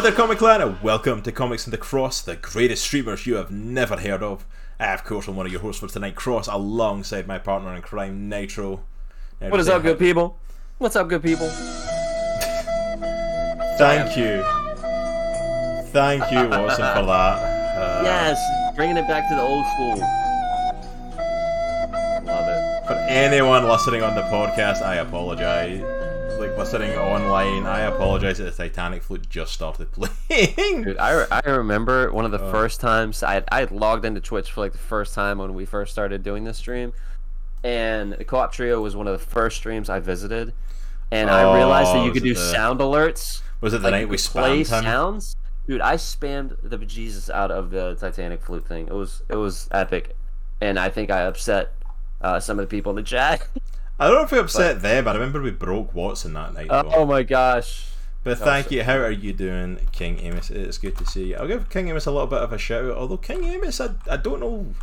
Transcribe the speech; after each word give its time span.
Hello 0.00 0.08
there, 0.08 0.16
Comic 0.16 0.38
Clan, 0.38 0.62
and 0.62 0.82
welcome 0.82 1.20
to 1.20 1.30
Comics 1.30 1.66
and 1.66 1.74
the 1.74 1.76
Cross, 1.76 2.22
the 2.22 2.34
greatest 2.34 2.84
streamers 2.84 3.26
you 3.26 3.34
have 3.34 3.50
never 3.50 3.98
heard 3.98 4.22
of. 4.22 4.46
I, 4.78 4.94
of 4.94 5.04
course, 5.04 5.28
am 5.28 5.36
one 5.36 5.44
of 5.44 5.52
your 5.52 5.60
hosts 5.60 5.78
for 5.78 5.88
tonight, 5.88 6.14
Cross, 6.14 6.48
alongside 6.48 7.26
my 7.26 7.36
partner 7.36 7.74
in 7.74 7.82
crime, 7.82 8.26
Nitro. 8.26 8.80
Nitro 9.42 9.50
What 9.50 9.60
is 9.60 9.68
up, 9.68 9.82
good 9.82 9.98
people? 9.98 10.38
What's 10.78 10.96
up, 10.96 11.06
good 11.06 11.22
people? 11.22 11.50
Thank 13.76 14.16
you. 14.16 14.42
Thank 15.92 16.32
you, 16.32 16.48
Watson, 16.48 16.94
for 16.94 17.04
that. 17.04 17.36
Uh, 17.76 18.00
yes, 18.02 18.74
bringing 18.76 18.96
it 18.96 19.06
back 19.06 19.28
to 19.28 19.34
the 19.34 19.42
old 19.42 19.66
school. 19.66 19.96
Love 22.24 22.48
it. 22.48 22.86
For 22.86 22.94
anyone 23.06 23.68
listening 23.68 24.02
on 24.02 24.14
the 24.14 24.22
podcast, 24.22 24.80
I 24.80 24.94
apologise. 24.94 25.99
Like, 26.40 26.56
we're 26.56 26.64
sitting 26.64 26.90
online, 26.96 27.66
I 27.66 27.80
apologise 27.80 28.38
that 28.38 28.44
the 28.44 28.50
Titanic 28.50 29.02
flute 29.02 29.28
just 29.28 29.52
started 29.52 29.88
playing. 29.92 30.84
Dude, 30.84 30.96
I, 30.96 31.26
I 31.30 31.40
remember 31.50 32.10
one 32.12 32.24
of 32.24 32.30
the 32.30 32.40
Oh. 32.40 32.50
first 32.50 32.80
times 32.80 33.22
I 33.22 33.34
had, 33.34 33.44
I 33.52 33.60
had 33.60 33.70
logged 33.70 34.06
into 34.06 34.22
Twitch 34.22 34.50
for 34.50 34.62
like 34.62 34.72
the 34.72 34.78
first 34.78 35.14
time 35.14 35.36
when 35.36 35.52
we 35.52 35.66
first 35.66 35.92
started 35.92 36.22
doing 36.22 36.44
this 36.44 36.56
stream, 36.56 36.94
and 37.62 38.14
the 38.14 38.24
Co-op 38.24 38.52
Trio 38.52 38.80
was 38.80 38.96
one 38.96 39.06
of 39.06 39.12
the 39.20 39.24
first 39.26 39.58
streams 39.58 39.90
I 39.90 40.00
visited, 40.00 40.54
and 41.10 41.28
I 41.28 41.54
realized 41.58 41.90
that 41.90 41.98
Oh, 41.98 42.04
you 42.06 42.12
could 42.12 42.22
do 42.22 42.32
the- 42.32 42.40
sound 42.40 42.80
alerts. 42.80 43.42
Was 43.60 43.74
it 43.74 43.82
the 43.82 43.90
like, 43.90 44.00
night 44.00 44.08
we 44.08 44.16
play 44.16 44.58
him? 44.60 44.64
sounds. 44.64 45.36
Dude, 45.68 45.82
I 45.82 45.96
spammed 45.96 46.56
the 46.62 46.78
bejesus 46.78 47.28
out 47.28 47.50
of 47.50 47.70
the 47.70 47.96
Titanic 47.96 48.40
flute 48.42 48.66
thing. 48.66 48.86
It 48.86 48.94
was 48.94 49.22
it 49.28 49.36
was 49.36 49.68
epic, 49.72 50.16
and 50.62 50.78
I 50.78 50.88
think 50.88 51.10
I 51.10 51.20
upset 51.20 51.74
uh, 52.22 52.40
some 52.40 52.58
of 52.58 52.64
the 52.66 52.70
people 52.74 52.88
in 52.90 52.96
the 52.96 53.02
chat. 53.02 53.46
I 54.00 54.06
don't 54.08 54.16
know 54.16 54.24
if 54.24 54.32
we 54.32 54.38
upset 54.38 54.80
them, 54.82 55.04
but 55.04 55.10
I 55.14 55.18
remember 55.18 55.40
we 55.42 55.50
broke 55.50 55.94
Watson 55.94 56.32
that 56.32 56.54
night. 56.54 56.68
though. 56.68 56.90
oh 56.94 57.04
my 57.06 57.22
gosh. 57.22 57.86
But 58.24 58.38
That 58.38 58.44
thank 58.44 58.66
was- 58.66 58.72
you. 58.72 58.82
How 58.84 58.96
are 58.96 59.10
you 59.10 59.32
doing, 59.32 59.86
King 59.92 60.18
Amos? 60.20 60.50
It's 60.50 60.78
good 60.78 60.96
to 60.98 61.06
see 61.06 61.28
you. 61.28 61.36
I'll 61.36 61.46
give 61.46 61.68
King 61.70 61.88
Amos 61.88 62.06
a 62.06 62.10
little 62.10 62.26
bit 62.26 62.40
of 62.40 62.52
a 62.52 62.58
shout 62.58 62.84
out. 62.86 62.96
Although 62.96 63.16
King 63.18 63.44
Amos, 63.44 63.80
I, 63.80 63.90
I 64.10 64.16
don't 64.16 64.40
know 64.40 64.74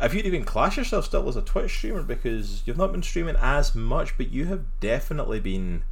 if 0.00 0.12
you'd 0.14 0.26
even 0.26 0.44
class 0.44 0.76
yourself 0.76 1.04
still 1.06 1.28
as 1.28 1.36
a 1.36 1.42
Twitch 1.42 1.72
streamer 1.76 2.02
because 2.02 2.62
you've 2.66 2.76
not 2.76 2.92
been 2.92 3.02
streaming 3.02 3.36
as 3.40 3.74
much, 3.74 4.16
but 4.16 4.30
you 4.30 4.46
have 4.46 4.62
definitely 4.80 5.40
been 5.40 5.82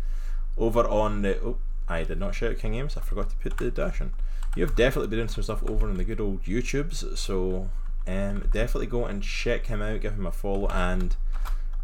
over 0.58 0.86
on 0.88 1.22
the. 1.22 1.40
Oh, 1.40 1.58
I 1.88 2.02
did 2.04 2.18
not 2.18 2.34
shout 2.34 2.50
out 2.52 2.58
King 2.58 2.74
Amos. 2.74 2.96
I 2.96 3.00
forgot 3.00 3.30
to 3.30 3.36
put 3.36 3.58
the 3.58 3.70
dash 3.70 4.00
in. 4.00 4.12
You've 4.56 4.74
definitely 4.76 5.08
been 5.08 5.18
doing 5.20 5.28
some 5.28 5.42
stuff 5.44 5.62
over 5.68 5.88
on 5.88 5.96
the 5.98 6.04
good 6.04 6.20
old 6.20 6.44
YouTubes. 6.44 7.16
So 7.18 7.68
um, 8.08 8.48
definitely 8.52 8.86
go 8.86 9.04
and 9.06 9.22
check 9.22 9.66
him 9.66 9.82
out, 9.82 10.00
give 10.00 10.14
him 10.14 10.26
a 10.26 10.32
follow, 10.32 10.68
and 10.68 11.14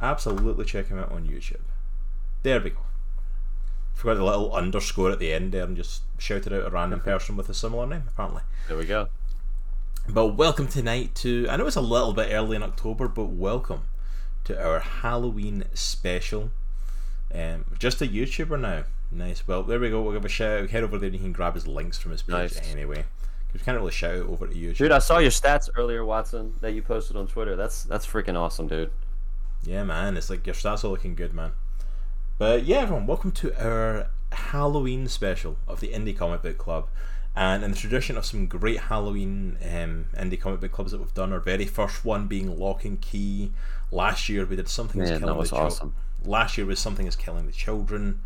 absolutely 0.02 0.64
check 0.64 0.88
him 0.88 0.98
out 0.98 1.12
on 1.12 1.24
YouTube. 1.26 1.60
There 2.42 2.60
we 2.60 2.70
go. 2.70 2.78
Forgot 3.94 4.14
the 4.16 4.24
little 4.24 4.52
underscore 4.52 5.10
at 5.12 5.18
the 5.18 5.32
end 5.32 5.52
there 5.52 5.64
and 5.64 5.76
just 5.76 6.02
shouted 6.18 6.52
out 6.52 6.66
a 6.66 6.70
random 6.70 7.00
person 7.00 7.36
with 7.36 7.48
a 7.48 7.54
similar 7.54 7.86
name, 7.86 8.04
apparently. 8.08 8.42
There 8.68 8.76
we 8.76 8.84
go. 8.84 9.08
But 10.08 10.28
welcome 10.34 10.66
tonight 10.66 11.14
to. 11.16 11.46
I 11.48 11.56
know 11.56 11.66
it's 11.66 11.76
a 11.76 11.80
little 11.80 12.12
bit 12.12 12.32
early 12.32 12.56
in 12.56 12.62
October, 12.64 13.06
but 13.06 13.26
welcome 13.26 13.82
to 14.44 14.60
our 14.60 14.80
Halloween 14.80 15.64
special. 15.74 16.50
Um, 17.32 17.64
just 17.78 18.02
a 18.02 18.06
YouTuber 18.06 18.60
now. 18.60 18.84
Nice. 19.12 19.46
Well, 19.46 19.62
there 19.62 19.78
we 19.78 19.90
go. 19.90 20.02
We'll 20.02 20.14
give 20.14 20.24
a 20.24 20.28
shout 20.28 20.62
out. 20.62 20.70
Head 20.70 20.82
over 20.82 20.98
there 20.98 21.06
and 21.06 21.14
you 21.14 21.20
can 21.22 21.32
grab 21.32 21.54
his 21.54 21.68
links 21.68 21.98
from 21.98 22.10
his 22.10 22.22
page 22.22 22.54
Nice. 22.54 22.72
anyway. 22.72 23.04
We 23.54 23.60
can't 23.60 23.76
really 23.78 23.92
shout 23.92 24.16
out 24.16 24.26
over 24.26 24.46
to 24.48 24.54
YouTube. 24.54 24.78
Dude, 24.78 24.92
I 24.92 24.98
saw 24.98 25.18
your 25.18 25.30
stats 25.30 25.68
earlier, 25.76 26.04
Watson, 26.04 26.54
that 26.62 26.72
you 26.72 26.82
posted 26.82 27.16
on 27.16 27.26
Twitter. 27.26 27.54
That's 27.54 27.84
that's 27.84 28.06
freaking 28.06 28.36
awesome, 28.38 28.66
dude. 28.66 28.90
Yeah, 29.64 29.84
man, 29.84 30.16
it's 30.16 30.28
like 30.28 30.46
your 30.46 30.54
stats 30.54 30.84
are 30.84 30.88
looking 30.88 31.14
good, 31.14 31.32
man. 31.32 31.52
But 32.38 32.64
yeah, 32.64 32.78
everyone, 32.78 33.06
welcome 33.06 33.30
to 33.32 33.54
our 33.64 34.08
Halloween 34.32 35.06
special 35.06 35.56
of 35.68 35.80
the 35.80 35.88
Indie 35.88 36.16
Comic 36.16 36.42
Book 36.42 36.58
Club. 36.58 36.88
And 37.34 37.62
in 37.62 37.70
the 37.70 37.76
tradition 37.76 38.18
of 38.18 38.26
some 38.26 38.46
great 38.46 38.78
Halloween 38.78 39.56
um, 39.62 40.06
indie 40.14 40.38
comic 40.38 40.60
book 40.60 40.72
clubs 40.72 40.90
that 40.92 40.98
we've 40.98 41.14
done, 41.14 41.32
our 41.32 41.40
very 41.40 41.64
first 41.64 42.04
one 42.04 42.26
being 42.26 42.58
Lock 42.58 42.84
and 42.84 43.00
Key. 43.00 43.52
Last 43.90 44.28
year 44.28 44.44
we 44.44 44.56
did 44.56 44.68
something 44.68 45.00
as 45.00 45.10
Man, 45.10 45.20
killing 45.20 45.34
that 45.34 45.38
was 45.38 45.50
the 45.50 45.56
Chil- 45.56 45.64
awesome. 45.66 45.94
Last 46.24 46.58
year 46.58 46.66
was 46.66 46.78
something 46.78 47.06
is 47.06 47.16
killing 47.16 47.46
the 47.46 47.52
children. 47.52 48.20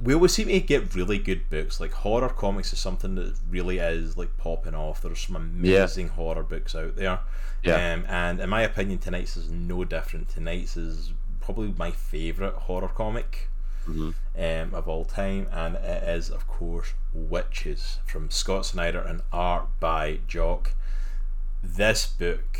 We 0.00 0.12
always 0.14 0.32
seem 0.34 0.48
to 0.48 0.60
get 0.60 0.94
really 0.94 1.18
good 1.18 1.48
books. 1.48 1.80
Like 1.80 1.92
horror 1.92 2.28
comics 2.28 2.72
is 2.72 2.78
something 2.78 3.14
that 3.14 3.38
really 3.48 3.78
is 3.78 4.16
like 4.18 4.36
popping 4.36 4.74
off. 4.74 5.00
There's 5.00 5.20
some 5.20 5.36
amazing 5.36 6.08
horror 6.08 6.42
books 6.42 6.74
out 6.74 6.96
there. 6.96 7.20
Yeah. 7.62 7.94
Um, 7.94 8.04
and 8.08 8.40
in 8.40 8.50
my 8.50 8.60
opinion, 8.62 8.98
tonight's 8.98 9.36
is 9.38 9.50
no 9.50 9.84
different. 9.84 10.28
Tonight's 10.28 10.76
is 10.76 11.12
probably 11.40 11.74
my 11.78 11.90
favorite 11.90 12.54
horror 12.54 12.88
comic 12.88 13.48
Mhm. 13.88 14.14
um, 14.38 14.74
of 14.74 14.86
all 14.88 15.04
time, 15.06 15.46
and 15.50 15.76
it 15.76 16.02
is, 16.08 16.28
of 16.30 16.46
course, 16.46 16.92
Wytches 17.16 17.98
from 18.06 18.30
Scott 18.30 18.66
Snyder 18.66 19.00
and 19.00 19.22
art 19.32 19.68
by 19.80 20.20
Jock. 20.26 20.74
This 21.62 22.06
book, 22.06 22.58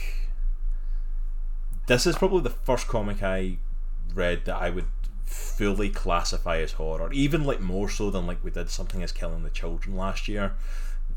this 1.86 2.06
is 2.06 2.16
probably 2.16 2.40
the 2.42 2.50
first 2.50 2.86
comic 2.88 3.22
I 3.22 3.58
read 4.14 4.44
that 4.46 4.56
I 4.56 4.70
would 4.70 4.86
fully 5.24 5.90
classify 5.90 6.58
as 6.58 6.72
horror, 6.72 7.12
even 7.12 7.44
like 7.44 7.60
more 7.60 7.88
so 7.88 8.10
than 8.10 8.26
like 8.26 8.42
we 8.44 8.50
did 8.50 8.70
something 8.70 9.00
is 9.02 9.12
Killing 9.12 9.42
the 9.42 9.50
Children 9.50 9.96
last 9.96 10.28
year. 10.28 10.52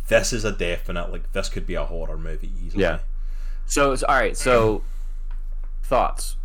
This 0.08 0.32
is 0.34 0.46
a 0.46 0.52
definite 0.52 1.12
like 1.12 1.32
this 1.34 1.50
could 1.50 1.66
be 1.66 1.76
a 1.76 1.86
horror 1.86 2.18
movie 2.18 2.52
easily. 2.66 2.84
Yeah. 2.84 3.00
So, 3.66 3.96
so 3.96 4.06
all 4.08 4.16
right. 4.16 4.38
So, 4.38 4.82
thoughts. 5.84 6.36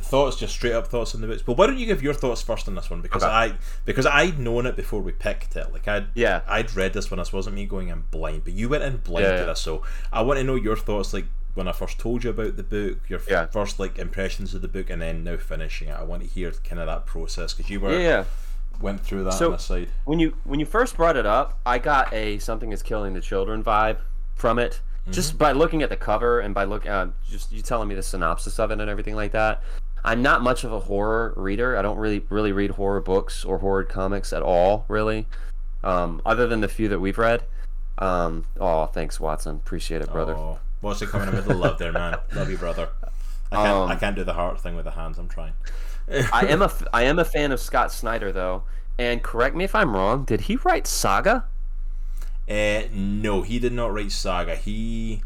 thoughts 0.00 0.36
just 0.36 0.54
straight 0.54 0.72
up 0.72 0.86
thoughts 0.86 1.14
on 1.14 1.20
the 1.20 1.26
books 1.26 1.42
but 1.42 1.56
why 1.58 1.66
don't 1.66 1.76
you 1.78 1.84
give 1.86 2.02
your 2.02 2.14
thoughts 2.14 2.40
first 2.40 2.66
on 2.66 2.74
this 2.74 2.88
one 2.88 3.02
because 3.02 3.22
Okay. 3.22 3.30
i 3.32 3.52
because 3.84 4.06
i'd 4.06 4.38
known 4.38 4.64
it 4.64 4.74
before 4.74 5.02
we 5.02 5.12
picked 5.12 5.54
it 5.54 5.70
like 5.72 5.86
i'd 5.86 6.06
Yeah. 6.14 6.40
i'd 6.48 6.74
read 6.74 6.94
this 6.94 7.10
one 7.10 7.18
this 7.18 7.30
wasn't 7.32 7.56
me 7.56 7.66
going 7.66 7.88
in 7.88 8.04
blind 8.10 8.44
but 8.44 8.54
you 8.54 8.70
went 8.70 8.84
in 8.84 8.96
blind 8.98 9.24
Yeah, 9.26 9.32
to 9.32 9.38
yeah. 9.40 9.44
this 9.44 9.60
so 9.60 9.82
i 10.10 10.22
want 10.22 10.38
to 10.38 10.44
know 10.44 10.54
your 10.54 10.76
thoughts 10.76 11.12
like 11.12 11.26
when 11.54 11.68
i 11.68 11.72
first 11.72 11.98
told 11.98 12.24
you 12.24 12.30
about 12.30 12.56
the 12.56 12.62
book 12.62 12.98
your 13.08 13.20
Yeah. 13.28 13.46
first 13.46 13.78
like 13.78 13.98
impressions 13.98 14.54
of 14.54 14.62
the 14.62 14.68
book 14.68 14.88
and 14.90 15.02
then 15.02 15.24
now 15.24 15.36
finishing 15.36 15.88
it 15.88 15.92
i 15.98 16.02
want 16.02 16.22
to 16.22 16.28
hear 16.28 16.50
kind 16.52 16.80
of 16.80 16.86
that 16.86 17.06
process 17.06 17.52
because 17.54 17.70
you 17.70 17.80
were 17.80 17.98
Yeah, 17.98 18.24
went 18.80 19.00
through 19.02 19.24
that 19.24 19.34
So- 19.34 19.46
on 19.46 19.52
the 19.52 19.58
side 19.58 19.88
When 20.04 20.18
you 20.18 20.34
when 20.44 20.60
you 20.60 20.66
first 20.66 20.96
brought 20.96 21.16
it 21.16 21.26
up, 21.26 21.58
I 21.66 21.78
got 21.78 22.12
a 22.12 22.38
something 22.38 22.72
is 22.72 22.82
killing 22.82 23.14
the 23.14 23.20
children 23.20 23.62
vibe 23.62 23.98
from 24.34 24.58
it. 24.58 24.80
Just 25.10 25.36
by 25.36 25.50
looking 25.52 25.82
at 25.82 25.90
the 25.90 25.96
cover 25.96 26.38
and 26.38 26.54
by 26.54 26.62
look, 26.64 26.86
uh, 26.88 27.08
just 27.28 27.50
you 27.50 27.60
telling 27.60 27.88
me 27.88 27.94
the 27.96 28.04
synopsis 28.04 28.58
of 28.60 28.70
it 28.70 28.80
and 28.80 28.88
everything 28.88 29.16
like 29.16 29.32
that. 29.32 29.60
I'm 30.04 30.22
not 30.22 30.42
much 30.42 30.62
of 30.64 30.72
a 30.72 30.78
horror 30.80 31.34
reader. 31.36 31.76
I 31.76 31.82
don't 31.82 31.98
really 31.98 32.24
really 32.28 32.52
read 32.52 32.70
horror 32.72 33.00
books 33.00 33.44
or 33.44 33.58
horror 33.58 33.82
comics 33.84 34.32
at 34.32 34.42
all, 34.42 34.84
really. 34.88 35.26
Um, 35.84 36.22
other 36.24 36.46
than 36.46 36.60
the 36.60 36.68
few 36.68 36.88
that 36.88 37.00
we've 37.00 37.18
read. 37.18 37.42
Um, 37.98 38.46
oh, 38.60 38.86
thanks, 38.86 39.18
Watson. 39.20 39.56
Appreciate 39.56 40.02
it, 40.02 40.10
brother. 40.12 40.34
oh 40.36 40.58
what's 40.82 41.00
it 41.00 41.08
coming 41.08 41.28
in 41.28 41.34
with 41.34 41.46
the 41.46 41.54
love 41.54 41.78
there 41.78 41.92
man 41.92 42.16
love 42.34 42.50
you 42.50 42.58
brother 42.58 42.90
i 43.50 43.56
can't 43.56 43.68
Um, 43.68 43.90
i 43.90 43.96
can't 43.96 44.14
do 44.16 44.24
the 44.24 44.34
heart 44.34 44.60
thing 44.60 44.76
with 44.76 44.84
the 44.84 44.90
hands 44.90 45.18
i'm 45.18 45.28
trying 45.28 45.54
I 46.32 46.46
am 46.46 46.62
a 46.62 46.70
I 46.92 47.04
am 47.04 47.18
a 47.18 47.24
fan 47.24 47.52
of 47.52 47.60
Scott 47.60 47.92
Snyder 47.92 48.32
though. 48.32 48.64
And 48.98 49.22
correct 49.22 49.56
me 49.56 49.64
if 49.64 49.74
I'm 49.74 49.94
wrong. 49.94 50.24
Did 50.24 50.42
he 50.42 50.56
write 50.56 50.86
Saga? 50.86 51.44
Uh, 52.48 52.82
no, 52.92 53.42
he 53.42 53.58
did 53.58 53.72
not 53.72 53.92
write 53.94 54.12
Saga. 54.12 54.56
He 54.56 55.22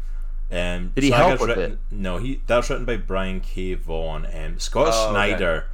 um, 0.51 0.91
Did 0.95 1.03
he 1.03 1.09
Saga's 1.09 1.27
help 1.27 1.39
with 1.41 1.49
written, 1.57 1.71
it? 1.73 1.79
No, 1.91 2.17
he 2.17 2.41
that's 2.47 2.69
written 2.69 2.85
by 2.85 2.97
Brian 2.97 3.41
K. 3.41 3.73
Vaughan. 3.73 4.27
Um, 4.31 4.59
Scott 4.59 4.93
Oh, 4.93 5.09
okay. 5.09 5.65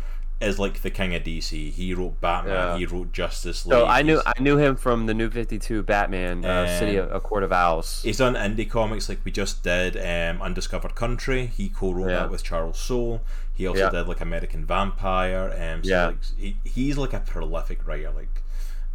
Is 0.43 0.59
like 0.59 0.81
the 0.81 0.89
king 0.91 1.15
of 1.15 1.23
DC. 1.23 1.71
He 1.71 1.93
wrote 1.93 2.19
Batman. 2.21 2.53
Yeah. 2.53 2.77
He 2.77 2.85
wrote 2.85 3.11
Justice 3.13 3.65
League. 3.65 3.73
So 3.79 3.85
I 3.85 4.01
knew 4.01 4.13
He's- 4.19 4.33
I 4.37 4.41
knew 4.41 4.57
him 4.57 4.75
from 4.75 5.05
the 5.05 5.13
New 5.13 5.29
Fifty 5.29 5.57
Two 5.59 5.83
Batman, 5.83 6.43
uh, 6.45 6.79
City 6.79 6.97
of 6.97 7.11
a 7.11 7.19
Court 7.19 7.43
of 7.43 7.51
Owls. 7.51 8.01
He's 8.03 8.17
done 8.17 8.35
indie 8.35 8.69
comics 8.69 9.09
like 9.09 9.19
we 9.23 9.31
just 9.31 9.63
did 9.63 9.95
um, 9.97 10.41
Undiscovered 10.41 10.95
Country. 10.95 11.47
He 11.47 11.69
co-wrote 11.69 12.09
Yeah. 12.09 12.19
that 12.19 12.31
with 12.31 12.43
Charles 12.43 12.79
Soule. 12.79 13.21
He 13.53 13.67
also 13.67 13.81
Yeah. 13.83 13.89
did 13.89 14.07
like 14.07 14.21
American 14.21 14.65
Vampire. 14.65 15.49
Um, 15.57 15.83
so 15.83 15.89
Yeah. 15.89 16.05
like, 16.07 16.17
he, 16.37 16.57
he's 16.63 16.97
like 16.97 17.13
a 17.13 17.19
prolific 17.19 17.87
writer. 17.87 18.11
Like 18.11 18.41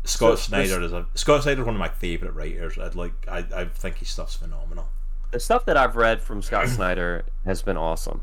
Scott 0.04 0.38
So, 0.38 0.48
Snyder 0.48 0.78
this- 0.80 0.86
is 0.86 0.92
a 0.92 1.06
Scott 1.14 1.42
Snyder 1.42 1.64
one 1.64 1.74
of 1.74 1.80
my 1.80 1.88
favorite 1.88 2.34
writers. 2.34 2.78
I'd 2.78 2.94
like 2.94 3.12
I, 3.28 3.44
I 3.54 3.64
think 3.66 3.98
his 3.98 4.08
stuff's 4.08 4.34
phenomenal. 4.36 4.88
The 5.30 5.40
stuff 5.40 5.66
that 5.66 5.76
I've 5.76 5.94
read 5.96 6.22
from 6.22 6.40
Scott 6.40 6.68
Snyder 6.68 7.24
has 7.44 7.60
been 7.62 7.76
awesome. 7.76 8.22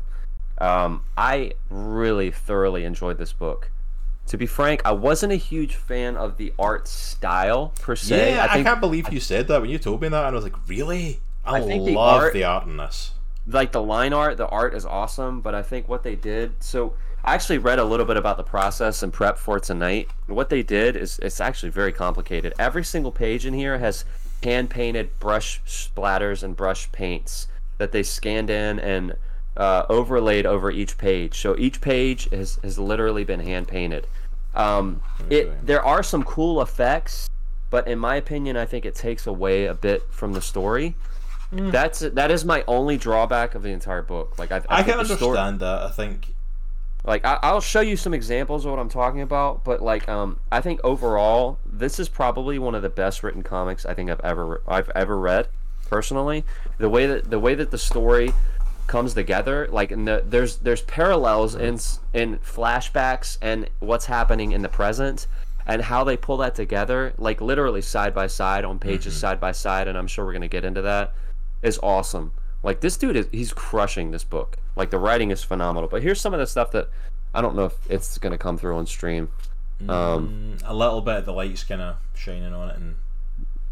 Um, 0.58 1.04
I 1.16 1.52
really 1.70 2.30
thoroughly 2.30 2.84
enjoyed 2.84 3.18
this 3.18 3.32
book. 3.32 3.70
To 4.28 4.36
be 4.36 4.46
frank, 4.46 4.82
I 4.84 4.92
wasn't 4.92 5.32
a 5.32 5.36
huge 5.36 5.76
fan 5.76 6.16
of 6.16 6.36
the 6.36 6.52
art 6.58 6.88
style 6.88 7.72
per 7.80 7.94
se. 7.94 8.32
Yeah, 8.32 8.44
I, 8.44 8.54
think 8.54 8.66
can't 8.66 8.80
believe 8.80 9.12
you 9.12 9.20
said 9.20 9.46
that 9.48 9.60
when 9.60 9.70
you 9.70 9.78
told 9.78 10.02
me 10.02 10.08
that, 10.08 10.26
and 10.26 10.34
I 10.34 10.36
was 10.36 10.42
like, 10.42 10.68
really? 10.68 11.20
I, 11.44 11.58
I 11.58 11.60
think 11.60 11.84
the 11.84 11.94
love 11.94 12.22
art- 12.22 12.32
the 12.32 12.42
art 12.42 12.66
in 12.66 12.76
this. 12.76 13.12
like 13.46 13.70
the 13.70 13.82
line 13.82 14.12
art, 14.12 14.36
the 14.36 14.48
art 14.48 14.74
is 14.74 14.84
awesome, 14.84 15.40
but 15.40 15.54
I 15.54 15.62
think 15.62 15.88
what 15.88 16.02
they 16.02 16.16
did. 16.16 16.60
So 16.60 16.94
I 17.24 17.34
actually 17.34 17.58
read 17.58 17.78
a 17.78 17.84
little 17.84 18.06
bit 18.06 18.16
about 18.16 18.36
the 18.36 18.42
process 18.42 19.02
and 19.02 19.12
prep 19.12 19.38
for 19.38 19.60
tonight. 19.60 20.08
What 20.26 20.48
they 20.48 20.64
did 20.64 20.96
is 20.96 21.20
it's 21.20 21.40
actually 21.40 21.70
very 21.70 21.92
complicated. 21.92 22.52
Every 22.58 22.82
single 22.82 23.12
page 23.12 23.46
in 23.46 23.54
here 23.54 23.78
has 23.78 24.04
hand 24.42 24.70
painted 24.70 25.18
brush 25.18 25.60
splatters 25.66 26.42
and 26.42 26.56
brush 26.56 26.90
paints 26.92 27.48
that 27.78 27.92
they 27.92 28.02
scanned 28.02 28.50
in 28.50 28.78
and 28.78 29.16
uh, 29.56 29.86
overlaid 29.88 30.46
over 30.46 30.70
each 30.70 30.98
page. 30.98 31.40
So 31.40 31.56
each 31.58 31.80
page 31.80 32.28
has, 32.30 32.58
has 32.62 32.78
literally 32.78 33.24
been 33.24 33.40
hand 33.40 33.68
painted. 33.68 34.06
Um, 34.54 35.02
it 35.28 35.66
there 35.66 35.84
are 35.84 36.02
some 36.02 36.22
cool 36.22 36.62
effects 36.62 37.28
but 37.70 37.88
in 37.88 37.98
my 37.98 38.16
opinion, 38.16 38.56
I 38.56 38.64
think 38.64 38.84
it 38.84 38.94
takes 38.94 39.26
away 39.26 39.66
a 39.66 39.74
bit 39.74 40.10
from 40.10 40.32
the 40.32 40.40
story. 40.40 40.94
Mm. 41.52 41.70
That's 41.70 42.00
that 42.00 42.30
is 42.30 42.44
my 42.44 42.64
only 42.66 42.96
drawback 42.96 43.54
of 43.54 43.62
the 43.62 43.70
entire 43.70 44.02
book. 44.02 44.38
Like 44.38 44.52
I, 44.52 44.62
I, 44.68 44.80
I 44.80 44.82
can 44.82 44.98
the 44.98 45.04
story- 45.04 45.38
understand 45.38 45.60
that. 45.60 45.82
I 45.82 45.90
think 45.90 46.34
like 47.04 47.24
I, 47.24 47.38
I'll 47.42 47.60
show 47.60 47.80
you 47.80 47.96
some 47.96 48.14
examples 48.14 48.64
of 48.64 48.72
what 48.72 48.80
I'm 48.80 48.88
talking 48.88 49.20
about, 49.20 49.64
but 49.64 49.82
like 49.82 50.08
um, 50.08 50.38
I 50.50 50.60
think 50.60 50.80
overall 50.82 51.58
this 51.64 52.00
is 52.00 52.08
probably 52.08 52.58
one 52.58 52.74
of 52.74 52.82
the 52.82 52.88
best 52.88 53.22
written 53.22 53.42
comics 53.42 53.86
I 53.86 53.94
think 53.94 54.10
I've 54.10 54.20
ever 54.20 54.62
I've 54.66 54.90
ever 54.94 55.18
read 55.18 55.48
personally. 55.88 56.44
The 56.78 56.88
way 56.88 57.06
that 57.06 57.30
the 57.30 57.38
way 57.38 57.54
that 57.54 57.70
the 57.70 57.78
story 57.78 58.32
comes 58.86 59.14
together, 59.14 59.68
like 59.70 59.90
in 59.92 60.04
the, 60.04 60.22
there's 60.26 60.56
there's 60.58 60.82
parallels 60.82 61.54
in 61.54 61.78
in 62.14 62.38
flashbacks 62.38 63.38
and 63.42 63.68
what's 63.80 64.06
happening 64.06 64.52
in 64.52 64.62
the 64.62 64.68
present, 64.68 65.26
and 65.66 65.82
how 65.82 66.04
they 66.04 66.16
pull 66.16 66.36
that 66.38 66.54
together, 66.54 67.12
like 67.18 67.40
literally 67.40 67.82
side 67.82 68.14
by 68.14 68.26
side 68.26 68.64
on 68.64 68.78
pages 68.78 69.16
side 69.16 69.40
by 69.40 69.52
side, 69.52 69.88
and 69.88 69.98
I'm 69.98 70.06
sure 70.06 70.24
we're 70.24 70.32
gonna 70.32 70.48
get 70.48 70.64
into 70.64 70.82
that, 70.82 71.12
is 71.62 71.78
awesome. 71.82 72.32
Like 72.62 72.80
this 72.80 72.96
dude 72.96 73.16
is 73.16 73.28
he's 73.32 73.52
crushing 73.52 74.10
this 74.10 74.24
book. 74.24 74.56
Like 74.76 74.90
the 74.90 74.98
writing 74.98 75.30
is 75.30 75.42
phenomenal. 75.42 75.88
But 75.88 76.02
here's 76.02 76.20
some 76.20 76.34
of 76.34 76.40
the 76.40 76.46
stuff 76.46 76.70
that 76.72 76.88
I 77.34 77.40
don't 77.40 77.56
know 77.56 77.66
if 77.66 77.90
it's 77.90 78.18
gonna 78.18 78.38
come 78.38 78.58
through 78.58 78.76
on 78.76 78.86
stream. 78.86 79.30
Um, 79.88 80.56
mm, 80.58 80.62
a 80.64 80.74
little 80.74 81.02
bit 81.02 81.16
of 81.16 81.26
the 81.26 81.32
light's 81.32 81.64
kind 81.64 81.82
of 81.82 81.96
shining 82.14 82.52
on 82.52 82.70
it, 82.70 82.76
and 82.76 82.96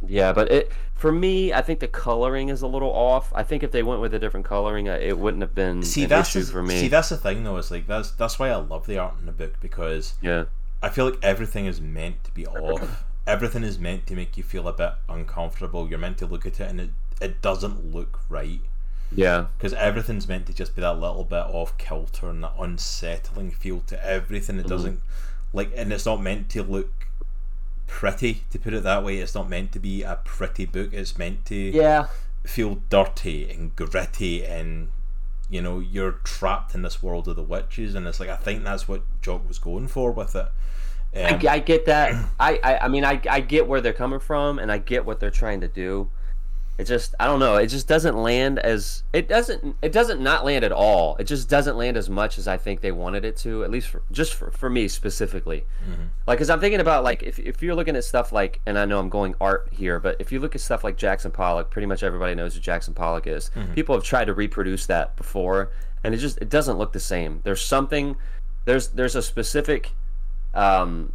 yeah, 0.09 0.33
but 0.33 0.51
it 0.51 0.73
for 0.95 1.13
me, 1.13 1.53
I 1.53 1.61
think 1.61 1.81
the 1.81 1.89
coloring 1.89 2.49
is 2.49 2.63
a 2.63 2.67
little 2.67 2.91
off. 2.91 3.33
I 3.35 3.43
think 3.43 3.63
if 3.63 3.73
they 3.73 3.83
went 3.83 4.01
with 4.01 4.15
a 4.15 4.19
different 4.19 4.47
coloring, 4.47 4.89
uh, 4.89 4.99
it 5.01 5.19
wouldn't 5.19 5.43
have 5.43 5.55
been 5.55 5.83
see 5.83 6.05
an 6.05 6.09
that's 6.09 6.31
issue 6.31 6.45
the, 6.45 6.53
for 6.53 6.63
me. 6.63 6.81
see 6.81 6.89
that's 6.89 7.09
the 7.09 7.17
thing 7.17 7.45
though. 7.45 7.57
Is 7.57 7.71
like 7.71 7.87
that's 7.87 8.13
that's 8.13 8.39
why 8.39 8.51
I 8.51 8.57
love 8.57 8.87
the 8.87 8.99
art 8.99 9.15
in 9.21 9.27
the 9.27 9.33
book 9.33 9.61
because 9.61 10.15
yeah, 10.23 10.45
I 10.83 10.89
feel 10.89 11.05
like 11.07 11.19
everything 11.23 11.67
is 11.67 11.81
meant 11.81 12.23
to 12.25 12.31
be 12.33 12.47
off. 12.47 13.05
everything 13.27 13.63
is 13.63 13.79
meant 13.79 14.07
to 14.07 14.15
make 14.15 14.37
you 14.37 14.43
feel 14.43 14.69
a 14.69 14.73
bit 14.73 14.93
uncomfortable. 15.09 15.89
You're 15.89 15.99
meant 15.99 16.19
to 16.19 16.27
look 16.27 16.47
at 16.47 16.61
it 16.61 16.69
and 16.69 16.81
it, 16.81 16.91
it 17.21 17.43
doesn't 17.43 17.93
look 17.95 18.21
right. 18.29 18.61
yeah, 19.15 19.47
Because 19.57 19.73
everything's 19.75 20.29
meant 20.29 20.47
to 20.47 20.55
just 20.55 20.75
be 20.75 20.83
that 20.83 20.99
little 20.99 21.25
bit 21.25 21.45
off 21.47 21.77
kilter 21.79 22.29
and 22.29 22.45
that 22.45 22.53
unsettling 22.59 23.51
feel 23.51 23.81
to 23.87 24.07
everything. 24.07 24.57
Mm-hmm. 24.57 24.67
It 24.67 24.69
doesn't 24.69 25.01
like, 25.53 25.73
and 25.77 25.93
it's 25.93 26.05
not 26.07 26.21
meant 26.21 26.51
to 26.51 26.63
look 26.63 26.91
pretty. 27.87 28.43
To 28.51 28.59
put 28.59 28.75
it 28.75 28.83
that 28.83 29.05
way, 29.05 29.19
it's 29.19 29.35
not 29.35 29.49
meant 29.49 29.73
to 29.73 29.79
be 29.79 30.03
a 30.03 30.19
pretty 30.25 30.67
book. 30.67 30.93
It's 30.93 31.19
meant 31.19 31.45
to 31.47 31.55
yeah. 31.55 32.09
feel 32.45 32.83
dirty 32.91 33.51
and 33.51 33.75
gritty 33.75 34.45
and 34.45 34.91
you 35.51 35.61
know 35.61 35.79
you're 35.79 36.13
trapped 36.25 36.75
in 36.75 36.83
this 36.83 37.03
world 37.03 37.29
of 37.29 37.37
the 37.37 37.43
witches 37.43 37.95
and 37.95 38.07
it's 38.07 38.19
like 38.19 38.31
I 38.31 38.37
think 38.37 38.65
that's 38.65 38.89
what 38.89 39.03
Jock 39.21 39.47
was 39.47 39.59
going 39.59 39.89
for 39.89 40.11
with 40.11 40.35
it. 40.35 40.49
Um, 41.17 41.41
I, 41.47 41.49
I 41.49 41.59
get 41.61 41.87
that. 41.87 42.15
I, 42.41 42.59
I, 42.63 42.79
I 42.79 42.89
mean, 42.89 43.05
I, 43.05 43.21
I 43.31 43.41
get 43.41 43.69
where 43.69 43.81
they're 43.81 43.93
coming 43.93 44.19
from, 44.19 44.59
and 44.59 44.71
I 44.73 44.79
get 44.79 45.05
what 45.07 45.21
they're 45.21 45.31
trying 45.31 45.61
to 45.61 45.69
do. 45.69 46.11
It 46.77 46.85
just, 46.85 47.15
I 47.21 47.27
don't 47.27 47.39
know. 47.39 47.55
It 47.55 47.69
just 47.69 47.87
doesn't 47.87 48.17
land 48.17 48.59
as 48.59 49.05
it 49.13 49.29
doesn't. 49.29 49.77
It 49.81 49.93
doesn't 49.93 50.21
not 50.21 50.45
land 50.45 50.65
at 50.65 50.73
all. 50.73 51.15
It 51.21 51.25
just 51.25 51.49
doesn't 51.49 51.77
land 51.77 51.97
as 51.97 52.11
much 52.11 52.37
as 52.37 52.49
I 52.49 52.57
think 52.57 52.81
they 52.81 52.91
wanted 52.91 53.25
it 53.25 53.37
to. 53.39 53.63
At 53.63 53.71
least 53.71 53.89
for, 53.89 54.03
just 54.11 54.35
for, 54.35 54.51
for 54.51 54.69
me 54.69 54.89
specifically. 54.89 55.67
Like, 56.27 56.39
cause 56.39 56.51
I'm 56.51 56.59
thinking 56.59 56.81
about 56.81 57.05
like 57.05 57.23
if 57.23 57.39
if 57.39 57.63
you're 57.63 57.77
looking 57.77 57.95
at 57.95 58.03
stuff 58.03 58.33
like, 58.33 58.61
and 58.67 58.77
I 58.77 58.87
know 58.87 58.99
I'm 58.99 59.09
going 59.09 59.37
art 59.41 59.69
here, 59.71 60.01
but 60.01 60.17
if 60.19 60.33
you 60.33 60.41
look 60.41 60.57
at 60.57 60.61
stuff 60.61 60.83
like 60.83 60.97
Jackson 60.97 61.31
Pollock, 61.31 61.71
pretty 61.71 61.87
much 61.87 62.03
everybody 62.03 62.35
knows 62.35 62.55
who 62.55 62.61
Jackson 62.61 62.93
Pollock 62.93 63.29
is. 63.29 63.53
People 63.75 63.95
have 63.95 64.03
tried 64.03 64.25
to 64.25 64.35
reproduce 64.35 64.87
that 64.87 65.15
before, 65.17 65.71
and 66.03 66.13
it 66.13 66.19
just 66.19 66.39
it 66.39 66.49
doesn't 66.49 66.77
look 66.77 66.93
the 66.93 66.99
same. 67.01 67.41
There's 67.45 67.63
something. 67.63 68.17
There's 68.65 68.89
there's 68.89 69.15
a 69.15 69.23
specific 69.23 69.93
um, 70.55 71.13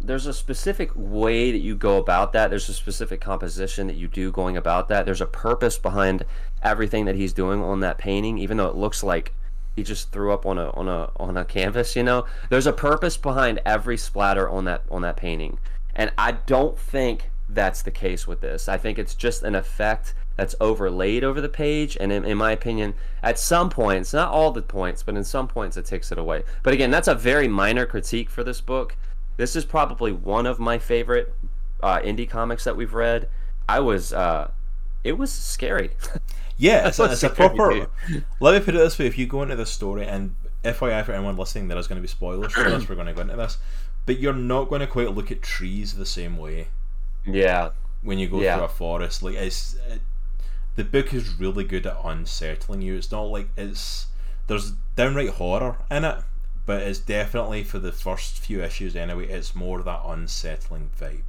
there's 0.00 0.26
a 0.26 0.32
specific 0.32 0.90
way 0.94 1.52
that 1.52 1.58
you 1.58 1.74
go 1.74 1.98
about 1.98 2.32
that. 2.32 2.48
There's 2.48 2.68
a 2.68 2.74
specific 2.74 3.20
composition 3.20 3.86
that 3.86 3.96
you 3.96 4.08
do 4.08 4.32
going 4.32 4.56
about 4.56 4.88
that. 4.88 5.04
There's 5.04 5.20
a 5.20 5.26
purpose 5.26 5.78
behind 5.78 6.24
everything 6.62 7.04
that 7.04 7.16
he's 7.16 7.32
doing 7.32 7.62
on 7.62 7.80
that 7.80 7.98
painting, 7.98 8.38
even 8.38 8.56
though 8.56 8.68
it 8.68 8.76
looks 8.76 9.02
like 9.02 9.34
he 9.76 9.82
just 9.82 10.10
threw 10.10 10.32
up 10.32 10.46
on 10.46 10.58
a 10.58 10.70
on 10.70 10.88
a 10.88 11.10
on 11.16 11.36
a 11.36 11.44
canvas. 11.44 11.94
You 11.96 12.02
know, 12.02 12.24
there's 12.48 12.66
a 12.66 12.72
purpose 12.72 13.16
behind 13.16 13.60
every 13.64 13.96
splatter 13.96 14.48
on 14.48 14.64
that 14.64 14.82
on 14.90 15.02
that 15.02 15.16
painting, 15.16 15.58
and 15.94 16.10
I 16.16 16.32
don't 16.32 16.78
think 16.78 17.30
that's 17.48 17.82
the 17.82 17.90
case 17.90 18.26
with 18.26 18.40
this. 18.40 18.68
I 18.68 18.78
think 18.78 18.98
it's 18.98 19.14
just 19.14 19.42
an 19.42 19.54
effect 19.54 20.14
that's 20.36 20.54
overlaid 20.60 21.22
over 21.22 21.40
the 21.40 21.48
page, 21.48 21.96
and 22.00 22.10
in, 22.10 22.24
in 22.24 22.38
my 22.38 22.52
opinion, 22.52 22.94
at 23.22 23.38
some 23.38 23.68
points, 23.68 24.14
not 24.14 24.30
all 24.30 24.50
the 24.52 24.62
points, 24.62 25.02
but 25.02 25.16
in 25.16 25.24
some 25.24 25.46
points, 25.46 25.76
it 25.76 25.84
takes 25.84 26.10
it 26.10 26.18
away. 26.18 26.44
But 26.62 26.72
again, 26.72 26.90
that's 26.90 27.08
a 27.08 27.14
very 27.14 27.48
minor 27.48 27.84
critique 27.84 28.30
for 28.30 28.42
this 28.42 28.60
book. 28.60 28.96
This 29.40 29.56
is 29.56 29.64
probably 29.64 30.12
one 30.12 30.44
of 30.44 30.58
my 30.58 30.78
favorite 30.78 31.34
uh, 31.82 31.98
indie 32.00 32.28
comics 32.28 32.64
that 32.64 32.76
we've 32.76 32.92
read. 32.92 33.26
I 33.66 33.80
was, 33.80 34.12
uh, 34.12 34.50
it 35.02 35.16
was 35.18 35.32
scary. 35.32 35.92
Yeah, 36.58 36.88
it's, 36.88 37.00
it's 37.00 37.22
a 37.22 37.30
proper. 37.30 37.86
Let 38.40 38.52
me 38.52 38.60
put 38.62 38.74
it 38.74 38.78
this 38.78 38.98
way: 38.98 39.06
if 39.06 39.16
you 39.16 39.26
go 39.26 39.40
into 39.40 39.56
this 39.56 39.70
story, 39.70 40.04
and 40.06 40.34
FYI 40.62 41.06
for 41.06 41.12
anyone 41.12 41.38
listening, 41.38 41.68
there 41.68 41.78
is 41.78 41.86
going 41.86 41.96
to 41.96 42.02
be 42.02 42.06
spoilers 42.06 42.52
for 42.52 42.68
this. 42.68 42.86
We're 42.86 42.96
going 42.96 43.06
to 43.06 43.14
go 43.14 43.22
into 43.22 43.34
this, 43.34 43.56
but 44.04 44.18
you're 44.18 44.34
not 44.34 44.68
going 44.68 44.82
to 44.82 44.86
quite 44.86 45.14
look 45.14 45.30
at 45.30 45.40
trees 45.40 45.94
the 45.94 46.04
same 46.04 46.36
way 46.36 46.68
yeah, 47.26 47.70
when 48.02 48.18
you 48.18 48.28
go 48.28 48.42
Yeah. 48.42 48.56
through 48.56 48.64
a 48.64 48.68
forest. 48.68 49.22
Like 49.22 49.36
it's, 49.36 49.76
it, 49.88 50.02
the 50.76 50.84
book 50.84 51.14
is 51.14 51.40
really 51.40 51.64
good 51.64 51.86
at 51.86 51.96
unsettling 52.04 52.82
you. 52.82 52.94
It's 52.96 53.10
not 53.10 53.22
like 53.22 53.48
it's 53.56 54.08
there's 54.46 54.72
downright 54.96 55.30
horror 55.30 55.78
in 55.90 56.04
it, 56.04 56.18
but 56.70 56.82
it's 56.82 57.00
definitely 57.00 57.64
for 57.64 57.80
the 57.80 57.90
first 57.90 58.38
few 58.38 58.62
issues 58.62 58.94
anyway. 58.94 59.26
It's 59.26 59.56
more 59.56 59.82
that 59.82 60.02
unsettling 60.06 60.90
vibe. 61.00 61.22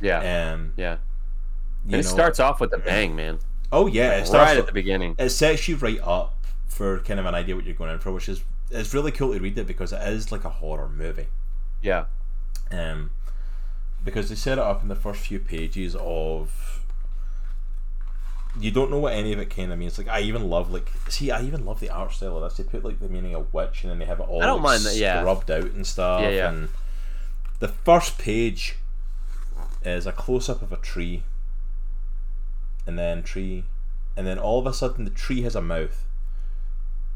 yeah, 0.00 0.52
Um, 0.54 0.72
yeah. 0.74 0.94
it 1.86 1.90
know- 1.90 2.00
starts 2.00 2.40
off 2.40 2.60
with 2.60 2.72
a 2.72 2.78
bang, 2.78 3.14
man. 3.14 3.40
Oh 3.70 3.86
yeah, 3.86 4.12
it 4.16 4.26
starts 4.26 4.52
Right 4.52 4.58
at 4.58 4.64
the 4.66 4.72
beginning. 4.72 5.16
it 5.18 5.28
sets 5.28 5.68
you 5.68 5.76
right 5.76 6.00
up 6.02 6.34
for 6.66 7.00
kind 7.00 7.20
of 7.20 7.26
an 7.26 7.34
idea 7.34 7.54
what 7.54 7.66
you're 7.66 7.74
going 7.74 7.90
in 7.92 7.98
for, 7.98 8.10
which 8.10 8.26
is 8.28 8.42
it's 8.70 8.94
really 8.94 9.12
cool 9.12 9.34
to 9.34 9.38
read 9.38 9.58
it 9.58 9.66
because 9.66 9.92
it 9.92 10.00
is 10.08 10.32
like 10.32 10.44
a 10.44 10.48
horror 10.48 10.88
movie. 10.88 11.26
Yeah, 11.82 12.04
Um, 12.70 13.10
because 14.02 14.30
they 14.30 14.34
set 14.34 14.56
it 14.56 14.64
up 14.64 14.80
in 14.82 14.88
the 14.88 14.94
first 14.96 15.20
few 15.20 15.38
pages 15.40 15.94
of 16.00 16.79
you 18.58 18.70
don't 18.70 18.90
know 18.90 18.98
what 18.98 19.12
any 19.12 19.32
of 19.32 19.38
it 19.38 19.50
kind 19.50 19.72
of 19.72 19.78
means. 19.78 19.96
Like 19.98 20.08
I 20.08 20.20
even 20.20 20.48
love 20.50 20.70
like 20.70 20.90
see 21.08 21.30
I 21.30 21.42
even 21.42 21.64
love 21.64 21.80
the 21.80 21.90
art 21.90 22.12
style 22.12 22.36
of 22.36 22.42
this. 22.42 22.56
They 22.56 22.64
put 22.64 22.84
like 22.84 22.98
the 22.98 23.08
meaning 23.08 23.34
of 23.34 23.52
witch 23.54 23.82
and 23.82 23.90
then 23.90 23.98
they 23.98 24.04
have 24.06 24.20
it 24.20 24.28
all 24.28 24.42
I 24.42 24.46
don't 24.46 24.62
like, 24.62 24.80
mind 24.80 24.84
that, 24.84 24.96
yeah. 24.96 25.20
scrubbed 25.20 25.50
out 25.50 25.70
and 25.70 25.86
stuff. 25.86 26.22
Yeah, 26.22 26.30
yeah. 26.30 26.50
And 26.50 26.68
the 27.60 27.68
first 27.68 28.18
page 28.18 28.76
is 29.84 30.06
a 30.06 30.12
close 30.12 30.48
up 30.48 30.62
of 30.62 30.72
a 30.72 30.76
tree, 30.76 31.22
and 32.86 32.98
then 32.98 33.22
tree, 33.22 33.64
and 34.16 34.26
then 34.26 34.38
all 34.38 34.58
of 34.58 34.66
a 34.66 34.74
sudden 34.74 35.04
the 35.04 35.10
tree 35.10 35.42
has 35.42 35.54
a 35.54 35.62
mouth. 35.62 36.04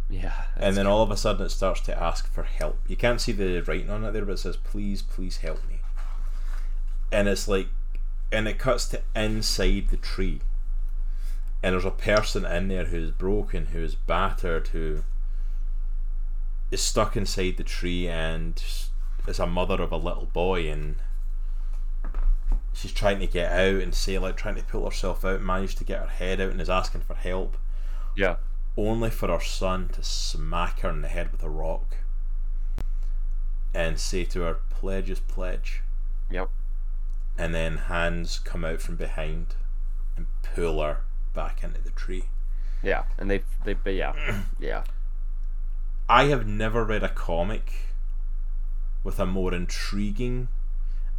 yeah. 0.08 0.44
and 0.56 0.76
then 0.76 0.86
all 0.86 1.02
of 1.02 1.10
a 1.10 1.16
sudden 1.16 1.46
it 1.46 1.50
starts 1.50 1.80
to 1.80 2.02
ask 2.02 2.30
for 2.32 2.44
help. 2.44 2.78
You 2.86 2.96
can't 2.96 3.20
see 3.20 3.32
the 3.32 3.60
writing 3.62 3.90
on 3.90 4.04
it 4.04 4.12
there, 4.12 4.24
but 4.24 4.32
it 4.32 4.38
says, 4.38 4.56
"Please, 4.56 5.02
please 5.02 5.38
help 5.38 5.66
me." 5.68 5.80
And 7.10 7.28
it's 7.28 7.48
like, 7.48 7.68
and 8.30 8.46
it 8.48 8.58
cuts 8.58 8.86
to 8.88 9.02
inside 9.16 9.88
the 9.88 9.96
tree, 9.96 10.40
and 11.64 11.72
there's 11.72 11.86
a 11.86 11.90
person 11.90 12.44
in 12.44 12.68
there 12.68 12.84
who's 12.84 13.10
broken, 13.10 13.64
who's 13.66 13.94
battered, 13.94 14.68
who 14.68 15.02
is 16.70 16.82
stuck 16.82 17.16
inside 17.16 17.56
the 17.56 17.64
tree, 17.64 18.06
and 18.06 18.62
is 19.26 19.38
a 19.38 19.46
mother 19.46 19.80
of 19.80 19.90
a 19.90 19.96
little 19.96 20.26
boy, 20.26 20.70
and 20.70 20.96
she's 22.74 22.92
trying 22.92 23.18
to 23.18 23.26
get 23.26 23.50
out 23.50 23.80
and 23.80 23.94
say 23.94 24.18
like 24.18 24.36
trying 24.36 24.56
to 24.56 24.62
pull 24.62 24.84
herself 24.84 25.24
out, 25.24 25.40
managed 25.40 25.78
to 25.78 25.84
get 25.84 26.02
her 26.02 26.08
head 26.08 26.38
out, 26.38 26.50
and 26.50 26.60
is 26.60 26.68
asking 26.68 27.00
for 27.00 27.14
help 27.14 27.56
yeah, 28.14 28.36
only 28.76 29.08
for 29.08 29.28
her 29.28 29.40
son 29.40 29.88
to 29.88 30.02
smack 30.02 30.80
her 30.80 30.90
in 30.90 31.00
the 31.00 31.08
head 31.08 31.32
with 31.32 31.42
a 31.42 31.48
rock 31.48 31.96
and 33.72 33.98
say 33.98 34.26
to 34.26 34.42
her, 34.42 34.58
Pledge 34.68 35.08
is 35.08 35.20
pledge. 35.20 35.80
yep. 36.30 36.50
And 37.38 37.54
then 37.54 37.78
hands 37.78 38.38
come 38.38 38.66
out 38.66 38.82
from 38.82 38.96
behind 38.96 39.54
and 40.14 40.26
pull 40.42 40.82
her 40.82 40.98
back 41.34 41.62
into 41.62 41.80
the 41.82 41.90
tree. 41.90 42.24
Yeah, 42.82 43.04
and 43.18 43.30
they, 43.30 43.42
they, 43.64 43.74
but 43.74 43.94
yeah, 43.94 44.42
yeah. 44.58 44.84
I 46.08 46.24
have 46.24 46.46
never 46.46 46.84
read 46.84 47.02
a 47.02 47.08
comic 47.08 47.72
with 49.02 49.18
a 49.18 49.26
more 49.26 49.52
intriguing 49.54 50.48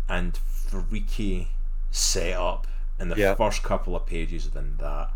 and 0.10 0.38
freaky 0.38 1.50
setup 1.92 2.68
in 3.00 3.10
the 3.10 3.16
Yeah. 3.16 3.36
first 3.36 3.64
couple 3.64 3.96
of 3.96 4.06
pages 4.06 4.50
than 4.52 4.78
that. 4.78 5.10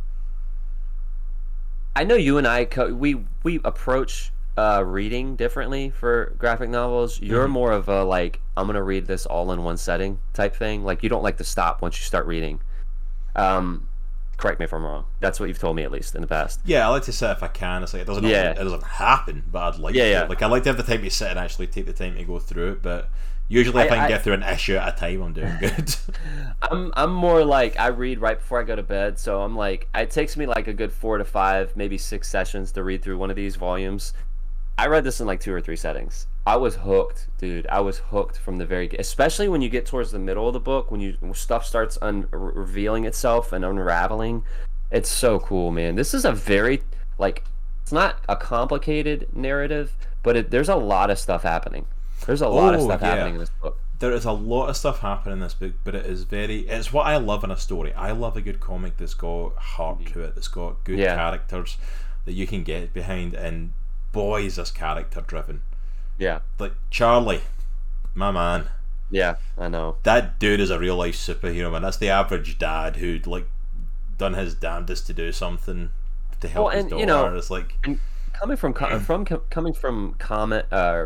I 1.96 2.04
know 2.04 2.16
you 2.16 2.38
and 2.38 2.48
I 2.48 2.68
we 2.92 3.26
we 3.44 3.60
approach 3.64 4.32
uh, 4.58 4.84
reading 4.86 5.36
differently 5.36 5.90
for 5.90 6.34
graphic 6.38 6.70
novels. 6.70 7.20
You're 7.22 7.44
Mm-hmm. 7.44 7.52
more 7.52 7.72
of 7.72 7.90
a 7.90 8.04
like 8.04 8.40
I'm 8.56 8.68
gonna 8.68 8.84
read 8.84 9.06
this 9.08 9.26
all 9.26 9.52
in 9.52 9.64
one 9.64 9.78
setting 9.78 10.20
type 10.34 10.56
thing. 10.56 10.84
Like 10.84 11.04
you 11.04 11.10
don't 11.10 11.24
like 11.24 11.38
to 11.38 11.44
stop 11.44 11.82
once 11.82 12.00
you 12.00 12.06
start 12.06 12.26
reading. 12.26 12.62
Um, 13.36 13.89
correct 14.40 14.60
me 14.60 14.64
if 14.66 14.74
I'm 14.74 14.84
wrong. 14.84 15.06
That's 15.20 15.40
what 15.40 15.48
you've 15.50 15.60
told 15.60 15.76
me 15.76 15.84
at 15.84 15.92
least 15.92 16.16
in 16.16 16.22
the 16.22 16.28
past. 16.28 16.60
Yeah, 16.66 16.88
I 16.88 16.90
like 16.92 17.04
to 17.04 17.12
sit 17.12 17.30
if 17.32 17.44
I 17.44 17.48
can. 17.48 17.84
It's 17.84 17.94
like 17.94 18.02
it 18.04 18.06
doesn't 18.06 18.24
Yeah. 18.24 18.52
it 18.52 18.56
doesn't 18.64 18.84
happen, 18.84 19.44
but 19.52 19.76
I'd 19.76 19.80
like 19.80 19.96
Yeah, 19.96 20.04
to. 20.06 20.10
yeah. 20.10 20.24
Like 20.24 20.42
I 20.42 20.48
like 20.48 20.64
to 20.64 20.70
have 20.70 20.78
the 20.78 20.84
time 20.84 21.04
to 21.04 21.10
sit 21.12 21.30
and 21.30 21.38
actually 21.40 21.68
take 21.68 21.86
the 21.86 21.94
time 21.94 22.16
to 22.16 22.24
go 22.24 22.40
through 22.40 22.72
it. 22.74 22.82
But 22.82 23.10
Usually, 23.52 23.84
if 23.84 23.92
I, 23.92 23.96
I- 23.96 23.98
can 23.98 24.06
I- 24.06 24.08
get 24.10 24.24
through 24.24 24.34
an 24.34 24.44
issue 24.44 24.76
at 24.76 24.96
a 24.96 24.98
time, 25.00 25.22
I'm 25.24 25.34
doing 25.34 25.58
good. 25.60 25.96
I'm 26.62 26.92
I'm 26.96 27.12
more 27.14 27.44
like 27.44 27.80
I 27.80 27.88
read 27.88 28.20
right 28.20 28.38
before 28.38 28.60
I 28.60 28.64
go 28.64 28.76
to 28.76 28.84
bed, 28.84 29.18
so 29.20 29.42
I'm 29.42 29.56
like 29.56 29.88
it 29.96 30.12
takes 30.12 30.38
me 30.38 30.46
like 30.46 30.68
a 30.68 30.74
good 30.74 30.92
four 30.92 31.18
to 31.18 31.26
five, 31.26 31.76
maybe 31.76 31.98
six 31.98 32.30
sessions 32.30 32.72
to 32.74 32.84
read 32.84 33.02
through 33.02 33.18
one 33.18 33.30
of 33.30 33.36
these 33.36 33.56
volumes. 33.56 34.14
I 34.78 34.88
read 34.88 35.04
this 35.04 35.20
in 35.20 35.28
like 35.28 35.40
two 35.42 35.54
or 35.54 35.60
three 35.62 35.76
settings. 35.76 36.28
I 36.50 36.56
was 36.56 36.78
hooked, 36.78 37.28
dude. 37.38 37.68
I 37.68 37.80
was 37.80 38.00
hooked 38.00 38.36
from 38.38 38.58
the 38.58 38.66
very, 38.66 38.90
especially 38.98 39.48
when 39.48 39.62
you 39.62 39.70
get 39.70 39.86
towards 39.86 40.12
the 40.12 40.18
middle 40.18 40.48
of 40.48 40.54
the 40.54 40.60
book, 40.60 40.90
when 40.90 41.00
you 41.00 41.16
when 41.20 41.32
stuff 41.36 41.64
starts 41.64 41.96
un- 42.02 42.28
revealing 42.32 43.06
itself 43.06 43.54
and 43.54 43.64
unraveling. 43.64 44.44
It's 44.90 45.10
so 45.10 45.40
cool, 45.40 45.70
man. 45.70 45.94
This 45.94 46.12
is 46.16 46.26
a 46.26 46.32
very 46.32 46.82
like, 47.20 47.44
it's 47.84 47.92
not 47.92 48.18
a 48.28 48.36
complicated 48.36 49.28
narrative, 49.36 49.94
but 50.24 50.36
it, 50.36 50.50
there's 50.50 50.70
a 50.70 50.76
lot 50.76 51.12
of 51.12 51.20
stuff 51.20 51.44
happening. 51.44 51.86
There's 52.26 52.42
a 52.42 52.48
lot 52.48 52.74
of 52.74 52.82
Oh, 52.82 52.86
stuff 52.86 53.02
yeah. 53.02 53.10
happening 53.10 53.36
in 53.36 53.40
this 53.42 53.52
book. 53.62 53.78
there 54.00 54.12
is 54.12 54.26
a 54.26 54.32
lot 54.32 54.70
of 54.70 54.76
stuff 54.78 55.00
happening 55.02 55.34
in 55.34 55.40
this 55.42 55.54
book, 55.54 55.74
but 55.84 55.94
it 55.94 56.08
is 56.08 56.24
very. 56.24 56.62
It's 56.62 56.92
what 56.92 57.06
I 57.06 57.18
love 57.18 57.44
in 57.44 57.52
a 57.52 57.58
story. 57.58 57.94
I 57.94 58.12
love 58.12 58.36
a 58.36 58.42
good 58.42 58.60
comic 58.60 58.98
that's 58.98 59.14
got 59.14 59.56
heart 59.56 60.00
mm-hmm. 60.00 60.14
to 60.14 60.22
it, 60.24 60.34
that's 60.34 60.48
got 60.48 60.84
good 60.84 60.98
Yeah. 60.98 61.16
characters 61.16 61.78
that 62.26 62.34
you 62.34 62.48
can 62.48 62.64
get 62.64 62.92
behind, 62.92 63.36
and 63.36 63.74
boy, 64.12 64.46
is 64.46 64.56
this 64.56 64.72
character 64.72 65.22
driven. 65.22 65.62
Yeah, 66.20 66.40
Like 66.60 66.74
Charlie, 66.92 67.42
my 68.14 68.30
man. 68.32 68.70
yeah, 69.10 69.38
I 69.58 69.68
know. 69.70 69.96
that 70.04 70.38
dude 70.38 70.60
is 70.60 70.70
a 70.70 70.78
real 70.78 70.96
life 70.98 71.16
superhero 71.16 71.72
man. 71.72 71.82
That's 71.82 71.98
the 71.98 72.10
average 72.10 72.60
dad 72.60 72.98
who'd 72.98 73.26
like 73.26 73.48
done 74.18 74.34
his 74.34 74.54
damnedest 74.54 75.08
to 75.08 75.14
do 75.14 75.32
something 75.32 75.90
to 76.42 76.48
help 76.48 76.66
Well, 76.68 76.76
his 76.76 76.84
daughter. 76.86 77.00
you 77.00 77.06
know- 77.06 77.36
it's 77.36 77.50
like 77.50 77.74
coming 78.34 78.58
from 78.58 78.74
from 79.06 79.26
co- 79.26 79.44
coming 79.50 79.74
from 79.74 80.14
comment 80.20 80.66
uh 80.72 81.06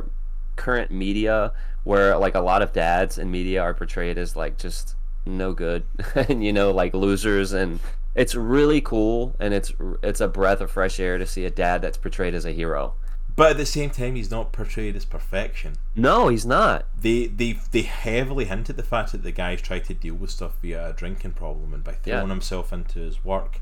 current 0.55 0.91
media 0.91 1.51
where 1.83 2.17
like 2.17 2.35
a 2.35 2.39
lot 2.41 2.61
of 2.61 2.73
dads 2.73 3.17
in 3.17 3.29
media 3.31 3.61
are 3.61 3.73
portrayed 3.73 4.17
as 4.17 4.35
like 4.35 4.57
just 4.57 4.95
no 5.25 5.51
good 5.53 5.83
and 6.15 6.43
you 6.43 6.51
know 6.53 6.71
like 6.71 6.93
losers 6.93 7.53
and 7.53 7.79
it's 8.15 8.35
really 8.35 8.81
cool 8.81 9.35
and 9.39 9.53
it's 9.53 9.71
it's 10.03 10.21
a 10.21 10.27
breath 10.27 10.61
of 10.61 10.69
fresh 10.69 10.99
air 10.99 11.17
to 11.17 11.25
see 11.25 11.45
a 11.45 11.49
dad 11.49 11.81
that's 11.81 11.97
portrayed 11.97 12.33
as 12.35 12.45
a 12.45 12.51
hero 12.51 12.93
but 13.35 13.51
at 13.51 13.57
the 13.57 13.65
same 13.65 13.89
time 13.89 14.15
he's 14.15 14.29
not 14.31 14.51
portrayed 14.51 14.95
as 14.95 15.05
perfection. 15.05 15.73
no 15.95 16.27
he's 16.27 16.45
not 16.45 16.85
They 16.99 17.27
they 17.27 17.53
they 17.71 17.81
heavily 17.83 18.45
hint 18.45 18.69
at 18.69 18.77
the 18.77 18.83
fact 18.83 19.11
that 19.11 19.23
the 19.23 19.31
guy's 19.31 19.61
tried 19.61 19.85
to 19.85 19.93
deal 19.93 20.15
with 20.15 20.29
stuff 20.31 20.53
via 20.61 20.89
a 20.89 20.93
drinking 20.93 21.33
problem 21.33 21.73
and 21.73 21.83
by 21.83 21.93
throwing 21.93 22.27
Yeah. 22.27 22.33
himself 22.33 22.71
into 22.73 22.99
his 22.99 23.23
work. 23.25 23.59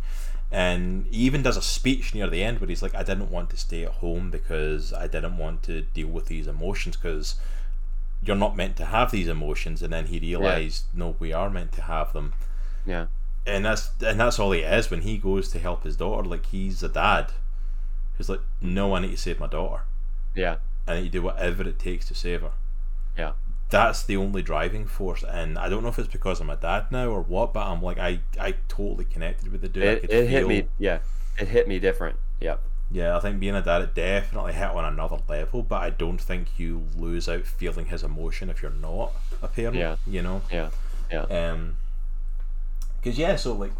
And 0.53 1.05
he 1.09 1.19
even 1.19 1.41
does 1.43 1.55
a 1.55 1.61
speech 1.61 2.13
near 2.13 2.27
the 2.29 2.43
end 2.43 2.59
where 2.59 2.67
he's 2.67 2.81
like, 2.83 2.93
I 2.93 3.03
didn't 3.03 3.31
want 3.31 3.49
to 3.51 3.57
stay 3.57 3.85
at 3.85 3.91
home 4.03 4.29
because 4.31 4.91
I 4.91 5.07
didn't 5.07 5.37
want 5.37 5.63
to 5.63 5.81
deal 5.81 6.07
with 6.09 6.25
these 6.25 6.45
emotions 6.45 6.97
because 6.97 7.35
you're 8.21 8.35
not 8.35 8.57
meant 8.57 8.75
to 8.77 8.85
have 8.85 9.11
these 9.11 9.29
emotions. 9.29 9.81
And 9.81 9.93
then 9.93 10.07
he 10.07 10.19
realized, 10.19 10.85
no, 10.93 11.15
we 11.19 11.31
are 11.31 11.49
meant 11.49 11.71
to 11.73 11.81
have 11.83 12.11
them. 12.13 12.33
yeah 12.85 13.05
and 13.43 13.65
that's 13.65 13.89
and 14.05 14.19
that's 14.19 14.37
all 14.37 14.51
he 14.51 14.59
is 14.61 14.91
when 14.91 15.01
he 15.01 15.17
goes 15.17 15.49
to 15.49 15.57
help 15.57 15.83
his 15.83 15.95
daughter. 15.95 16.27
Like 16.27 16.45
he's 16.47 16.83
a 16.83 16.89
dad 16.89 17.31
who's 18.21 18.29
like, 18.29 18.41
no, 18.61 18.95
I 18.95 18.99
need 19.01 19.11
to 19.11 19.17
save 19.17 19.39
my 19.39 19.47
daughter. 19.47 19.83
yeah 20.35 20.57
I 20.87 20.95
need 20.95 21.03
to 21.03 21.09
do 21.09 21.21
whatever 21.21 21.63
it 21.67 21.79
takes 21.79 22.07
to 22.07 22.15
save 22.15 22.41
her. 22.41 22.51
yeah 23.17 23.33
That's 23.69 24.03
the 24.03 24.17
only 24.17 24.41
driving 24.41 24.85
force, 24.85 25.23
and 25.23 25.57
I 25.57 25.69
don't 25.69 25.83
know 25.83 25.89
if 25.89 25.99
it's 25.99 26.07
because 26.11 26.39
I'm 26.41 26.49
a 26.49 26.55
dad 26.55 26.91
now 26.91 27.07
or 27.09 27.21
what, 27.21 27.53
but 27.53 27.65
I'm 27.67 27.81
like, 27.81 27.97
I 27.97 28.19
I 28.39 28.55
totally 28.67 29.05
connected 29.05 29.51
with 29.51 29.61
the 29.61 29.69
dude. 29.69 29.83
I 29.83 29.87
it, 29.87 30.01
could 30.01 30.11
it 30.11 30.27
hit 30.29 30.47
me 30.47 30.67
yeah 30.77 30.99
it 31.39 31.47
hit 31.47 31.67
me 31.67 31.79
different 31.79 32.17
yep 32.39 32.59
Yeah, 32.91 33.15
I 33.15 33.19
think 33.21 33.39
being 33.39 33.55
a 33.55 33.61
dad, 33.61 33.81
it 33.83 33.95
definitely 33.95 34.53
hit 34.53 34.69
on 34.69 34.83
another 34.85 35.19
level, 35.29 35.63
but 35.63 35.81
I 35.81 35.89
don't 35.91 36.19
think 36.19 36.47
you 36.59 36.83
lose 36.97 37.29
out 37.29 37.45
feeling 37.45 37.85
his 37.85 38.03
emotion 38.03 38.49
if 38.49 38.61
you're 38.61 38.71
not 38.89 39.13
a 39.41 39.47
parent. 39.47 39.77
Yeah. 39.77 39.95
You 40.05 40.21
know. 40.21 40.41
yeah 40.51 40.69
yeah 41.09 41.21
Um, 41.23 41.77
because 42.97 43.17
yeah, 43.17 43.35
so 43.37 43.53
like 43.53 43.71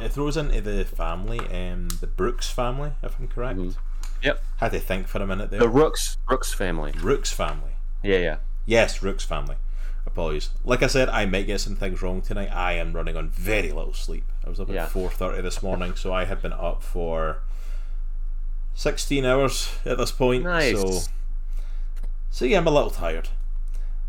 it 0.00 0.12
throws 0.12 0.36
into 0.36 0.60
the 0.60 0.84
family, 0.84 1.38
um, 1.40 1.88
the 2.00 2.06
Brooks 2.06 2.48
family, 2.50 2.92
if 3.02 3.18
I'm 3.18 3.28
correct. 3.28 3.58
Mhm. 3.58 3.76
Yep. 4.22 4.42
Had 4.58 4.72
to 4.72 4.80
think 4.80 5.06
for 5.08 5.20
a 5.22 5.26
minute 5.26 5.50
there. 5.50 5.60
the 5.60 5.68
rooks 5.68 6.16
rooks 6.28 6.52
family 6.54 6.92
Rooks 6.98 7.32
family. 7.32 7.72
yeah 8.02 8.18
yeah 8.18 8.36
Yes, 8.64 9.00
Rooks 9.02 9.24
family. 9.24 9.56
Apologies. 10.06 10.50
Like 10.64 10.82
I 10.82 10.86
said, 10.88 11.08
I 11.08 11.24
might 11.26 11.46
get 11.46 11.60
some 11.60 11.76
things 11.76 12.00
wrong 12.02 12.20
tonight. 12.22 12.48
I 12.52 12.72
am 12.72 12.92
running 12.94 13.16
on 13.16 13.28
very 13.30 13.70
little 13.70 13.92
sleep. 13.94 14.24
I 14.44 14.48
was 14.48 14.58
up 14.58 14.68
Yeah. 14.68 14.84
at 14.84 14.90
four 14.90 15.10
thirty 15.10 15.40
this 15.42 15.62
morning, 15.62 15.94
so 15.94 16.12
I 16.12 16.24
had 16.24 16.40
been 16.42 16.52
up 16.52 16.82
for 16.82 17.38
sixteen 18.74 19.24
hours 19.24 19.70
at 19.84 19.98
this 19.98 20.12
point. 20.12 20.44
Nice. 20.44 20.80
So, 20.80 21.00
so 22.30 22.44
yeah, 22.44 22.58
I'm 22.58 22.66
a 22.66 22.70
little 22.70 22.90
tired. 22.90 23.28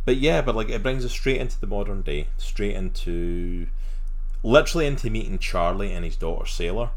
But 0.05 0.17
yeah, 0.17 0.41
but 0.41 0.55
like 0.55 0.69
it 0.69 0.81
brings 0.83 1.03
us 1.05 1.11
straight 1.11 1.41
into 1.41 1.59
the 1.59 1.67
modern 1.67 2.01
day, 2.01 2.27
straight 2.37 2.75
into, 2.75 3.67
literally 4.43 4.85
into 4.85 5.09
meeting 5.09 5.39
Charlie 5.39 5.91
and 5.93 6.05
his 6.05 6.15
daughter 6.15 6.45
Sailor. 6.45 6.89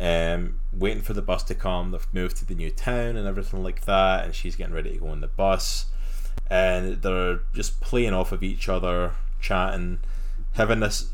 Um, 0.00 0.60
waiting 0.72 1.02
for 1.02 1.12
the 1.12 1.22
bus 1.22 1.42
to 1.44 1.54
come. 1.56 1.90
They've 1.90 2.06
moved 2.12 2.36
to 2.36 2.44
the 2.44 2.54
new 2.54 2.70
town 2.70 3.16
and 3.16 3.26
everything 3.26 3.64
like 3.64 3.84
that, 3.86 4.24
and 4.24 4.34
she's 4.34 4.54
getting 4.54 4.74
ready 4.74 4.92
to 4.92 4.98
go 4.98 5.08
on 5.08 5.20
the 5.20 5.26
bus, 5.26 5.86
and 6.48 7.02
they're 7.02 7.40
just 7.52 7.80
playing 7.80 8.12
off 8.14 8.30
of 8.30 8.44
each 8.44 8.68
other, 8.68 9.14
chatting, 9.40 9.98
having 10.52 10.78
this 10.80 11.10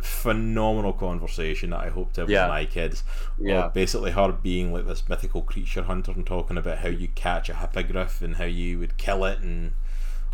phenomenal 0.00 0.92
conversation 0.92 1.70
that 1.70 1.80
I 1.80 1.88
hope 1.88 2.12
to 2.14 2.22
have 2.22 2.30
Yeah. 2.30 2.44
with 2.44 2.50
my 2.50 2.64
kids. 2.66 3.04
Yeah. 3.38 3.64
Of 3.66 3.74
basically 3.74 4.10
her 4.10 4.32
being 4.32 4.70
like 4.72 4.86
this 4.86 5.08
mythical 5.08 5.40
creature 5.42 5.82
hunter 5.84 6.12
and 6.12 6.26
talking 6.26 6.58
about 6.58 6.78
how 6.78 6.88
you 6.88 7.08
catch 7.08 7.48
a 7.48 7.54
hippogriff 7.54 8.20
and 8.20 8.36
how 8.36 8.44
you 8.44 8.78
would 8.78 8.98
kill 8.98 9.24
it 9.24 9.38
and 9.40 9.72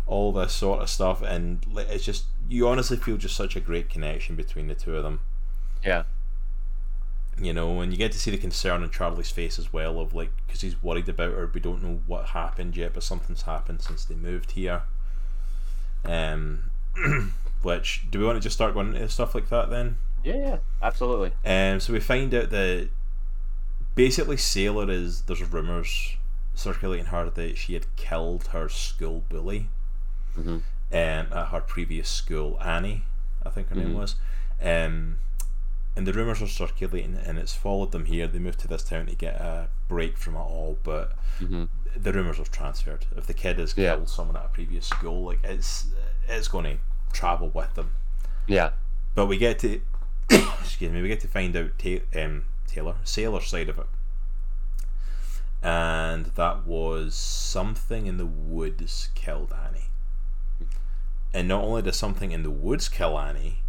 all 0.07 0.33
this 0.33 0.51
sort 0.53 0.81
of 0.81 0.89
stuff, 0.89 1.21
and 1.21 1.65
it's 1.77 2.03
just 2.05 2.25
you 2.49 2.67
honestly 2.67 2.97
feel 2.97 3.17
just 3.17 3.35
such 3.35 3.55
a 3.55 3.59
great 3.59 3.89
connection 3.89 4.35
between 4.35 4.67
the 4.67 4.75
two 4.75 4.95
of 4.95 5.03
them 5.03 5.19
yeah 5.83 6.03
you 7.39 7.53
know, 7.53 7.81
and 7.81 7.91
you 7.91 7.99
get 7.99 8.11
to 8.11 8.17
see 8.17 8.31
the 8.31 8.37
concern 8.37 8.81
on 8.81 8.89
Charlie's 8.89 9.29
face 9.29 9.59
as 9.59 9.71
well 9.71 9.99
of 9.99 10.15
like 10.15 10.31
because 10.47 10.61
he's 10.61 10.81
worried 10.81 11.07
about 11.07 11.33
her. 11.33 11.45
We 11.53 11.59
don't 11.59 11.83
know 11.83 11.99
what 12.07 12.29
happened 12.29 12.75
yet, 12.75 12.95
but 12.95 13.03
something's 13.03 13.43
happened 13.43 13.83
since 13.83 14.05
they 14.05 14.15
moved 14.15 14.53
here. 14.53 14.81
Um, 16.03 16.71
which 17.61 18.09
do 18.09 18.17
we 18.19 18.25
want 18.25 18.37
to 18.37 18.41
just 18.41 18.55
start 18.55 18.73
going 18.73 18.95
into 18.95 19.07
stuff 19.09 19.35
like 19.35 19.49
that 19.49 19.69
then? 19.69 19.97
yeah 20.23 20.35
yeah 20.35 20.57
absolutely 20.81 21.31
Um, 21.45 21.79
so 21.79 21.93
we 21.93 21.99
find 21.99 22.33
out 22.33 22.49
that 22.49 22.89
basically 23.93 24.37
Sailor 24.37 24.89
is 24.89 25.21
there's 25.21 25.43
rumors 25.43 26.15
circulating 26.55 27.05
her 27.05 27.29
that 27.29 27.55
she 27.57 27.75
had 27.75 27.85
killed 27.97 28.47
her 28.47 28.67
school 28.67 29.23
bully 29.29 29.67
Mhm. 30.35 30.63
Um, 30.91 30.97
at 31.33 31.47
her 31.49 31.61
previous 31.61 32.09
school, 32.09 32.57
Annie, 32.61 33.03
I 33.45 33.49
think 33.49 33.69
her 33.69 33.75
name 33.75 33.93
Mhm. 33.93 33.95
was. 33.95 34.15
Um, 34.61 35.17
and 35.95 36.05
the 36.07 36.13
rumours 36.13 36.41
are 36.41 36.47
circulating, 36.47 37.15
and 37.17 37.37
it's 37.39 37.53
followed 37.55 37.91
them 37.91 38.05
here. 38.05 38.27
They 38.27 38.39
moved 38.39 38.59
to 38.59 38.67
this 38.67 38.83
town 38.83 39.07
to 39.07 39.15
get 39.15 39.35
a 39.41 39.69
break 39.87 40.17
from 40.17 40.35
it 40.35 40.39
all, 40.39 40.77
but 40.83 41.13
hmm 41.39 41.65
the 41.95 42.13
rumours 42.13 42.37
have 42.37 42.51
transferred. 42.51 43.07
If 43.15 43.25
the 43.25 43.33
kid 43.33 43.57
has 43.57 43.73
Yeah. 43.75 43.95
killed 43.95 44.09
someone 44.09 44.35
at 44.37 44.45
a 44.45 44.49
previous 44.49 44.85
school, 44.85 45.23
like 45.25 45.43
it's 45.43 45.87
it's 46.27 46.47
going 46.47 46.65
to 46.65 46.77
travel 47.13 47.49
with 47.49 47.73
them. 47.73 47.91
yeah 48.45 48.71
But 49.15 49.25
we 49.25 49.37
get 49.37 49.57
to 49.59 49.81
excuse 50.29 50.91
me, 50.91 51.01
we 51.01 51.07
get 51.07 51.21
to 51.21 51.27
find 51.27 51.55
out 51.55 51.71
ta- 51.79 52.05
um, 52.21 52.45
Taylor 52.67 52.95
Sailor's 53.03 53.47
side 53.47 53.69
of 53.69 53.79
it, 53.79 53.87
and 55.63 56.25
that 56.35 56.65
was 56.67 57.15
something 57.15 58.05
in 58.05 58.17
the 58.17 58.25
woods 58.25 59.09
killed 59.15 59.53
Annie. 59.53 59.86
And 61.37 61.47
not 61.47 61.63
only 61.63 61.83
does 61.83 61.95
something 61.95 62.31
in 62.31 62.41
the 62.41 62.49
woods 62.49 62.89
kill 62.89 63.19
Annie, 63.19 63.59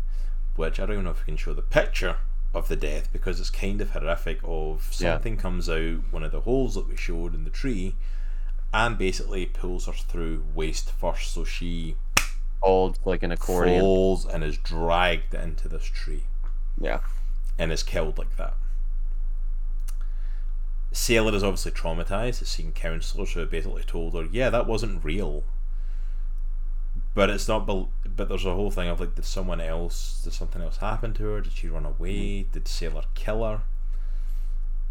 which 0.56 0.80
I 0.80 0.86
don't 0.86 0.94
even 0.94 1.04
know 1.04 1.10
if 1.10 1.18
we 1.20 1.26
can 1.26 1.36
show 1.36 1.52
the 1.52 1.60
picture 1.60 2.16
of 2.54 2.68
the 2.68 2.76
death 2.76 3.12
because 3.12 3.38
it's 3.38 3.50
kind 3.50 3.82
of 3.82 3.90
horrific. 3.90 4.40
Of 4.42 4.88
Yeah. 4.92 5.12
something 5.12 5.36
comes 5.36 5.68
out 5.68 6.10
one 6.10 6.22
of 6.22 6.32
the 6.32 6.40
holes 6.40 6.76
that 6.76 6.88
we 6.88 6.96
showed 6.96 7.34
in 7.34 7.44
the 7.44 7.50
tree, 7.50 7.94
and 8.72 8.96
basically 8.96 9.44
pulls 9.44 9.84
her 9.84 9.92
through 9.92 10.46
waist 10.54 10.90
first, 10.92 11.30
so 11.34 11.44
she 11.44 11.96
old 12.62 12.98
like 13.04 13.22
an 13.22 13.32
accordion 13.32 13.80
falls 13.80 14.24
and 14.24 14.42
is 14.42 14.56
dragged 14.56 15.32
into 15.32 15.68
this 15.68 15.84
tree 15.84 16.24
yeah 16.80 16.98
and 17.58 17.70
is 17.70 17.82
killed 17.82 18.16
like 18.16 18.34
that. 18.36 18.54
Sailor 20.90 21.34
is 21.34 21.44
obviously 21.44 21.72
traumatized. 21.72 22.38
Has 22.38 22.48
seen 22.48 22.72
counselors 22.72 23.32
who 23.32 23.40
have 23.40 23.50
basically 23.50 23.82
told 23.84 24.14
her, 24.14 24.24
"Yeah, 24.32 24.48
that 24.48 24.66
wasn't 24.66 25.04
real." 25.04 25.44
But 27.18 27.30
it's 27.30 27.48
not. 27.48 27.66
bel 27.66 27.88
but 28.04 28.28
there's 28.28 28.46
a 28.46 28.54
whole 28.54 28.70
thing 28.70 28.88
of 28.88 29.00
like, 29.00 29.16
did 29.16 29.24
someone 29.24 29.60
else? 29.60 30.20
Did 30.22 30.34
something 30.34 30.62
else 30.62 30.76
happen 30.76 31.14
to 31.14 31.24
her? 31.24 31.40
Did 31.40 31.52
she 31.52 31.66
run 31.66 31.84
away? 31.84 32.46
Did 32.52 32.68
Sailor 32.68 33.02
kill 33.16 33.42
her? 33.42 33.62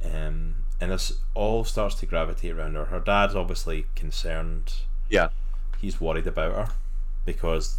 Um, 0.03 0.55
and 0.81 0.91
this 0.91 1.19
all 1.33 1.63
starts 1.63 1.95
to 1.95 2.05
gravitate 2.05 2.51
around 2.51 2.75
her. 2.75 2.83
Her 2.83 2.99
dad's 2.99 3.33
obviously 3.33 3.85
concerned. 3.95 4.73
yeah 5.09 5.29
He's 5.79 6.01
worried 6.01 6.27
about 6.27 6.51
her 6.51 6.73
because 7.23 7.77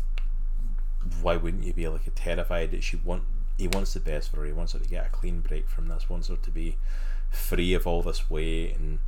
why 1.20 1.36
wouldn't 1.36 1.64
you 1.64 1.74
be 1.74 1.86
like 1.86 2.10
terrified 2.14 2.70
that 2.70 2.82
she 2.82 2.96
want 2.96 3.24
he 3.58 3.68
wants 3.68 3.92
the 3.92 4.00
best 4.00 4.30
for 4.30 4.38
her 4.38 4.46
he 4.46 4.52
wants 4.52 4.72
her 4.72 4.78
to 4.78 4.88
get 4.88 5.06
a 5.06 5.10
clean 5.10 5.40
break 5.40 5.68
from 5.68 5.88
this 5.88 6.08
wants 6.08 6.28
her 6.28 6.36
to 6.36 6.50
be 6.50 6.78
free 7.30 7.74
of 7.74 7.86
all 7.86 8.02
this 8.02 8.30
weight 8.30 8.78
and 8.78 8.98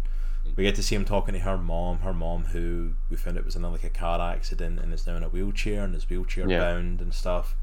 we 0.56 0.64
get 0.64 0.75
to 0.76 0.82
see 0.82 0.94
him 0.94 1.04
talking 1.04 1.35
to 1.35 1.40
her 1.40 1.56
mom. 1.59 1.99
Her 2.00 2.12
mom, 2.14 2.47
who 2.47 2.92
we 3.09 3.16
found 3.16 3.37
it 3.37 3.44
was 3.44 3.56
in 3.56 3.62
like 3.62 3.85
a 3.85 3.90
car 3.90 4.20
accident 4.20 4.80
and 4.80 4.92
is 4.92 5.06
now 5.06 5.16
in 5.16 5.23
a 5.23 5.28
wheelchair 5.28 5.85
and 5.85 5.94
is 5.94 6.09
wheelchair 6.09 6.49
Yeah. 6.49 6.59
bound 6.61 7.00
and 7.00 7.14
stuff. 7.14 7.54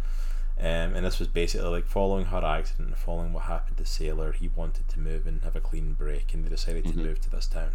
Um, 0.59 0.95
and 0.95 1.05
this 1.05 1.19
was 1.19 1.27
basically 1.27 1.67
like 1.69 1.85
following 1.85 2.25
her 2.25 2.43
accident, 2.43 2.87
and 2.89 2.97
following 2.97 3.31
what 3.33 3.43
happened 3.43 3.77
to 3.77 3.85
Sailor. 3.85 4.31
He 4.31 4.47
wanted 4.47 4.87
to 4.89 4.99
move 4.99 5.27
and 5.27 5.43
have 5.43 5.55
a 5.55 5.59
clean 5.61 5.93
break, 5.93 6.33
and 6.33 6.43
they 6.43 6.49
decided 6.49 6.85
to 6.85 6.93
Mhm. 6.93 6.95
move 7.03 7.21
to 7.21 7.29
this 7.29 7.45
town. 7.45 7.71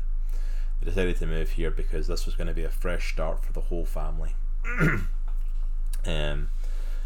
They 0.81 0.87
decided 0.87 1.17
to 1.19 1.27
move 1.27 1.51
here 1.53 1.71
because 1.71 2.09
this 2.09 2.27
was 2.27 2.35
going 2.35 2.49
to 2.49 2.55
be 2.55 2.65
a 2.65 2.71
fresh 2.71 3.13
start 3.13 3.45
for 3.45 3.53
the 3.53 3.61
whole 3.61 3.87
family. 3.87 4.35
um, 6.05 6.49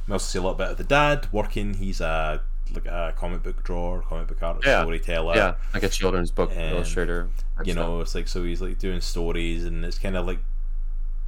we 0.07 0.13
also 0.13 0.25
see 0.27 0.39
a 0.39 0.43
little 0.43 0.55
bit 0.57 0.69
of 0.71 0.79
the 0.79 0.85
dad 0.85 1.29
working. 1.33 1.75
He's 1.75 2.01
a 2.01 2.41
like 2.75 2.87
a 2.87 3.15
comic 3.17 3.43
book 3.43 3.63
drawer, 3.65 4.03
comic 4.03 4.27
book 4.29 4.43
artist, 4.43 4.67
Yeah. 4.67 4.83
storyteller. 4.83 5.37
yeah, 5.37 5.55
like 5.75 5.83
a 5.83 5.89
children's 5.89 6.31
book 6.31 6.51
Um, 6.53 6.59
illustrator. 6.59 7.29
you 7.65 7.73
stuff. 7.73 7.77
know, 7.77 8.01
it's 8.01 8.15
like 8.15 8.29
so 8.29 8.43
he's 8.45 8.61
like 8.61 8.79
doing 8.79 9.01
stories, 9.01 9.65
and 9.65 9.85
it's 9.85 9.99
kind 9.99 10.17
of 10.17 10.27
like 10.27 10.39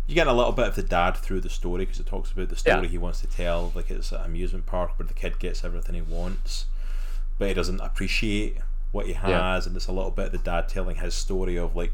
you 0.07 0.15
get 0.15 0.27
a 0.27 0.33
little 0.33 0.53
bit 0.53 0.67
of 0.67 0.75
the 0.75 0.83
dad 0.83 1.17
through 1.17 1.41
the 1.41 1.51
story 1.51 1.85
because 1.85 2.01
it 2.01 2.07
talks 2.07 2.33
about 2.33 2.49
the 2.49 2.57
story 2.57 2.83
Yeah. 2.85 2.89
he 2.89 2.99
wants 2.99 3.21
to 3.21 3.27
tell. 3.27 3.73
Like 3.75 3.91
it's 3.91 4.11
an 4.13 4.23
amusement 4.25 4.65
park 4.67 4.99
where 4.99 5.07
the 5.07 5.15
kid 5.15 5.39
gets 5.39 5.65
everything 5.65 5.95
he 5.95 6.01
wants, 6.03 6.65
but 7.39 7.49
he 7.49 7.55
doesn't 7.55 7.81
appreciate 7.81 8.57
what 8.91 9.05
he 9.07 9.13
has, 9.13 9.29
Yeah. 9.65 9.69
and 9.69 9.77
it's 9.77 9.87
a 9.87 9.93
little 9.93 10.11
bit 10.11 10.27
of 10.27 10.33
the 10.33 10.39
dad 10.39 10.69
telling 10.69 10.97
his 10.97 11.15
story 11.15 11.57
of 11.57 11.77
like, 11.77 11.93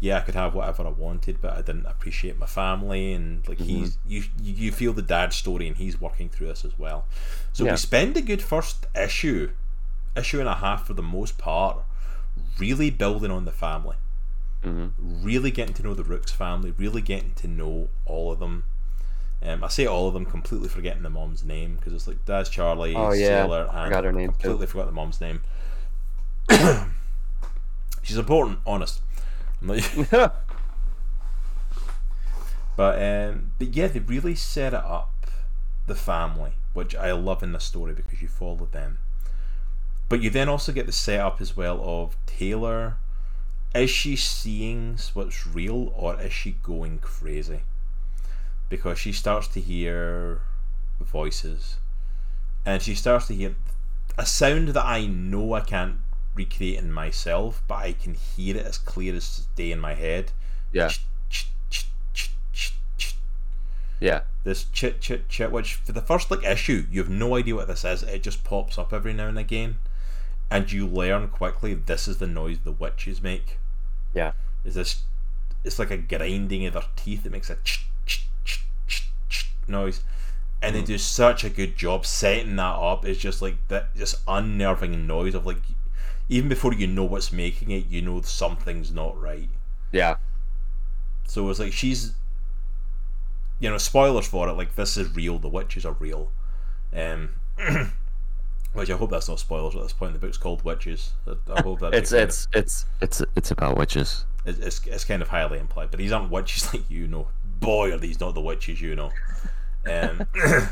yeah, 0.00 0.18
I 0.18 0.20
could 0.20 0.34
have 0.34 0.54
whatever 0.54 0.86
I 0.86 0.90
wanted, 0.90 1.40
but 1.40 1.52
I 1.52 1.62
didn't 1.62 1.86
appreciate 1.86 2.38
my 2.38 2.46
family, 2.46 3.12
and 3.12 3.46
like 3.48 3.58
Mm-hmm. 3.58 3.66
he's 3.80 3.98
you 4.06 4.24
you 4.42 4.72
feel 4.72 4.92
the 4.92 5.02
dad's 5.02 5.36
story, 5.36 5.66
and 5.66 5.76
he's 5.76 6.00
working 6.00 6.28
through 6.28 6.48
this 6.48 6.64
as 6.64 6.78
well. 6.78 7.06
So 7.52 7.64
Yeah. 7.64 7.72
we 7.72 7.76
spend 7.76 8.16
a 8.16 8.22
good 8.22 8.42
first 8.42 8.86
issue, 8.94 9.50
issue 10.16 10.40
and 10.40 10.48
a 10.48 10.56
half 10.56 10.86
for 10.86 10.94
the 10.94 11.02
most 11.02 11.38
part, 11.38 11.78
really 12.58 12.90
building 12.90 13.30
on 13.30 13.44
the 13.44 13.52
family 13.52 13.96
Mhm. 14.64 14.90
really 14.98 15.50
getting 15.50 15.74
to 15.74 15.82
know 15.82 15.94
the 15.94 16.02
Rooks 16.02 16.32
family, 16.32 16.72
really 16.76 17.00
getting 17.02 17.32
to 17.34 17.46
know 17.48 17.88
all 18.04 18.32
of 18.32 18.40
them. 18.40 18.64
Um, 19.42 19.62
I 19.62 19.68
say 19.68 19.86
all 19.86 20.08
of 20.08 20.14
them, 20.14 20.24
completely 20.24 20.68
forgetting 20.68 21.02
the 21.02 21.10
mom's 21.10 21.44
name 21.44 21.76
because 21.76 21.92
it's 21.92 22.08
like 22.08 22.24
Daz, 22.24 22.48
Charlie, 22.48 22.94
Oh, 22.96 23.12
yeah. 23.12 23.44
Sailor, 23.44 23.68
and 23.72 23.92
name, 24.16 24.28
too. 24.28 24.32
completely 24.32 24.66
forgot 24.66 24.86
the 24.86 24.92
mom's 24.92 25.20
name. 25.20 25.42
She's 28.02 28.16
important, 28.18 28.60
honest. 28.66 29.00
I'm 29.62 29.68
but 32.76 33.02
um, 33.02 33.52
but 33.58 33.74
yeah, 33.74 33.86
they 33.88 34.00
really 34.00 34.34
set 34.34 34.74
it 34.74 34.84
up, 34.84 35.26
the 35.86 35.94
family, 35.94 36.52
which 36.72 36.94
I 36.94 37.12
love 37.12 37.42
in 37.42 37.52
the 37.52 37.60
story 37.60 37.94
because 37.94 38.20
you 38.20 38.28
follow 38.28 38.68
them. 38.70 38.98
But 40.08 40.22
you 40.22 40.30
then 40.30 40.48
also 40.48 40.72
get 40.72 40.86
the 40.86 40.92
setup 40.92 41.40
as 41.40 41.56
well 41.56 41.80
of 41.82 42.16
Taylor. 42.26 42.98
Is 43.74 43.90
she 43.90 44.16
seeing 44.16 44.98
what's 45.14 45.46
real 45.46 45.92
or 45.96 46.20
is 46.20 46.32
she 46.32 46.52
going 46.62 46.98
crazy? 46.98 47.62
Because 48.68 48.98
she 48.98 49.12
starts 49.12 49.48
to 49.48 49.60
hear 49.60 50.40
voices 51.00 51.76
and 52.64 52.82
she 52.82 52.94
starts 52.94 53.26
to 53.28 53.34
hear 53.34 53.54
a 54.18 54.26
sound 54.26 54.68
that 54.68 54.84
I 54.84 55.06
know 55.06 55.52
I 55.52 55.60
can't 55.60 55.96
recreate 56.36 56.78
in 56.78 56.92
myself, 56.92 57.62
but 57.66 57.76
I 57.76 57.92
can 57.92 58.14
hear 58.14 58.56
it 58.56 58.66
as 58.66 58.78
clear 58.78 59.14
as 59.14 59.46
day 59.56 59.72
in 59.72 59.80
my 59.80 59.94
head. 59.94 60.32
yeah, 60.72 60.90
yeah, 63.98 64.22
This 64.44 64.64
chit 64.64 65.00
chit 65.00 65.28
chit, 65.28 65.50
which 65.50 65.74
for 65.74 65.92
the 65.92 66.02
first 66.02 66.30
like 66.30 66.44
issue, 66.44 66.86
you 66.90 67.00
have 67.00 67.10
no 67.10 67.36
idea 67.36 67.54
what 67.54 67.68
this 67.68 67.84
is. 67.84 68.02
It 68.02 68.22
just 68.22 68.44
pops 68.44 68.78
up 68.78 68.92
every 68.92 69.14
now 69.14 69.28
and 69.28 69.38
again, 69.38 69.78
and 70.50 70.70
you 70.70 70.86
learn 70.86 71.28
quickly 71.28 71.74
this 71.74 72.06
is 72.06 72.18
the 72.18 72.26
noise 72.26 72.58
the 72.62 72.72
witches 72.72 73.22
make. 73.22 73.58
yeah, 74.12 74.32
Is 74.64 74.74
this? 74.74 75.02
It's 75.64 75.78
like 75.78 75.90
a 75.90 75.96
grinding 75.96 76.66
of 76.66 76.74
their 76.74 76.84
teeth. 76.94 77.24
It 77.24 77.32
makes 77.32 77.48
a 77.48 77.56
ch 77.64 77.86
ch 78.04 78.26
ch 78.44 78.64
ch 78.86 79.08
ch 79.30 79.50
noise, 79.66 80.02
and 80.60 80.76
they 80.76 80.82
mm. 80.82 80.86
do 80.86 80.98
such 80.98 81.42
a 81.42 81.50
good 81.50 81.76
job 81.76 82.04
setting 82.04 82.56
that 82.56 82.76
up. 82.76 83.06
It's 83.06 83.18
just 83.18 83.40
like 83.40 83.56
that, 83.68 83.96
just 83.96 84.16
unnerving 84.28 85.06
noise 85.06 85.34
of 85.34 85.46
like, 85.46 85.62
even 86.28 86.48
before 86.48 86.72
you 86.74 86.86
know 86.86 87.04
what's 87.04 87.32
making 87.32 87.70
it, 87.70 87.86
you 87.88 88.02
know 88.02 88.20
something's 88.22 88.92
not 88.92 89.20
right. 89.20 89.48
yeah, 89.92 90.16
So 91.26 91.48
it's 91.50 91.58
like 91.60 91.72
she's, 91.72 92.14
you 93.60 93.70
know, 93.70 93.78
spoilers 93.78 94.26
for 94.26 94.48
it. 94.48 94.52
Like 94.52 94.74
this 94.74 94.96
is 94.96 95.14
real. 95.14 95.38
The 95.38 95.48
witches 95.48 95.84
are 95.84 95.92
real, 95.98 96.30
um, 96.94 97.30
which 98.72 98.90
I 98.90 98.96
hope 98.96 99.10
that's 99.10 99.28
not 99.28 99.38
spoilers 99.40 99.74
at 99.76 99.82
this 99.82 99.92
point. 99.92 100.12
The 100.12 100.18
book's 100.18 100.36
called 100.36 100.62
Wytches. 100.64 101.10
I, 101.26 101.34
I 101.52 101.62
hope 101.62 101.80
that 101.80 101.94
It's 101.94 102.12
it's 102.12 102.48
it's 102.52 102.86
it's 103.00 103.22
it's 103.34 103.50
about 103.50 103.76
witches. 103.78 104.24
it's, 104.44 104.58
it's 104.58 104.86
it's 104.86 105.04
kind 105.04 105.22
of 105.22 105.28
highly 105.28 105.58
implied. 105.58 105.90
But 105.90 105.98
these 105.98 106.12
aren't 106.12 106.30
witches 106.30 106.72
like 106.74 106.90
you 106.90 107.06
know. 107.08 107.28
Boy, 107.60 107.92
are 107.92 107.98
these 107.98 108.20
not 108.20 108.34
the 108.34 108.40
witches 108.42 108.80
you 108.82 108.94
know. 108.94 109.10
Um, 109.90 110.26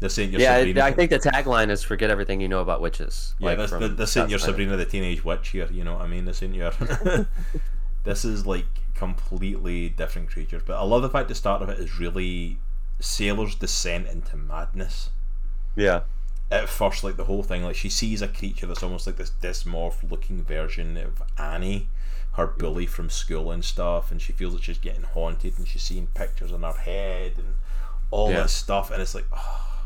your 0.00 0.10
Yeah, 0.40 0.58
Sabrina. 0.58 0.82
I 0.82 0.92
think 0.92 1.10
the 1.10 1.18
tagline 1.18 1.70
is 1.70 1.82
"Forget 1.82 2.10
everything 2.10 2.40
you 2.40 2.48
know 2.48 2.60
about 2.60 2.80
witches." 2.80 3.34
yeah, 3.38 3.46
like 3.50 3.58
this, 3.58 3.70
from 3.70 3.82
the, 3.82 3.88
this 3.88 4.16
ain't 4.16 4.30
your 4.30 4.38
Sabrina 4.38 4.76
the 4.76 4.84
Teenage 4.84 5.24
Witch 5.24 5.48
here. 5.48 5.68
You 5.70 5.84
know 5.84 5.94
what 5.94 6.02
I 6.02 6.06
mean? 6.06 6.24
This 6.24 6.42
ain't 6.42 6.54
your. 6.54 6.72
this 8.04 8.24
is 8.24 8.46
like 8.46 8.66
completely 8.94 9.88
different 9.88 10.28
creatures. 10.30 10.62
But 10.64 10.78
I 10.78 10.82
love 10.84 11.02
the 11.02 11.10
fact 11.10 11.28
the 11.28 11.34
start 11.34 11.62
of 11.62 11.68
it 11.68 11.78
is 11.78 11.98
really 11.98 12.58
Sailor's 13.00 13.54
descent 13.54 14.06
into 14.08 14.36
madness. 14.36 15.10
Yeah, 15.76 16.00
At 16.50 16.68
first, 16.68 17.04
like 17.04 17.16
the 17.16 17.24
whole 17.26 17.44
thing, 17.44 17.62
like 17.62 17.76
she 17.76 17.88
sees 17.88 18.20
a 18.20 18.26
creature 18.26 18.66
that's 18.66 18.82
almost 18.82 19.06
like 19.06 19.16
this 19.16 19.30
dismorph 19.40 20.08
looking 20.10 20.42
version 20.42 20.96
of 20.96 21.22
Annie, 21.38 21.88
her 22.32 22.48
bully 22.48 22.86
from 22.86 23.10
school 23.10 23.52
and 23.52 23.64
stuff, 23.64 24.10
and 24.10 24.20
she 24.20 24.32
feels 24.32 24.54
that 24.54 24.64
she's 24.64 24.78
getting 24.78 25.04
haunted 25.04 25.56
and 25.58 25.68
she's 25.68 25.82
seeing 25.82 26.08
pictures 26.08 26.50
in 26.50 26.62
her 26.62 26.72
head 26.72 27.34
and 27.36 27.54
all 28.10 28.30
Yeah. 28.32 28.42
this 28.42 28.52
stuff, 28.52 28.90
and 28.90 29.00
it's 29.00 29.14
like, 29.14 29.26
oh, 29.32 29.77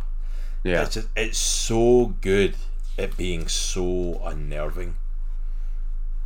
yeah, 0.65 0.83
it's 0.83 0.95
just 0.95 1.09
it's 1.17 1.39
so 1.39 2.15
good 2.21 2.55
at 2.99 3.17
being 3.17 3.49
so 3.49 4.21
unnerving. 4.25 4.95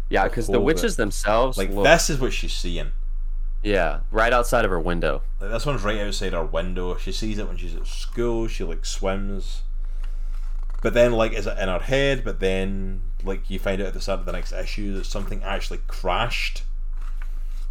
yeah. 0.08 0.24
Because 0.28 0.46
the 0.46 0.54
bit. 0.54 0.62
witches 0.62 0.96
themselves, 0.96 1.56
Like 1.58 1.70
look, 1.70 1.84
this 1.84 2.10
is 2.10 2.18
what 2.20 2.32
she's 2.32 2.52
seeing. 2.52 2.92
yeah, 3.62 4.00
right 4.10 4.32
outside 4.32 4.64
of 4.64 4.70
her 4.70 4.80
window. 4.80 5.22
Like 5.40 5.50
this 5.50 5.66
one's 5.66 5.82
right 5.82 6.00
outside 6.00 6.32
her 6.32 6.44
window. 6.44 6.96
She 6.96 7.12
sees 7.12 7.38
it 7.38 7.46
when 7.48 7.56
she's 7.56 7.74
at 7.74 7.86
school. 7.86 8.48
She 8.48 8.64
like 8.64 8.84
swims. 8.84 9.62
But 10.82 10.94
then 10.94 11.12
like 11.12 11.32
is 11.32 11.46
it 11.46 11.58
in 11.58 11.68
her 11.68 11.78
head? 11.80 12.22
But 12.24 12.40
then 12.40 13.02
like 13.24 13.48
you 13.50 13.58
find 13.58 13.80
out 13.80 13.88
at 13.88 13.94
the 13.94 14.00
start 14.00 14.20
of 14.20 14.26
the 14.26 14.32
next 14.32 14.52
issue 14.52 14.94
that 14.94 15.06
something 15.06 15.42
actually 15.42 15.80
crashed 15.88 16.62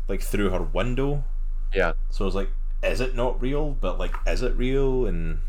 like 0.08 0.22
through 0.22 0.50
her 0.50 0.62
window. 0.62 1.24
Yeah, 1.74 1.94
So 2.10 2.26
it's 2.26 2.36
like, 2.36 2.52
is 2.84 3.02
it 3.02 3.16
not 3.16 3.42
real? 3.42 3.72
But 3.72 4.00
like, 4.00 4.16
is 4.26 4.42
it 4.42 4.56
real? 4.56 5.06
And 5.06 5.40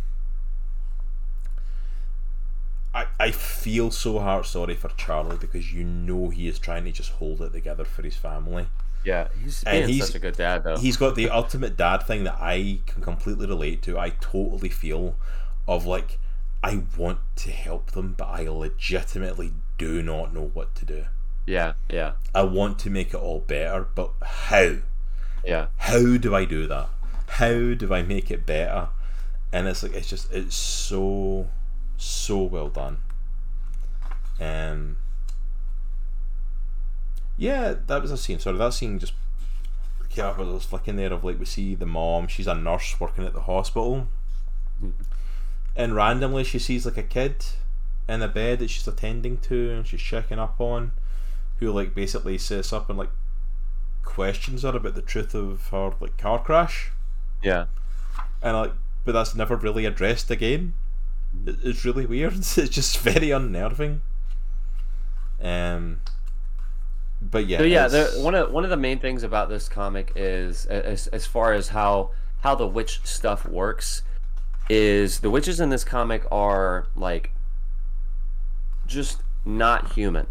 I 3.01 3.07
I 3.27 3.31
feel 3.31 3.91
so 3.91 4.19
hard 4.19 4.47
sorry 4.47 4.75
for 4.75 4.89
Charlie 4.97 5.37
because 5.37 5.73
you 5.73 5.85
know 5.85 6.31
he 6.31 6.49
is 6.49 6.59
trying 6.59 6.85
to 6.85 6.93
just 6.93 7.11
hold 7.13 7.41
it 7.43 7.53
together 7.53 7.85
for 7.85 8.03
his 8.03 8.17
family. 8.17 8.67
yeah. 9.05 9.29
He's 9.43 9.63
And 9.65 9.89
he's- 9.91 10.07
such 10.07 10.17
a 10.17 10.19
good 10.27 10.37
dad, 10.37 10.65
though. 10.65 10.77
He's 10.79 10.97
got 10.97 11.15
the 11.15 11.29
ultimate 11.41 11.77
dad 11.77 11.99
thing 12.09 12.25
that 12.25 12.39
I 12.41 12.81
can 12.87 13.03
completely 13.03 13.47
relate 13.47 13.83
to. 13.83 13.99
I 13.99 14.11
totally 14.21 14.69
feel 14.71 15.15
of 15.69 15.87
like 15.87 16.19
I 16.65 16.83
want 16.97 17.19
to 17.45 17.51
help 17.53 17.93
them, 17.93 18.15
but 18.19 18.29
I 18.29 18.49
legitimately 18.49 19.53
do 19.79 20.03
not 20.03 20.35
know 20.35 20.51
what 20.55 20.75
to 20.77 20.85
do. 20.87 21.05
yeah, 21.47 21.75
yeah, 21.89 22.13
I 22.35 22.43
want 22.43 22.79
to 22.81 22.91
make 22.91 23.09
it 23.15 23.21
all 23.27 23.41
better, 23.41 23.87
but 23.95 24.11
how? 24.23 24.77
yeah, 25.45 25.67
How 25.77 26.17
do 26.17 26.35
I 26.35 26.45
do 26.45 26.67
that? 26.67 26.89
How 27.29 27.75
do 27.75 27.93
I 27.93 28.03
make 28.03 28.31
it 28.31 28.47
better? 28.47 28.89
And 29.53 29.69
it's 29.69 29.83
like 29.85 29.93
it's 29.95 30.09
just 30.09 30.33
it's 30.33 30.57
so 30.57 31.47
so 31.97 32.43
well 32.43 32.69
done. 32.69 32.99
Um 34.41 34.97
Yeah, 37.37 37.75
that 37.87 38.03
was 38.03 38.11
a 38.11 38.17
scene. 38.17 38.39
Sorry, 38.39 38.59
that 38.59 38.75
scene 38.75 38.99
just 38.99 39.15
yeah, 40.13 40.31
I 40.31 40.41
was 40.41 40.65
flicking 40.65 40.97
there 40.97 41.13
of 41.13 41.25
like 41.25 41.39
we 41.39 41.45
see 41.45 41.75
the 41.75 41.87
mom, 41.87 42.27
she's 42.27 42.47
a 42.47 42.55
nurse 42.55 42.99
working 42.99 43.25
at 43.25 43.35
the 43.35 43.43
hospital. 43.43 44.09
And 45.75 45.95
randomly 45.95 46.45
she 46.45 46.59
sees 46.59 46.87
like 46.87 46.97
a 46.97 47.03
kid 47.03 47.45
in 48.09 48.23
a 48.23 48.29
bed 48.29 48.61
that 48.61 48.71
she's 48.71 48.87
attending 48.87 49.37
to 49.39 49.71
and 49.73 49.87
she's 49.87 50.01
checking 50.01 50.39
up 50.39 50.61
on 50.61 50.93
who 51.59 51.73
like 51.73 51.95
basically 51.95 52.39
sits 52.39 52.73
up 52.73 52.89
and 52.89 52.99
like 52.99 53.11
questions 54.05 54.63
her 54.63 54.77
about 54.77 54.95
the 54.95 55.03
truth 55.03 55.35
of 55.35 55.69
her 55.69 55.93
like 56.01 56.17
car 56.17 56.39
crash 56.43 56.93
yeah. 57.43 57.67
and 58.43 58.57
like 58.57 58.73
but 59.05 59.13
that's 59.13 59.35
never 59.35 59.57
really 59.57 59.85
addressed 59.85 60.31
again 60.31 60.75
it's 61.47 61.85
really 61.85 62.07
weird 62.07 62.35
it's 62.39 62.69
just 62.69 62.99
very 62.99 63.31
unnerving 63.31 64.01
um 65.43 66.01
but 67.21 67.47
yeah 67.47 67.59
So 67.59 67.65
yeah, 67.65 67.89
the, 67.89 68.21
one 68.23 68.35
of 68.35 68.53
one 68.53 68.65
of 68.65 68.71
the 68.71 68.77
main 68.77 68.99
things 68.99 69.23
about 69.23 69.49
this 69.49 69.69
comic 69.69 70.13
is 70.17 70.67
as 70.67 71.07
as 71.09 71.27
far 71.27 71.53
as 71.53 71.69
how 71.69 72.11
how 72.41 72.55
the 72.55 72.67
witch 72.67 73.01
stuff 73.05 73.47
works 73.47 74.03
is 74.69 75.21
the 75.21 75.31
witches 75.31 75.61
in 75.61 75.71
this 75.71 75.85
comic 75.85 76.25
are 76.31 76.89
like 76.95 77.33
just 78.87 79.23
not 79.45 79.93
human. 79.93 80.27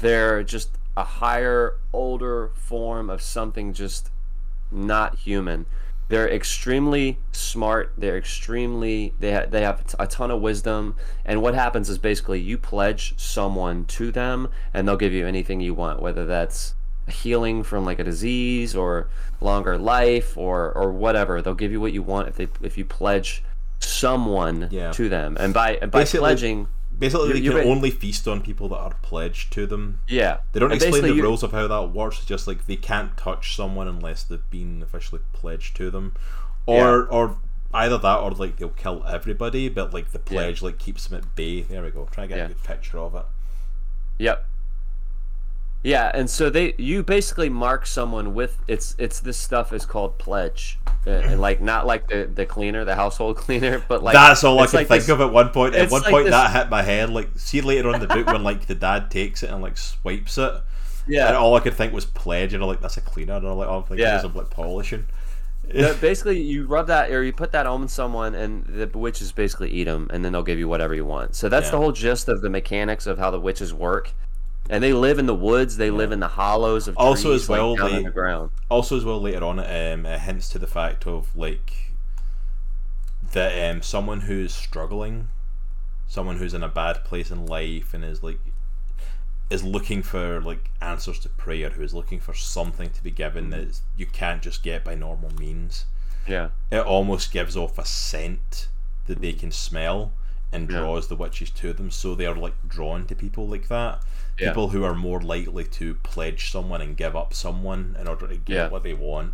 They're 0.00 0.42
just 0.42 0.70
a 0.96 1.04
higher, 1.04 1.76
older 1.92 2.50
form 2.54 3.08
of 3.08 3.22
something 3.22 3.72
just 3.72 4.10
not 4.70 5.20
human. 5.20 5.66
They're 6.12 6.28
extremely 6.28 7.16
smart. 7.32 7.94
They're 7.96 8.18
extremely 8.18 9.14
they 9.18 9.32
ha- 9.32 9.46
they 9.48 9.62
have 9.62 9.94
a 9.98 10.06
ton 10.06 10.30
of 10.30 10.42
wisdom. 10.42 10.94
And 11.24 11.40
what 11.40 11.54
happens 11.54 11.88
is 11.88 11.96
basically 11.96 12.38
you 12.38 12.58
pledge 12.58 13.14
someone 13.16 13.86
to 13.86 14.12
them, 14.12 14.50
and 14.74 14.86
they'll 14.86 14.98
give 14.98 15.14
you 15.14 15.26
anything 15.26 15.62
you 15.62 15.72
want, 15.72 16.02
whether 16.02 16.26
that's 16.26 16.74
healing 17.08 17.62
from 17.62 17.86
like 17.86 17.98
a 17.98 18.04
disease 18.04 18.76
or 18.76 19.08
longer 19.40 19.78
life 19.78 20.36
or 20.36 20.70
or 20.72 20.92
whatever. 20.92 21.40
They'll 21.40 21.54
give 21.54 21.72
you 21.72 21.80
what 21.80 21.94
you 21.94 22.02
want 22.02 22.28
if 22.28 22.36
they 22.36 22.48
if 22.60 22.76
you 22.76 22.84
pledge 22.84 23.42
someone 23.78 24.68
Yeah. 24.70 24.92
to 24.92 25.08
them. 25.08 25.38
And 25.40 25.54
by 25.54 25.76
and 25.80 25.90
by 25.90 26.00
Basically- 26.00 26.20
pledging, 26.20 26.68
Basically, 27.02 27.28
You- 27.28 27.34
they 27.34 27.40
can 27.40 27.52
ba- 27.52 27.70
only 27.70 27.90
feast 27.90 28.26
on 28.26 28.40
people 28.40 28.68
that 28.70 28.76
are 28.78 28.94
pledged 29.02 29.52
to 29.52 29.66
them. 29.66 30.00
yeah, 30.08 30.38
They 30.52 30.60
don't 30.60 30.72
And 30.72 30.80
explain 30.82 31.02
the 31.02 31.14
you- 31.14 31.22
rules 31.22 31.42
of 31.42 31.52
how 31.52 31.66
that 31.68 31.82
works. 31.92 32.18
It's 32.18 32.26
just 32.26 32.46
like 32.46 32.66
they 32.66 32.76
can't 32.76 33.16
touch 33.16 33.54
someone 33.56 33.88
unless 33.88 34.22
they've 34.22 34.48
been 34.50 34.82
officially 34.82 35.20
pledged 35.32 35.76
to 35.76 35.90
them, 35.90 36.14
or 36.66 37.04
or 37.06 37.36
either 37.74 37.98
that 37.98 38.18
or 38.18 38.30
like 38.32 38.56
they'll 38.56 38.68
kill 38.70 39.04
everybody, 39.06 39.68
but 39.68 39.92
like 39.94 40.12
the 40.12 40.18
pledge 40.18 40.62
like 40.62 40.78
keeps 40.78 41.06
them 41.06 41.18
at 41.18 41.34
bay. 41.34 41.62
There 41.62 41.82
we 41.82 41.90
go. 41.90 42.06
Try 42.10 42.24
to 42.24 42.28
get 42.28 42.38
Yeah. 42.38 42.44
a 42.44 42.48
good 42.48 42.62
picture 42.62 42.98
of 42.98 43.14
it. 43.14 43.24
Yep. 44.18 44.46
Yeah, 45.84 46.10
and 46.14 46.30
so 46.30 46.48
they 46.48 46.74
you 46.78 47.02
basically 47.02 47.48
mark 47.48 47.86
someone 47.86 48.34
with 48.34 48.58
it's 48.68 48.94
it's 48.98 49.18
this 49.18 49.36
stuff 49.36 49.72
is 49.72 49.84
called 49.84 50.16
pledge, 50.18 50.78
uh, 51.06 51.10
and 51.10 51.40
like 51.40 51.60
not 51.60 51.86
like 51.86 52.06
the 52.08 52.30
the 52.32 52.46
cleaner, 52.46 52.84
the 52.84 52.94
household 52.94 53.36
cleaner, 53.44 53.82
but 53.88 54.00
like 54.02 54.12
That's 54.14 54.44
all 54.44 54.60
I 54.60 54.66
could 54.66 54.74
like 54.74 54.88
think 54.88 55.02
this- 55.02 55.08
of 55.08 55.20
at 55.20 55.32
one 55.32 55.48
point. 55.48 55.74
At 55.74 55.90
one 55.90 56.02
like 56.02 56.10
point, 56.12 56.24
this- 56.26 56.32
that 56.32 56.52
hit 56.52 56.70
my 56.70 56.82
head. 56.82 57.10
Like, 57.10 57.30
see 57.36 57.60
later 57.60 57.88
on 57.88 57.96
in 57.96 58.00
the 58.00 58.06
book 58.06 58.26
when 58.28 58.44
like 58.44 58.66
the 58.66 58.76
dad 58.76 59.10
takes 59.10 59.42
it 59.42 59.50
and 59.50 59.60
like 59.60 59.76
swipes 59.76 60.38
it. 60.38 60.52
Yeah, 61.08 61.26
And 61.26 61.34
Yeah, 61.34 61.38
all 61.38 61.56
I 61.56 61.60
could 61.60 61.74
think 61.74 61.92
was 61.92 62.04
pledge, 62.06 62.54
and 62.54 62.62
I'm 62.62 62.68
like, 62.68 62.80
that's 62.80 62.96
a 62.96 63.00
cleaner. 63.00 63.34
And 63.34 63.44
I'm 63.48 63.56
like, 63.58 63.66
oh, 63.68 63.78
I'm 63.78 63.82
thinking 63.82 64.06
Yeah. 64.06 64.22
of 64.24 64.36
like 64.36 64.50
polishing. 64.50 65.06
basically 66.00 66.40
you 66.40 66.66
rub 66.66 66.86
that 66.86 67.10
or 67.10 67.24
you 67.24 67.32
put 67.32 67.50
that 67.52 67.66
on 67.66 67.88
someone, 67.88 68.36
and 68.36 68.64
the 68.66 68.86
witches 68.96 69.32
basically 69.32 69.70
eat 69.70 69.84
them, 69.84 70.08
and 70.12 70.24
then 70.24 70.30
they'll 70.32 70.44
give 70.44 70.60
you 70.60 70.68
whatever 70.68 70.94
you 70.94 71.04
want. 71.04 71.34
So 71.34 71.48
that's 71.48 71.70
the 71.70 71.76
whole 71.78 71.90
gist 71.90 72.28
of 72.28 72.40
the 72.40 72.50
mechanics 72.50 73.08
of 73.08 73.18
how 73.18 73.32
the 73.32 73.40
witches 73.40 73.74
work. 73.74 74.12
And 74.70 74.82
they 74.82 74.92
live 74.92 75.18
in 75.18 75.26
the 75.26 75.34
woods. 75.34 75.76
They 75.76 75.90
live 75.90 76.12
in 76.12 76.20
the 76.20 76.28
hollows 76.28 76.86
of 76.88 76.96
Also 76.96 77.30
trees, 77.30 77.42
as 77.42 77.48
well, 77.48 77.70
like, 77.72 77.78
down 77.80 77.90
they- 77.90 77.96
underground. 77.98 78.50
also 78.70 78.96
as 78.96 79.04
well 79.04 79.20
later 79.20 79.44
on 79.44 79.58
um, 79.58 80.06
it 80.06 80.20
hints 80.20 80.48
to 80.50 80.58
the 80.58 80.66
fact 80.66 81.06
of 81.06 81.34
like 81.36 81.72
that 83.32 83.70
um, 83.70 83.82
someone 83.82 84.20
who's 84.22 84.54
struggling 84.54 85.28
someone 86.08 86.36
who's 86.36 86.52
in 86.54 86.62
a 86.62 86.68
bad 86.68 87.02
place 87.04 87.30
in 87.30 87.46
life 87.46 87.94
and 87.94 88.04
is 88.04 88.22
like 88.22 88.38
is 89.48 89.64
looking 89.64 90.02
for 90.02 90.40
like 90.40 90.70
answers 90.80 91.18
to 91.18 91.28
prayer 91.28 91.70
who 91.70 91.82
is 91.82 91.94
looking 91.94 92.20
for 92.20 92.34
something 92.34 92.90
to 92.90 93.02
be 93.02 93.10
given 93.10 93.50
that 93.50 93.80
you 93.96 94.04
can't 94.06 94.42
just 94.42 94.62
get 94.62 94.84
by 94.84 94.94
normal 94.94 95.30
means 95.38 95.86
Yeah, 96.26 96.50
it 96.70 96.80
almost 96.84 97.32
gives 97.32 97.56
off 97.56 97.78
a 97.78 97.84
scent 97.86 98.68
that 99.06 99.20
they 99.20 99.32
can 99.32 99.50
smell 99.50 100.12
and 100.52 100.70
Yeah. 100.70 100.78
draws 100.80 101.08
the 101.08 101.16
witches 101.16 101.50
to 101.50 101.72
them 101.72 101.90
so 101.90 102.14
they 102.14 102.26
are 102.26 102.34
like 102.34 102.54
drawn 102.68 103.06
to 103.06 103.14
people 103.14 103.48
like 103.48 103.68
that 103.68 104.02
Yeah. 104.38 104.48
people 104.50 104.68
who 104.70 104.84
are 104.84 104.94
more 104.94 105.20
likely 105.20 105.64
to 105.64 105.94
pledge 105.96 106.50
someone 106.50 106.80
and 106.82 106.96
give 106.96 107.16
up 107.16 107.32
someone 107.34 107.96
in 107.98 108.06
order 108.06 108.26
to 108.28 108.36
get 108.36 108.54
Yeah. 108.56 108.68
what 108.68 108.82
they 108.82 108.94
want 108.94 109.32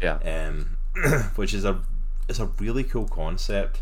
yeah, 0.00 0.18
um, 0.24 0.76
which 1.36 1.54
is 1.54 1.64
a 1.64 1.80
it's 2.28 2.38
a 2.40 2.46
really 2.58 2.84
cool 2.84 3.06
concept 3.08 3.80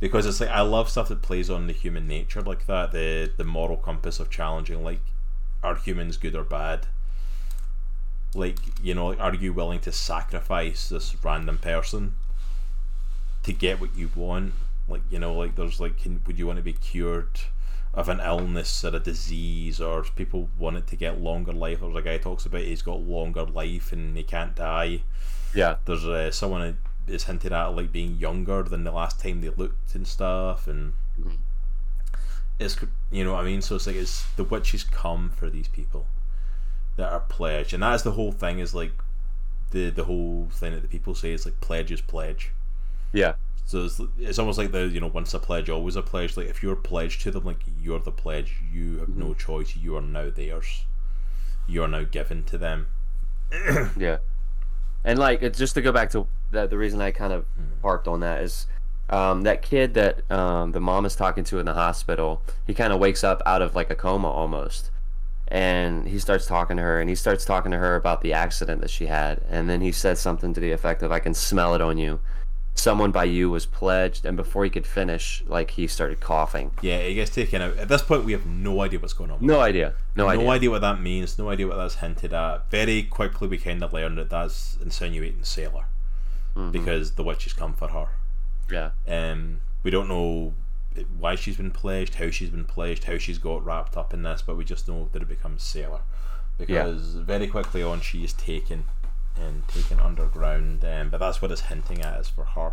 because 0.00 0.26
it's 0.26 0.40
like 0.40 0.50
I 0.50 0.60
love 0.60 0.88
stuff 0.88 1.08
that 1.08 1.22
plays 1.22 1.50
on 1.50 1.66
the 1.66 1.72
human 1.72 2.06
nature 2.06 2.40
like 2.42 2.66
that 2.66 2.92
the 2.92 3.30
the 3.36 3.44
moral 3.44 3.76
compass 3.76 4.20
of 4.20 4.30
challenging 4.30 4.84
like 4.84 5.00
are 5.62 5.74
humans 5.76 6.16
good 6.16 6.34
or 6.36 6.44
bad 6.44 6.86
like 8.34 8.58
you 8.82 8.94
know 8.94 9.14
are 9.14 9.34
you 9.34 9.52
willing 9.52 9.80
to 9.80 9.90
sacrifice 9.92 10.88
this 10.88 11.16
random 11.24 11.58
person 11.58 12.14
to 13.42 13.52
get 13.52 13.80
what 13.80 13.94
you 13.96 14.10
want 14.14 14.52
like 14.88 15.02
you 15.10 15.18
know 15.18 15.34
like 15.34 15.56
there's 15.56 15.80
like 15.80 15.98
can, 15.98 16.20
would 16.26 16.38
you 16.38 16.46
want 16.46 16.58
to 16.58 16.62
be 16.62 16.72
cured 16.72 17.40
of 17.94 18.08
an 18.08 18.20
illness 18.20 18.84
or 18.84 18.94
a 18.94 19.00
disease 19.00 19.80
or 19.80 20.02
people 20.04 20.48
want 20.58 20.76
it 20.76 20.86
to 20.88 20.96
get 20.96 21.20
longer 21.20 21.52
life? 21.52 21.80
There's 21.80 21.96
a 21.96 22.02
guy 22.02 22.14
who 22.18 22.22
talks 22.24 22.46
about 22.46 22.62
he's 22.62 22.82
got 22.82 23.00
longer 23.00 23.44
life 23.46 23.92
and 23.92 24.16
he 24.16 24.22
can't 24.24 24.54
die. 24.54 25.02
Yeah, 25.54 25.76
there's 25.86 26.04
uh, 26.04 26.30
someone 26.30 26.78
is 27.06 27.24
hinted 27.24 27.52
at 27.52 27.66
like 27.68 27.92
being 27.92 28.16
younger 28.16 28.62
than 28.62 28.84
the 28.84 28.92
last 28.92 29.20
time 29.20 29.40
they 29.40 29.50
looked 29.50 29.94
and 29.94 30.06
stuff 30.06 30.68
and 30.68 30.92
Mhm. 31.18 31.38
it's 32.58 32.76
you 33.10 33.24
know 33.24 33.32
what 33.34 33.40
I 33.42 33.44
mean? 33.44 33.62
So 33.62 33.76
it's 33.76 33.86
like 33.86 33.96
it's 33.96 34.26
the 34.36 34.44
witches 34.44 34.84
come 34.84 35.30
for 35.30 35.48
these 35.50 35.68
people 35.68 36.06
that 36.96 37.12
are 37.12 37.20
pledged 37.20 37.74
and 37.74 37.82
that's 37.82 38.02
the 38.04 38.12
whole 38.12 38.32
thing 38.32 38.58
is 38.60 38.74
like 38.74 38.92
the 39.70 39.90
the 39.90 40.04
whole 40.04 40.48
thing 40.52 40.74
that 40.74 40.82
the 40.82 40.88
people 40.88 41.14
say 41.14 41.32
is 41.32 41.44
like 41.46 41.60
pledge 41.60 41.92
is 41.92 42.00
pledge. 42.00 42.52
Yeah, 43.12 43.34
so 43.68 43.84
it's, 43.84 44.00
it's 44.18 44.38
almost 44.38 44.56
like 44.56 44.72
the 44.72 44.88
you 44.88 44.98
know 44.98 45.08
once 45.08 45.34
a 45.34 45.38
pledge 45.38 45.68
always 45.68 45.94
a 45.94 46.00
pledge. 46.00 46.38
Like 46.38 46.46
if 46.48 46.62
you're 46.62 46.74
pledged 46.74 47.20
to 47.22 47.30
them 47.30 47.44
like 47.44 47.60
you're 47.82 47.98
the 47.98 48.10
pledge. 48.10 48.56
You 48.72 48.98
have 49.00 49.10
no 49.10 49.34
choice. 49.34 49.76
You 49.76 49.94
are 49.96 50.00
now 50.00 50.30
theirs. 50.30 50.84
You 51.66 51.82
are 51.82 51.88
now 51.88 52.04
given 52.04 52.44
to 52.44 52.56
them. 52.56 52.86
Yeah, 53.98 54.18
and 55.04 55.18
like 55.18 55.42
it's 55.42 55.58
just 55.58 55.74
to 55.74 55.82
go 55.82 55.92
back 55.92 56.08
to 56.10 56.26
that, 56.50 56.70
the 56.70 56.78
reason 56.78 57.00
I 57.02 57.10
kind 57.10 57.32
of 57.32 57.44
Hmm. 57.56 57.80
harped 57.82 58.08
on 58.08 58.20
that 58.20 58.40
is 58.42 58.66
um, 59.10 59.42
that 59.42 59.60
kid 59.60 59.92
that 59.94 60.30
um, 60.30 60.72
the 60.72 60.80
mom 60.80 61.04
is 61.04 61.14
talking 61.14 61.44
to 61.44 61.58
in 61.58 61.66
the 61.66 61.74
hospital. 61.74 62.40
He 62.66 62.72
kind 62.72 62.92
of 62.92 63.00
wakes 63.00 63.22
up 63.22 63.42
out 63.44 63.60
of 63.60 63.74
like 63.74 63.90
a 63.90 63.94
coma 63.94 64.28
almost, 64.30 64.90
and 65.48 66.08
he 66.08 66.18
starts 66.18 66.46
talking 66.46 66.78
to 66.78 66.82
her, 66.82 67.00
and 67.00 67.08
he 67.10 67.16
starts 67.16 67.44
talking 67.44 67.72
to 67.72 67.78
her 67.78 67.96
about 67.96 68.22
the 68.22 68.32
accident 68.32 68.80
that 68.80 68.90
she 68.90 69.06
had, 69.06 69.42
and 69.50 69.68
then 69.68 69.82
he 69.82 69.92
says 69.92 70.20
something 70.20 70.54
to 70.54 70.60
the 70.60 70.72
effect 70.72 71.02
of, 71.02 71.12
"I 71.12 71.20
can 71.20 71.34
smell 71.34 71.74
it 71.74 71.82
on 71.82 71.98
you." 71.98 72.20
Someone 72.78 73.10
by 73.10 73.24
you 73.24 73.50
was 73.50 73.66
pledged, 73.66 74.24
and 74.24 74.36
before 74.36 74.62
he 74.62 74.70
could 74.70 74.86
finish, 74.86 75.42
like 75.48 75.72
he 75.72 75.86
started 75.88 76.20
coughing. 76.20 76.70
yeah 76.80 77.00
he 77.02 77.14
gets 77.14 77.30
taken 77.34 77.60
out 77.60 77.76
at 77.76 77.88
this 77.88 78.02
point 78.02 78.24
we 78.24 78.30
have 78.32 78.46
no 78.46 78.80
idea 78.82 79.00
what's 79.00 79.12
going 79.14 79.30
on 79.32 79.38
No 79.44 79.58
idea. 79.60 79.94
No, 80.14 80.24
no 80.24 80.30
idea. 80.30 80.48
idea 80.50 80.70
what 80.70 80.80
that 80.82 81.00
means. 81.00 81.38
No 81.38 81.50
idea 81.50 81.66
what 81.66 81.76
that's 81.76 81.96
hinted 81.96 82.32
at. 82.32 82.70
Very 82.70 83.02
quickly, 83.02 83.48
we 83.48 83.58
kind 83.58 83.82
of 83.82 83.92
learn 83.92 84.14
that 84.14 84.30
that's 84.30 84.76
insinuating 84.80 85.42
Sailor 85.42 85.86
Mhm. 86.56 86.70
because 86.72 87.12
the 87.12 87.24
witches 87.24 87.52
come 87.52 87.74
for 87.74 87.88
her. 87.88 88.06
Yeah. 88.70 88.90
Um, 89.08 89.60
we 89.82 89.90
don't 89.90 90.08
know 90.08 90.54
why 91.18 91.34
she's 91.34 91.56
been 91.56 91.70
pledged, 91.72 92.14
how 92.16 92.30
she's 92.30 92.50
been 92.50 92.64
pledged, 92.64 93.04
how 93.04 93.18
she's 93.18 93.38
got 93.38 93.64
wrapped 93.64 93.96
up 93.96 94.14
in 94.14 94.22
this, 94.22 94.42
but 94.42 94.56
we 94.56 94.64
just 94.64 94.86
know 94.88 95.08
that 95.12 95.22
it 95.22 95.28
becomes 95.28 95.62
Sailor 95.64 96.00
because 96.58 97.14
very 97.14 97.46
quickly 97.46 97.82
on 97.82 98.00
she 98.00 98.24
is 98.24 98.32
taken 98.32 98.84
and 99.40 99.66
taken 99.68 100.00
underground. 100.00 100.84
Um, 100.84 101.10
but 101.10 101.18
that's 101.18 101.40
what 101.40 101.50
it's 101.50 101.62
hinting 101.62 102.02
at 102.02 102.20
is 102.20 102.28
for 102.28 102.44
her. 102.44 102.72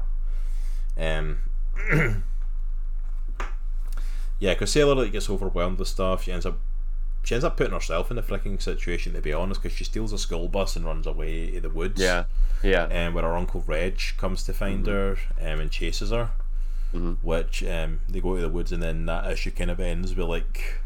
Um. 0.97 2.23
Yeah, 4.39 4.53
because 4.53 4.71
Sailor 4.71 4.95
like 4.95 5.11
gets 5.11 5.29
overwhelmed 5.29 5.79
with 5.79 5.87
stuff. 5.87 6.23
She 6.23 6.31
ends 6.31 6.45
up 6.45 6.57
she 7.23 7.33
ends 7.33 7.45
up 7.45 7.57
putting 7.57 7.73
herself 7.73 8.11
in 8.11 8.17
a 8.17 8.21
freaking 8.21 8.61
situation 8.61 9.13
to 9.13 9.21
be 9.21 9.33
honest, 9.33 9.61
because 9.63 9.75
she 9.75 9.83
steals 9.83 10.13
a 10.13 10.17
school 10.17 10.47
bus 10.47 10.75
and 10.75 10.85
runs 10.85 11.07
away 11.07 11.51
to 11.51 11.61
the 11.61 11.69
woods. 11.69 12.01
Yeah. 12.01 12.25
Yeah. 12.61 12.83
Um, 12.83 13.13
where 13.13 13.23
her 13.23 13.35
uncle 13.35 13.63
Reg 13.65 13.99
comes 14.17 14.43
to 14.43 14.53
find 14.53 14.85
her 14.87 15.17
um, 15.41 15.59
and 15.59 15.71
chases 15.71 16.11
her. 16.11 16.31
Mhm. 16.93 17.17
Which 17.21 17.63
um, 17.63 18.01
they 18.07 18.19
go 18.21 18.35
to 18.35 18.41
the 18.41 18.49
woods 18.49 18.71
and 18.71 18.83
then 18.83 19.05
that 19.05 19.29
issue 19.31 19.51
kind 19.51 19.71
of 19.71 19.79
ends 19.79 20.13
with 20.13 20.27
like 20.27 20.79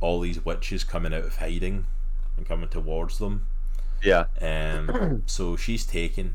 all 0.00 0.20
these 0.20 0.44
witches 0.44 0.84
coming 0.84 1.12
out 1.12 1.24
of 1.24 1.36
hiding 1.36 1.86
and 2.36 2.46
coming 2.46 2.68
towards 2.68 3.18
them. 3.18 3.46
Yeah. 4.02 4.24
Um, 4.40 5.22
so 5.26 5.56
she's 5.56 5.84
taken. 5.84 6.34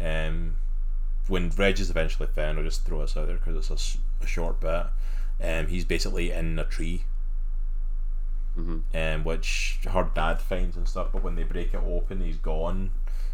Um, 0.00 0.56
when 1.28 1.50
Reg 1.50 1.78
is 1.80 1.90
eventually 1.90 2.28
found, 2.28 2.58
I'll 2.58 2.64
just 2.64 2.84
throw 2.84 3.00
this 3.00 3.16
out 3.16 3.26
there 3.28 3.36
because 3.36 3.70
it's 3.70 3.98
a 4.22 4.26
short 4.26 4.60
bit. 4.60 4.86
Um, 5.42 5.66
he's 5.68 5.84
basically 5.84 6.30
in 6.30 6.58
a 6.58 6.64
tree, 6.64 7.04
Mm-hmm. 8.58 8.96
um, 8.96 9.24
which 9.24 9.80
her 9.90 10.08
dad 10.14 10.40
finds 10.40 10.76
and 10.76 10.88
stuff. 10.88 11.08
But 11.12 11.24
when 11.24 11.34
they 11.34 11.42
break 11.42 11.74
it 11.74 11.80
open, 11.84 12.20
he's 12.20 12.36
gone. 12.36 12.92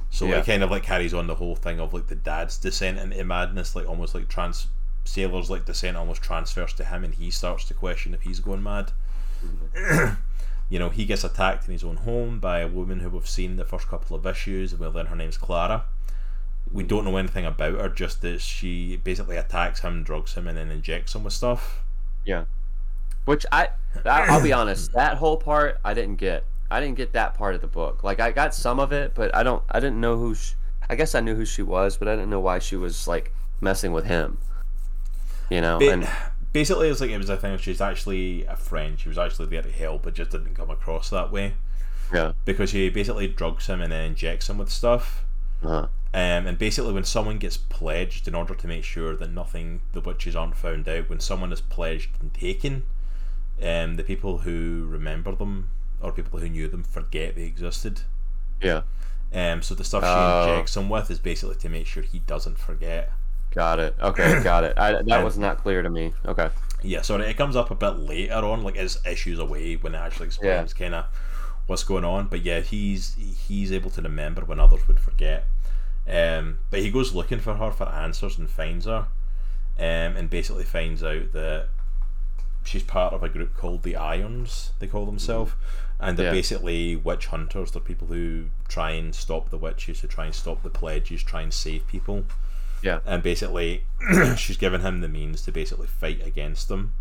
So 0.08 0.26
Yeah. 0.26 0.38
it 0.40 0.46
kind 0.46 0.62
of 0.62 0.70
like 0.70 0.82
carries 0.82 1.12
on 1.12 1.26
the 1.26 1.34
whole 1.34 1.54
thing 1.56 1.78
of 1.78 1.92
like 1.92 2.06
the 2.06 2.14
dad's 2.14 2.56
descent 2.56 2.98
into 2.98 3.22
madness, 3.24 3.76
like 3.76 3.86
almost 3.86 4.14
like 4.14 4.28
trans 4.28 4.68
sailors 5.04 5.50
like 5.50 5.64
descent 5.66 5.96
almost 5.96 6.22
transfers 6.22 6.72
to 6.74 6.84
him, 6.84 7.04
and 7.04 7.14
he 7.14 7.30
starts 7.30 7.64
to 7.66 7.74
question 7.74 8.14
if 8.14 8.22
he's 8.22 8.40
going 8.40 8.62
mad. 8.62 8.92
you 10.70 10.78
know, 10.78 10.88
he 10.88 11.04
gets 11.04 11.24
attacked 11.24 11.66
in 11.66 11.72
his 11.72 11.84
own 11.84 11.96
home 11.96 12.38
by 12.38 12.60
a 12.60 12.68
woman 12.68 13.00
who 13.00 13.10
we've 13.10 13.28
seen 13.28 13.56
the 13.56 13.64
first 13.64 13.88
couple 13.88 14.16
of 14.16 14.24
issues, 14.24 14.72
and 14.72 14.80
we 14.80 14.86
learn 14.86 15.06
her 15.06 15.16
name's 15.16 15.36
Clara. 15.36 15.84
We 16.72 16.84
don't 16.84 17.04
know 17.04 17.16
anything 17.16 17.44
about 17.44 17.74
her, 17.74 17.88
just 17.88 18.22
that 18.22 18.40
she 18.40 18.96
basically 18.96 19.36
attacks 19.36 19.80
him, 19.80 20.04
drugs 20.04 20.34
him, 20.34 20.46
and 20.46 20.56
then 20.56 20.70
injects 20.70 21.14
him 21.16 21.24
with 21.24 21.32
stuff. 21.32 21.82
Yeah. 22.24 22.44
Which 23.24 23.44
I, 23.50 23.70
I 24.06 24.26
I'll 24.28 24.42
be 24.42 24.52
honest, 24.52 24.92
that 24.94 25.16
whole 25.16 25.36
part 25.36 25.80
I 25.84 25.92
didn't 25.92 26.16
get. 26.16 26.44
I 26.70 26.78
didn't 26.78 26.96
get 26.96 27.14
that 27.14 27.34
part 27.34 27.56
of 27.56 27.60
the 27.62 27.66
book. 27.66 28.04
Like 28.04 28.20
I 28.20 28.30
got 28.30 28.54
some 28.54 28.78
of 28.78 28.92
it, 28.92 29.12
but 29.16 29.34
I 29.34 29.42
don't. 29.42 29.64
I 29.68 29.80
didn't 29.80 30.00
know 30.00 30.16
who. 30.16 30.36
She, 30.36 30.54
I 30.88 30.94
guess 30.94 31.16
I 31.16 31.20
knew 31.20 31.34
who 31.34 31.44
she 31.44 31.62
was, 31.62 31.96
but 31.96 32.06
I 32.06 32.12
didn't 32.14 32.30
know 32.30 32.38
why 32.38 32.60
she 32.60 32.76
was 32.76 33.08
like 33.08 33.32
messing 33.60 33.92
with 33.92 34.04
him. 34.04 34.38
You 35.50 35.60
know, 35.60 35.80
and 35.80 36.08
basically 36.52 36.88
it's 36.88 37.00
like 37.00 37.10
it 37.10 37.18
was 37.18 37.28
a 37.30 37.36
thing. 37.36 37.56
She's 37.58 37.80
actually 37.80 38.44
a 38.46 38.56
friend. 38.56 38.98
She 38.98 39.08
was 39.08 39.18
actually 39.18 39.46
there 39.46 39.62
to 39.62 39.70
help, 39.70 40.02
but 40.02 40.14
just 40.14 40.30
didn't 40.30 40.54
come 40.54 40.70
across 40.70 41.10
that 41.10 41.30
way. 41.30 41.54
Yeah. 42.12 42.32
Because 42.44 42.70
she 42.70 42.88
basically 42.90 43.28
drugs 43.28 43.66
him 43.66 43.80
and 43.80 43.92
then 43.92 44.04
injects 44.06 44.50
him 44.50 44.58
with 44.58 44.70
stuff. 44.70 45.24
Uh-huh. 45.62 45.86
Um, 46.12 46.46
and 46.46 46.58
basically, 46.58 46.92
when 46.92 47.04
someone 47.04 47.38
gets 47.38 47.56
pledged, 47.56 48.26
in 48.26 48.34
order 48.34 48.54
to 48.54 48.66
make 48.66 48.82
sure 48.82 49.14
that 49.14 49.30
nothing, 49.30 49.80
the 49.92 50.00
witches 50.00 50.34
aren't 50.34 50.56
found 50.56 50.88
out, 50.88 51.08
when 51.08 51.20
someone 51.20 51.52
is 51.52 51.60
pledged 51.60 52.10
and 52.20 52.34
taken, 52.34 52.82
um, 53.62 53.94
the 53.96 54.02
people 54.02 54.38
who 54.38 54.86
remember 54.88 55.34
them 55.36 55.70
or 56.00 56.10
people 56.10 56.40
who 56.40 56.48
knew 56.48 56.66
them 56.66 56.82
forget 56.82 57.36
they 57.36 57.42
existed. 57.42 58.00
Yeah. 58.60 58.82
Um, 59.32 59.62
so 59.62 59.74
the 59.76 59.84
stuff 59.84 60.02
she 60.02 60.08
Oh. 60.08 60.50
injects 60.54 60.76
him 60.76 60.88
with 60.88 61.10
is 61.12 61.20
basically 61.20 61.54
to 61.56 61.68
make 61.68 61.86
sure 61.86 62.02
he 62.02 62.18
doesn't 62.20 62.58
forget. 62.58 63.12
Got 63.52 63.80
it. 63.80 63.96
Okay, 64.00 64.42
got 64.44 64.64
it. 64.64 64.78
I, 64.78 65.02
that 65.02 65.24
was 65.24 65.36
not 65.38 65.58
clear 65.58 65.82
to 65.82 65.90
me. 65.90 66.12
Okay. 66.24 66.50
Yeah, 66.82 67.02
so 67.02 67.16
it 67.16 67.36
comes 67.36 67.56
up 67.56 67.70
a 67.70 67.74
bit 67.74 67.98
later 67.98 68.34
on, 68.34 68.62
like 68.62 68.76
as 68.76 68.98
issues 69.04 69.38
away 69.38 69.74
when 69.76 69.94
it 69.94 69.98
actually 69.98 70.26
explains 70.26 70.72
kind 70.72 70.94
of 70.94 71.04
what's 71.66 71.84
going 71.84 72.04
on. 72.04 72.28
But 72.28 72.42
yeah, 72.42 72.60
he's 72.60 73.16
he's 73.46 73.72
able 73.72 73.90
to 73.90 74.02
remember 74.02 74.44
when 74.44 74.60
others 74.60 74.86
would 74.88 75.00
forget. 75.00 75.44
Um, 76.08 76.58
but 76.70 76.80
he 76.80 76.90
goes 76.90 77.14
looking 77.14 77.38
for 77.40 77.54
her 77.54 77.70
for 77.70 77.88
answers 77.88 78.38
and 78.38 78.48
finds 78.48 78.86
her, 78.86 79.06
um, 79.78 80.16
and 80.16 80.30
basically 80.30 80.64
finds 80.64 81.02
out 81.02 81.32
that 81.32 81.68
she's 82.64 82.82
part 82.82 83.12
of 83.12 83.22
a 83.22 83.28
group 83.28 83.56
called 83.56 83.82
the 83.82 83.96
Irons. 83.96 84.72
They 84.78 84.86
call 84.86 85.06
themselves, 85.06 85.52
and 85.98 86.16
they're 86.16 86.26
Yeah. 86.26 86.32
basically 86.32 86.96
witch 86.96 87.26
hunters. 87.26 87.72
They're 87.72 87.82
people 87.82 88.08
who 88.08 88.46
try 88.68 88.92
and 88.92 89.14
stop 89.14 89.50
the 89.50 89.58
witches, 89.58 90.00
who 90.00 90.08
try 90.08 90.24
and 90.26 90.34
stop 90.34 90.62
the 90.62 90.70
pledges, 90.70 91.22
try 91.22 91.42
and 91.42 91.52
save 91.52 91.86
people 91.86 92.24
Yeah. 92.82 93.00
and 93.04 93.22
basically 93.22 93.84
she's 94.36 94.56
given 94.56 94.80
him 94.80 95.00
the 95.00 95.08
means 95.08 95.42
to 95.42 95.52
basically 95.52 95.86
fight 95.86 96.26
against 96.26 96.68
them. 96.68 96.92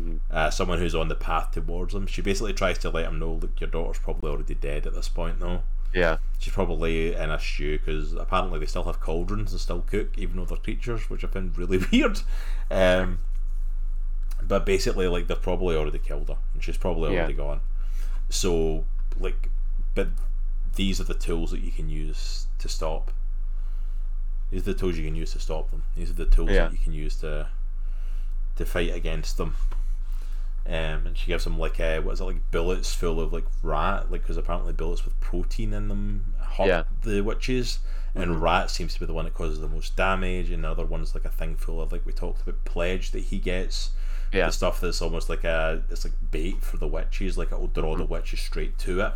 Mhm. 0.00 0.18
Uh, 0.30 0.50
someone 0.50 0.78
who's 0.80 0.94
on 0.94 1.08
the 1.08 1.14
path 1.14 1.52
towards 1.52 1.94
them. 1.94 2.06
She 2.06 2.20
basically 2.20 2.52
tries 2.52 2.78
to 2.78 2.90
let 2.90 3.06
him 3.06 3.18
know, 3.18 3.32
look, 3.34 3.60
your 3.60 3.70
daughter's 3.70 3.98
probably 4.02 4.30
already 4.30 4.54
dead 4.54 4.86
at 4.86 4.94
this 4.94 5.08
point, 5.08 5.38
though. 5.40 5.62
Yeah. 5.94 6.18
She's 6.40 6.52
probably 6.52 7.14
in 7.14 7.30
a 7.30 7.38
stew 7.38 7.78
because 7.78 8.12
apparently 8.12 8.58
they 8.58 8.66
still 8.66 8.82
have 8.84 9.00
cauldrons 9.00 9.52
and 9.52 9.60
still 9.60 9.82
cook, 9.82 10.08
even 10.18 10.36
though 10.36 10.44
they're 10.44 10.56
creatures, 10.58 11.08
which 11.08 11.22
I 11.24 11.28
find 11.28 11.56
really 11.56 11.78
weird. 11.92 12.20
Um, 12.70 13.20
but 14.42 14.66
basically, 14.66 15.06
like 15.08 15.28
they've 15.28 15.40
probably 15.40 15.76
already 15.76 16.00
killed 16.00 16.28
her, 16.28 16.36
and 16.52 16.62
she's 16.62 16.76
probably 16.76 17.12
Yeah. 17.12 17.20
already 17.20 17.34
gone. 17.34 17.60
So, 18.28 18.84
like, 19.18 19.48
but 19.94 20.08
these 20.74 21.00
are 21.00 21.04
the 21.04 21.14
tools 21.14 21.52
that 21.52 21.60
you 21.60 21.70
can 21.70 21.88
use 21.88 22.46
to 22.58 22.68
stop. 22.68 23.12
These 24.54 24.62
are 24.68 24.72
the 24.72 24.78
tools 24.78 24.96
you 24.96 25.04
can 25.04 25.16
use 25.16 25.32
to 25.32 25.40
stop 25.40 25.72
them. 25.72 25.82
These 25.96 26.10
are 26.10 26.14
the 26.14 26.26
tools 26.26 26.50
Yeah. 26.50 26.66
that 26.66 26.72
you 26.72 26.78
can 26.78 26.92
use 26.92 27.16
to 27.16 27.48
to 28.54 28.64
fight 28.64 28.94
against 28.94 29.36
them. 29.36 29.56
Um, 30.64 31.06
and 31.08 31.18
she 31.18 31.26
gives 31.26 31.44
him 31.44 31.58
like 31.58 31.80
uh, 31.80 32.00
what 32.02 32.12
is 32.12 32.20
it 32.20 32.24
like 32.24 32.50
bullets 32.52 32.94
full 32.94 33.20
of 33.20 33.32
like 33.32 33.46
rat 33.64 34.12
like 34.12 34.22
because 34.22 34.36
apparently 34.36 34.72
bullets 34.72 35.04
with 35.04 35.18
protein 35.20 35.72
in 35.72 35.88
them 35.88 36.34
hurt 36.38 36.68
Yeah. 36.68 36.82
the 37.02 37.20
witches 37.22 37.80
and 38.14 38.40
rat 38.40 38.70
seems 38.70 38.94
to 38.94 39.00
be 39.00 39.06
the 39.06 39.12
one 39.12 39.24
that 39.24 39.34
causes 39.34 39.58
the 39.58 39.66
most 39.68 39.96
damage 39.96 40.50
and 40.50 40.62
the 40.62 40.70
other 40.70 40.86
one's 40.86 41.14
like 41.16 41.24
a 41.24 41.30
thing 41.30 41.56
full 41.56 41.82
of 41.82 41.90
like 41.90 42.06
we 42.06 42.12
talked 42.12 42.40
about 42.42 42.64
pledge 42.64 43.10
that 43.10 43.24
he 43.24 43.38
gets 43.40 43.90
Yeah. 44.32 44.46
the 44.46 44.52
stuff 44.52 44.80
that's 44.80 45.02
almost 45.02 45.28
like 45.28 45.42
a 45.44 45.82
it's 45.90 46.04
like 46.04 46.14
bait 46.30 46.62
for 46.62 46.76
the 46.78 46.86
witches 46.88 47.36
like 47.36 47.48
it'll 47.52 47.66
draw 47.66 47.96
the 47.96 48.04
witches 48.04 48.38
straight 48.40 48.78
to 48.78 49.00
it 49.00 49.12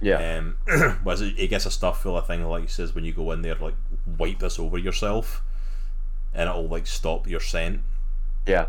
Yeah. 0.00 0.38
um, 0.38 0.56
was 1.04 1.20
it? 1.20 1.36
He 1.36 1.46
gets 1.46 1.66
a 1.66 1.70
stuff 1.70 2.02
full 2.02 2.16
of 2.16 2.26
thing 2.26 2.42
like 2.46 2.62
he 2.62 2.68
says 2.68 2.94
when 2.96 3.04
you 3.04 3.12
go 3.12 3.30
in 3.32 3.42
there, 3.42 3.54
like 3.54 3.74
wipe 4.18 4.38
this 4.40 4.58
over 4.58 4.78
yourself, 4.78 5.42
and 6.34 6.48
it'll 6.48 6.68
like 6.68 6.86
stop 6.86 7.26
your 7.26 7.40
scent, 7.40 7.82
Yeah. 8.46 8.68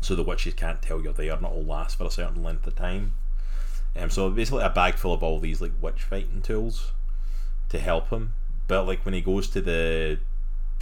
so 0.00 0.14
the 0.14 0.22
witches 0.22 0.54
can't 0.54 0.80
tell 0.82 1.00
you're 1.02 1.12
there, 1.12 1.32
and 1.34 1.44
it'll 1.44 1.64
last 1.64 1.96
for 1.98 2.04
a 2.04 2.10
certain 2.10 2.42
length 2.42 2.66
of 2.66 2.76
time. 2.76 3.14
Um, 3.98 4.10
so 4.10 4.28
basically 4.30 4.62
a 4.62 4.68
bag 4.70 4.94
full 4.96 5.14
of 5.14 5.22
all 5.22 5.40
these 5.40 5.60
like 5.60 5.72
witch 5.80 6.02
fighting 6.02 6.42
tools 6.42 6.92
to 7.70 7.78
help 7.78 8.10
him. 8.10 8.34
But 8.68 8.86
like 8.86 9.04
when 9.04 9.14
he 9.14 9.20
goes 9.22 9.48
to 9.50 9.60
the 9.60 10.18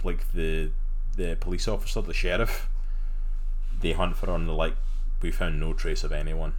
like 0.03 0.31
the 0.33 0.71
the 1.15 1.37
police 1.39 1.67
officer, 1.67 2.01
the 2.01 2.13
sheriff, 2.13 2.67
they 3.79 3.93
hunt 3.93 4.17
for 4.17 4.29
and 4.29 4.47
they're 4.49 4.55
like, 4.55 4.75
we 5.21 5.31
found 5.31 5.59
no 5.59 5.71
trace 5.73 6.03
of 6.03 6.11
anyone. 6.11 6.53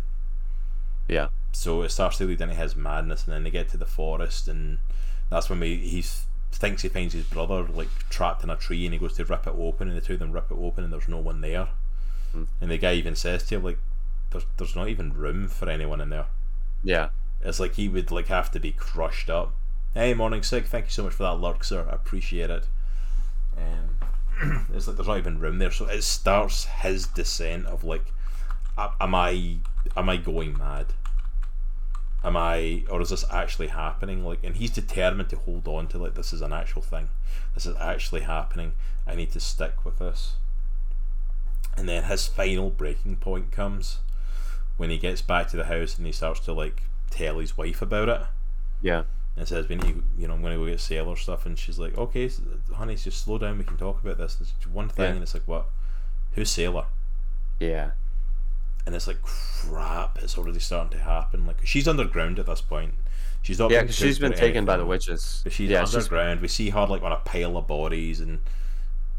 Yeah. 1.09 1.29
So 1.53 1.83
it 1.83 1.90
starts 1.90 2.18
to 2.18 2.25
lead 2.25 2.40
into 2.40 2.55
his 2.55 2.75
madness, 2.75 3.25
and 3.25 3.35
then 3.35 3.44
they 3.44 3.51
get 3.51 3.68
to 3.70 3.77
the 3.77 3.87
forest, 3.87 4.49
and 4.49 4.79
that's 5.31 5.51
when 5.51 5.61
we 5.61 5.77
he 5.77 6.05
thinks 6.56 6.82
he 6.82 6.88
finds 6.88 7.14
his 7.14 7.24
brother 7.24 7.64
like 7.64 7.88
trapped 8.10 8.42
in 8.44 8.50
a 8.50 8.56
tree, 8.56 8.84
and 8.84 8.92
he 8.92 8.98
goes 8.98 9.14
to 9.14 9.24
rip 9.24 9.46
it 9.46 9.54
open, 9.56 9.88
and 9.88 9.96
the 9.96 10.00
two 10.00 10.14
of 10.14 10.18
them 10.18 10.32
rip 10.32 10.50
it 10.50 10.58
open, 10.58 10.84
and 10.84 10.92
there's 10.92 11.08
no 11.08 11.18
one 11.18 11.40
there. 11.40 11.68
Hmm. 12.32 12.44
And 12.60 12.70
the 12.70 12.78
guy 12.78 12.94
even 12.94 13.16
says 13.16 13.44
to 13.44 13.56
him 13.56 13.64
like, 13.64 13.78
"There's 14.30 14.46
there's 14.56 14.76
not 14.76 14.88
even 14.88 15.12
room 15.12 15.48
for 15.48 15.68
anyone 15.68 16.00
in 16.00 16.10
there." 16.10 16.26
Yeah. 16.82 17.08
It's 17.42 17.60
like 17.60 17.74
he 17.74 17.88
would 17.88 18.10
like 18.10 18.28
have 18.28 18.50
to 18.52 18.60
be 18.60 18.72
crushed 18.72 19.30
up. 19.30 19.54
Hey, 19.94 20.14
morning 20.14 20.42
sig. 20.42 20.64
Thank 20.66 20.86
you 20.86 20.90
so 20.90 21.04
much 21.04 21.14
for 21.14 21.22
that 21.24 21.40
lurk, 21.40 21.64
sir. 21.64 21.86
I 21.90 21.94
appreciate 21.94 22.50
it. 22.50 22.66
Um, 23.56 24.66
it's 24.74 24.86
like 24.86 24.96
there's 24.96 25.08
not 25.08 25.18
even 25.18 25.38
room 25.38 25.58
there, 25.58 25.70
so 25.70 25.86
it 25.86 26.02
starts 26.02 26.64
his 26.64 27.06
descent 27.06 27.66
of 27.66 27.84
like, 27.84 28.12
am 28.78 29.14
I 29.14 29.58
am 29.96 30.08
I 30.08 30.16
going 30.16 30.56
mad? 30.58 30.86
Am 32.26 32.36
I 32.36 32.82
or 32.90 33.00
is 33.00 33.10
this 33.10 33.24
actually 33.30 33.68
happening? 33.68 34.24
Like, 34.24 34.40
and 34.42 34.56
he's 34.56 34.70
determined 34.72 35.28
to 35.30 35.36
hold 35.36 35.66
on 35.68 35.86
to 35.88 35.98
like 35.98 36.14
this 36.14 36.32
is 36.32 36.42
an 36.42 36.52
actual 36.52 36.82
thing. 36.82 37.08
This 37.54 37.66
is 37.66 37.76
actually 37.76 38.22
happening. 38.22 38.72
I 39.06 39.14
need 39.14 39.30
to 39.32 39.40
stick 39.40 39.84
with 39.84 39.98
this. 40.00 40.34
And 41.76 41.88
then 41.88 42.04
his 42.04 42.26
final 42.26 42.70
breaking 42.70 43.16
point 43.16 43.52
comes 43.52 43.98
when 44.76 44.90
he 44.90 44.98
gets 44.98 45.22
back 45.22 45.46
to 45.48 45.56
the 45.56 45.66
house 45.66 45.96
and 45.96 46.06
he 46.06 46.12
starts 46.12 46.40
to 46.40 46.52
like 46.52 46.82
tell 47.10 47.38
his 47.38 47.56
wife 47.56 47.80
about 47.80 48.08
it 48.08 48.20
Yeah. 48.82 49.04
and 49.36 49.46
says, 49.46 49.68
"We 49.68 49.76
need, 49.76 49.94
to- 49.94 50.04
you 50.18 50.26
know, 50.26 50.34
I'm 50.34 50.42
going 50.42 50.52
to 50.54 50.58
go 50.58 50.66
get 50.68 50.80
sailor 50.80 51.14
stuff." 51.16 51.46
And 51.46 51.56
she's 51.58 51.78
like, 51.78 51.96
"Okay, 51.96 52.28
honey, 52.74 52.96
just 52.96 53.22
slow 53.22 53.38
down. 53.38 53.58
We 53.58 53.64
can 53.64 53.76
talk 53.76 54.02
about 54.02 54.18
this." 54.18 54.38
It's 54.40 54.66
one 54.66 54.88
thing, 54.88 55.04
Yeah. 55.04 55.12
and 55.12 55.22
it's 55.22 55.34
like, 55.34 55.46
"What? 55.46 55.68
Who's 56.32 56.50
sailor?" 56.50 56.86
Yeah. 57.60 57.92
And 58.87 58.94
it's 58.94 59.07
like, 59.09 59.20
"Crap! 59.22 60.18
It's 60.22 60.38
already 60.38 60.61
starting 60.61 60.96
to 60.99 61.05
happen." 61.05 61.44
Like 61.46 61.66
she's 61.66 61.88
underground 61.88 62.38
at 62.38 62.46
this 62.46 62.61
point. 62.61 62.94
She's 63.42 63.59
not. 63.59 63.70
Yeah, 63.70 63.83
been 63.83 63.92
she's 63.92 64.18
been 64.18 64.33
taken 64.33 64.64
by 64.64 64.77
the 64.77 64.87
witches. 64.87 65.40
But 65.44 65.53
she's 65.53 65.68
yeah, 65.70 65.85
she's 65.85 65.94
underground. 65.96 66.40
We 66.40 66.49
see 66.49 66.70
her 66.70 66.87
like 66.87 67.03
on 67.03 67.12
a 67.12 67.16
pile 67.16 67.57
of 67.57 67.66
bodies, 67.66 68.20
and 68.20 68.40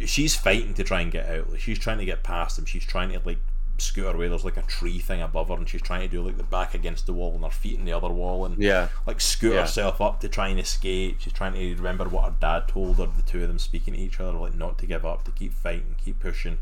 she's 0.05 0.35
fighting 0.35 0.73
to 0.75 0.83
try 0.83 1.01
and 1.01 1.11
get 1.11 1.29
out. 1.29 1.49
Like 1.51 1.59
she's 1.59 1.79
trying 1.79 1.97
to 1.99 2.05
get 2.05 2.23
past 2.23 2.55
them. 2.55 2.65
She's 2.65 2.85
trying 2.85 3.11
to 3.11 3.19
like 3.25 3.39
scoot 3.77 4.05
her 4.05 4.15
away. 4.15 4.27
There's 4.27 4.45
like 4.45 4.57
a 4.57 4.63
tree 4.63 4.99
thing 4.99 5.21
above 5.21 5.49
her, 5.49 5.55
and 5.55 5.67
she's 5.67 5.81
trying 5.81 6.01
to 6.01 6.07
do 6.07 6.21
like 6.21 6.37
the 6.37 6.43
back 6.43 6.73
against 6.73 7.05
the 7.05 7.13
wall 7.13 7.35
and 7.35 7.43
her 7.43 7.49
feet 7.49 7.77
in 7.77 7.85
the 7.85 7.93
other 7.93 8.09
wall, 8.09 8.45
and 8.45 8.57
yeah. 8.61 8.87
like 9.05 9.21
scoot 9.21 9.53
Yeah. 9.53 9.61
herself 9.61 10.01
up 10.01 10.19
to 10.21 10.29
try 10.29 10.47
and 10.47 10.59
escape. 10.59 11.17
She's 11.19 11.33
trying 11.33 11.53
to 11.53 11.75
remember 11.75 12.05
what 12.05 12.23
her 12.25 12.35
dad 12.39 12.67
told 12.67 12.97
her. 12.97 13.05
The 13.05 13.21
two 13.21 13.41
of 13.43 13.47
them 13.47 13.59
speaking 13.59 13.93
to 13.93 13.99
each 13.99 14.19
other, 14.19 14.37
like 14.37 14.55
not 14.55 14.77
to 14.79 14.85
give 14.85 15.05
up, 15.05 15.23
to 15.25 15.31
keep 15.31 15.53
fighting, 15.53 15.95
keep 16.03 16.19
pushing. 16.19 16.57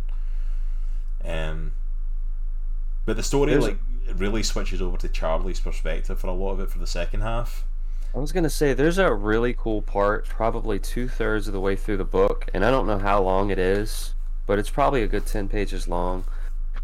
Um, 1.23 1.71
but 3.05 3.15
the 3.15 3.23
story 3.23 3.51
There's- 3.51 3.63
like 3.63 3.77
it 4.07 4.15
really 4.17 4.43
switches 4.43 4.81
over 4.81 4.97
to 4.97 5.09
Charlie's 5.09 5.59
perspective 5.59 6.19
for 6.19 6.27
a 6.27 6.33
lot 6.33 6.51
of 6.51 6.59
it 6.59 6.69
for 6.69 6.79
the 6.79 6.87
second 6.87 7.21
half. 7.21 7.65
I 8.13 8.19
was 8.19 8.31
gonna 8.31 8.49
say 8.49 8.73
there's 8.73 8.97
a 8.97 9.13
really 9.13 9.53
cool 9.53 9.81
part, 9.81 10.25
probably 10.25 10.79
two 10.79 11.07
thirds 11.07 11.47
of 11.47 11.53
the 11.53 11.59
way 11.59 11.75
through 11.75 11.97
the 11.97 12.05
book, 12.05 12.47
and 12.53 12.63
I 12.63 12.71
don't 12.71 12.87
know 12.87 12.99
how 12.99 13.21
long 13.21 13.49
it 13.49 13.59
is, 13.59 14.13
but 14.45 14.59
it's 14.59 14.69
probably 14.69 15.03
a 15.03 15.07
good 15.07 15.25
ten 15.25 15.49
pages 15.49 15.87
long, 15.87 16.23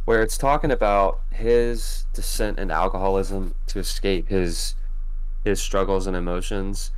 where 0.06 0.22
it's 0.22 0.38
talking 0.38 0.72
about 0.72 1.22
his 1.32 2.06
descent 2.14 2.60
into 2.60 2.74
alcoholism 2.74 3.56
to 3.68 3.80
escape 3.80 4.28
his 4.30 4.76
his 5.46 5.62
struggles 5.62 6.06
and 6.08 6.16
emotions. 6.16 6.92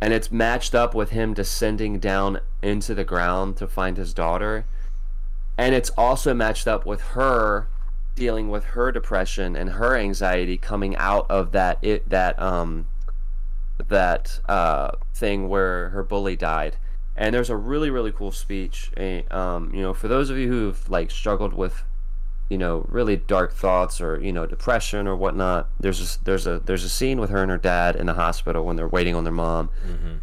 And 0.00 0.12
it's 0.12 0.30
matched 0.30 0.74
up 0.74 0.94
with 0.94 1.10
him 1.10 1.34
descending 1.34 1.98
down 1.98 2.40
into 2.62 2.94
the 2.94 3.04
ground 3.04 3.56
to 3.58 3.66
find 3.66 3.96
his 3.96 4.12
daughter. 4.14 4.66
And 5.56 5.74
it's 5.74 5.90
also 5.90 6.34
matched 6.34 6.66
up 6.68 6.84
with 6.84 7.00
her 7.00 7.68
dealing 8.14 8.48
with 8.48 8.64
her 8.64 8.92
depression 8.92 9.56
and 9.56 9.70
her 9.70 9.96
anxiety 9.96 10.56
coming 10.56 10.96
out 10.96 11.26
of 11.30 11.52
that 11.52 11.78
it 11.82 12.08
that 12.08 12.40
um 12.40 12.86
that 13.88 14.40
uh, 14.48 14.92
thing 15.14 15.48
where 15.48 15.88
her 15.90 16.02
bully 16.04 16.36
died. 16.36 16.76
And 17.16 17.34
there's 17.34 17.50
a 17.50 17.56
really 17.56 17.90
really 17.90 18.12
cool 18.12 18.32
speech. 18.32 18.90
eh, 18.96 19.22
Um, 19.30 19.72
you 19.74 19.82
know, 19.82 19.94
for 19.94 20.08
those 20.08 20.30
of 20.30 20.38
you 20.38 20.48
who've 20.48 20.88
like 20.88 21.10
struggled 21.10 21.54
with, 21.54 21.82
you 22.48 22.58
know, 22.58 22.86
really 22.88 23.16
dark 23.16 23.52
thoughts 23.54 24.00
or 24.00 24.20
you 24.20 24.32
know 24.32 24.46
depression 24.46 25.06
or 25.06 25.16
whatnot, 25.16 25.68
there's 25.80 26.00
a, 26.16 26.24
there's 26.24 26.46
a 26.46 26.60
there's 26.60 26.84
a 26.84 26.88
scene 26.88 27.20
with 27.20 27.30
her 27.30 27.42
and 27.42 27.50
her 27.50 27.58
dad 27.58 27.96
in 27.96 28.06
the 28.06 28.14
hospital 28.14 28.64
when 28.64 28.76
they're 28.76 28.88
waiting 28.88 29.14
on 29.14 29.24
their 29.24 29.32
mom. 29.32 29.70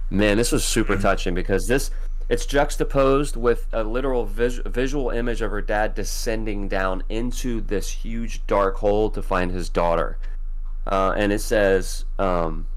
Man, 0.09 0.37
this 0.37 0.51
was 0.51 0.63
super 0.65 0.97
touching 0.97 1.33
because 1.33 1.67
this 1.67 1.91
it's 2.31 2.45
juxtaposed 2.45 3.35
with 3.35 3.67
a 3.73 3.83
literal 3.83 4.25
vis- 4.25 4.61
visual 4.65 5.09
image 5.09 5.41
of 5.41 5.51
her 5.51 5.61
dad 5.61 5.93
descending 5.93 6.69
down 6.69 7.03
into 7.09 7.59
this 7.59 7.91
huge 7.91 8.47
dark 8.47 8.77
hole 8.77 9.09
to 9.09 9.21
find 9.21 9.51
his 9.51 9.67
daughter. 9.67 10.17
Uh, 10.87 11.13
and 11.17 11.33
it 11.33 11.41
says, 11.41 12.05
um, 12.17 12.67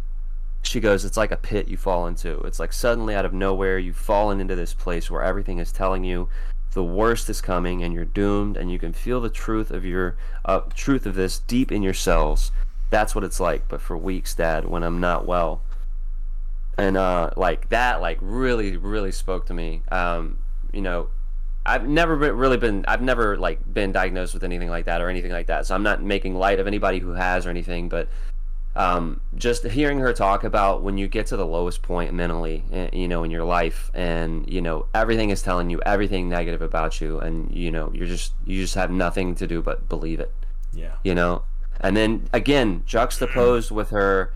she 0.63 0.81
goes, 0.81 1.05
It's 1.05 1.17
like 1.17 1.31
a 1.31 1.37
pit 1.37 1.69
you 1.69 1.77
fall 1.77 2.09
into. 2.09 2.41
It's 2.41 2.59
like 2.59 2.73
suddenly 2.73 3.15
out 3.15 3.25
of 3.25 3.33
nowhere, 3.33 3.79
you've 3.79 3.97
fallen 3.97 4.41
into 4.41 4.57
this 4.57 4.75
place 4.75 5.09
where 5.09 5.23
everything 5.23 5.59
is 5.59 5.71
telling 5.71 6.03
you 6.03 6.29
the 6.73 6.83
worst 6.83 7.31
is 7.31 7.41
coming 7.41 7.85
and 7.85 7.95
you're 7.95 8.05
doomed 8.05 8.57
and 8.57 8.73
you 8.73 8.81
can 8.81 8.93
feel 8.93 9.21
the 9.21 9.31
truth 9.31 9.71
of 9.71 9.85
your 9.85 10.17
uh, 10.45 10.63
truth 10.75 11.07
of 11.07 11.15
this 11.15 11.39
deep 11.39 11.71
in 11.71 11.81
your 11.81 11.95
cells 11.95 12.51
that's 12.91 13.15
what 13.15 13.23
it's 13.23 13.39
like 13.39 13.67
but 13.69 13.81
for 13.81 13.97
weeks 13.97 14.35
dad 14.35 14.67
when 14.67 14.83
i'm 14.83 14.99
not 14.99 15.25
well 15.25 15.63
and 16.79 16.97
uh 16.97 17.31
like 17.37 17.69
that 17.69 18.01
like 18.01 18.19
really 18.21 18.77
really 18.77 19.13
spoke 19.13 19.47
to 19.47 19.55
me 19.55 19.83
um 19.91 20.39
you 20.73 20.83
know 20.83 21.09
I've 21.67 21.89
never 21.89 22.17
been, 22.17 22.37
really 22.37 22.59
been 22.59 22.85
I've 22.87 23.01
never 23.01 23.39
like 23.39 23.73
been 23.73 23.91
diagnosed 23.91 24.35
with 24.35 24.45
anything 24.45 24.69
like 24.69 24.85
that 24.85 25.01
or 25.01 25.09
anything 25.09 25.33
like 25.33 25.47
that. 25.47 25.67
So 25.67 25.75
I'm 25.75 25.83
not 25.83 26.03
making 26.03 26.35
light 26.35 26.61
of 26.61 26.67
anybody 26.67 26.99
who 26.99 27.13
has 27.13 27.47
or 27.47 27.51
anything, 27.51 27.89
but 27.89 28.09
um, 28.77 29.21
just 29.37 29.65
hearing 29.65 29.99
her 30.01 30.13
talk 30.13 30.43
about 30.43 30.83
when 30.83 30.99
you 30.99 31.07
get 31.07 31.27
to 31.27 31.37
the 31.37 31.47
lowest 31.47 31.83
point 31.83 32.13
mentally, 32.13 32.65
eh, 32.73 32.91
you 32.93 33.07
know, 33.07 33.23
in 33.23 33.31
your 33.31 33.45
life, 33.45 33.91
and 33.95 34.49
you 34.51 34.61
know 34.61 34.87
everything 34.95 35.31
is 35.31 35.43
telling 35.43 35.71
you 35.71 35.81
everything 35.87 36.29
negative 36.29 36.61
about 36.61 37.01
you, 37.01 37.21
and 37.21 37.55
you 37.55 37.71
know 37.71 37.91
you're 37.95 38.09
just 38.09 38.33
you 38.45 38.61
just 38.61 38.75
have 38.75 38.91
nothing 38.91 39.35
to 39.37 39.47
do 39.47 39.63
but 39.63 39.89
believe 39.89 40.19
it. 40.19 40.33
Yeah. 40.73 40.97
You 41.05 41.15
know, 41.15 41.45
and 41.81 41.97
then 41.97 42.29
again 42.33 42.83
juxtaposed 42.85 43.71
with 43.71 43.91
her, 43.91 44.33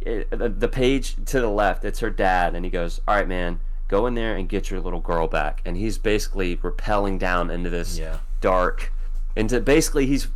it, 0.00 0.30
the, 0.60 0.68
page 0.68 1.16
to 1.26 1.40
the 1.40 1.48
left, 1.48 1.84
it's 1.84 2.00
her 2.00 2.10
dad, 2.10 2.54
and 2.54 2.64
he 2.64 2.70
goes, 2.70 3.00
"All 3.08 3.14
right, 3.16 3.28
man." 3.28 3.60
go 3.88 4.04
in 4.06 4.12
there 4.14 4.36
and 4.36 4.50
get 4.50 4.70
your 4.70 4.80
little 4.80 5.00
girl 5.00 5.26
back 5.26 5.62
and 5.64 5.74
he's 5.74 5.96
basically 5.96 6.56
repelling 6.56 7.16
down 7.16 7.50
into 7.50 7.70
this 7.70 7.98
Yeah. 7.98 8.18
dark 8.42 8.92
into 9.34 9.60
basically 9.60 10.04
he's 10.04 10.28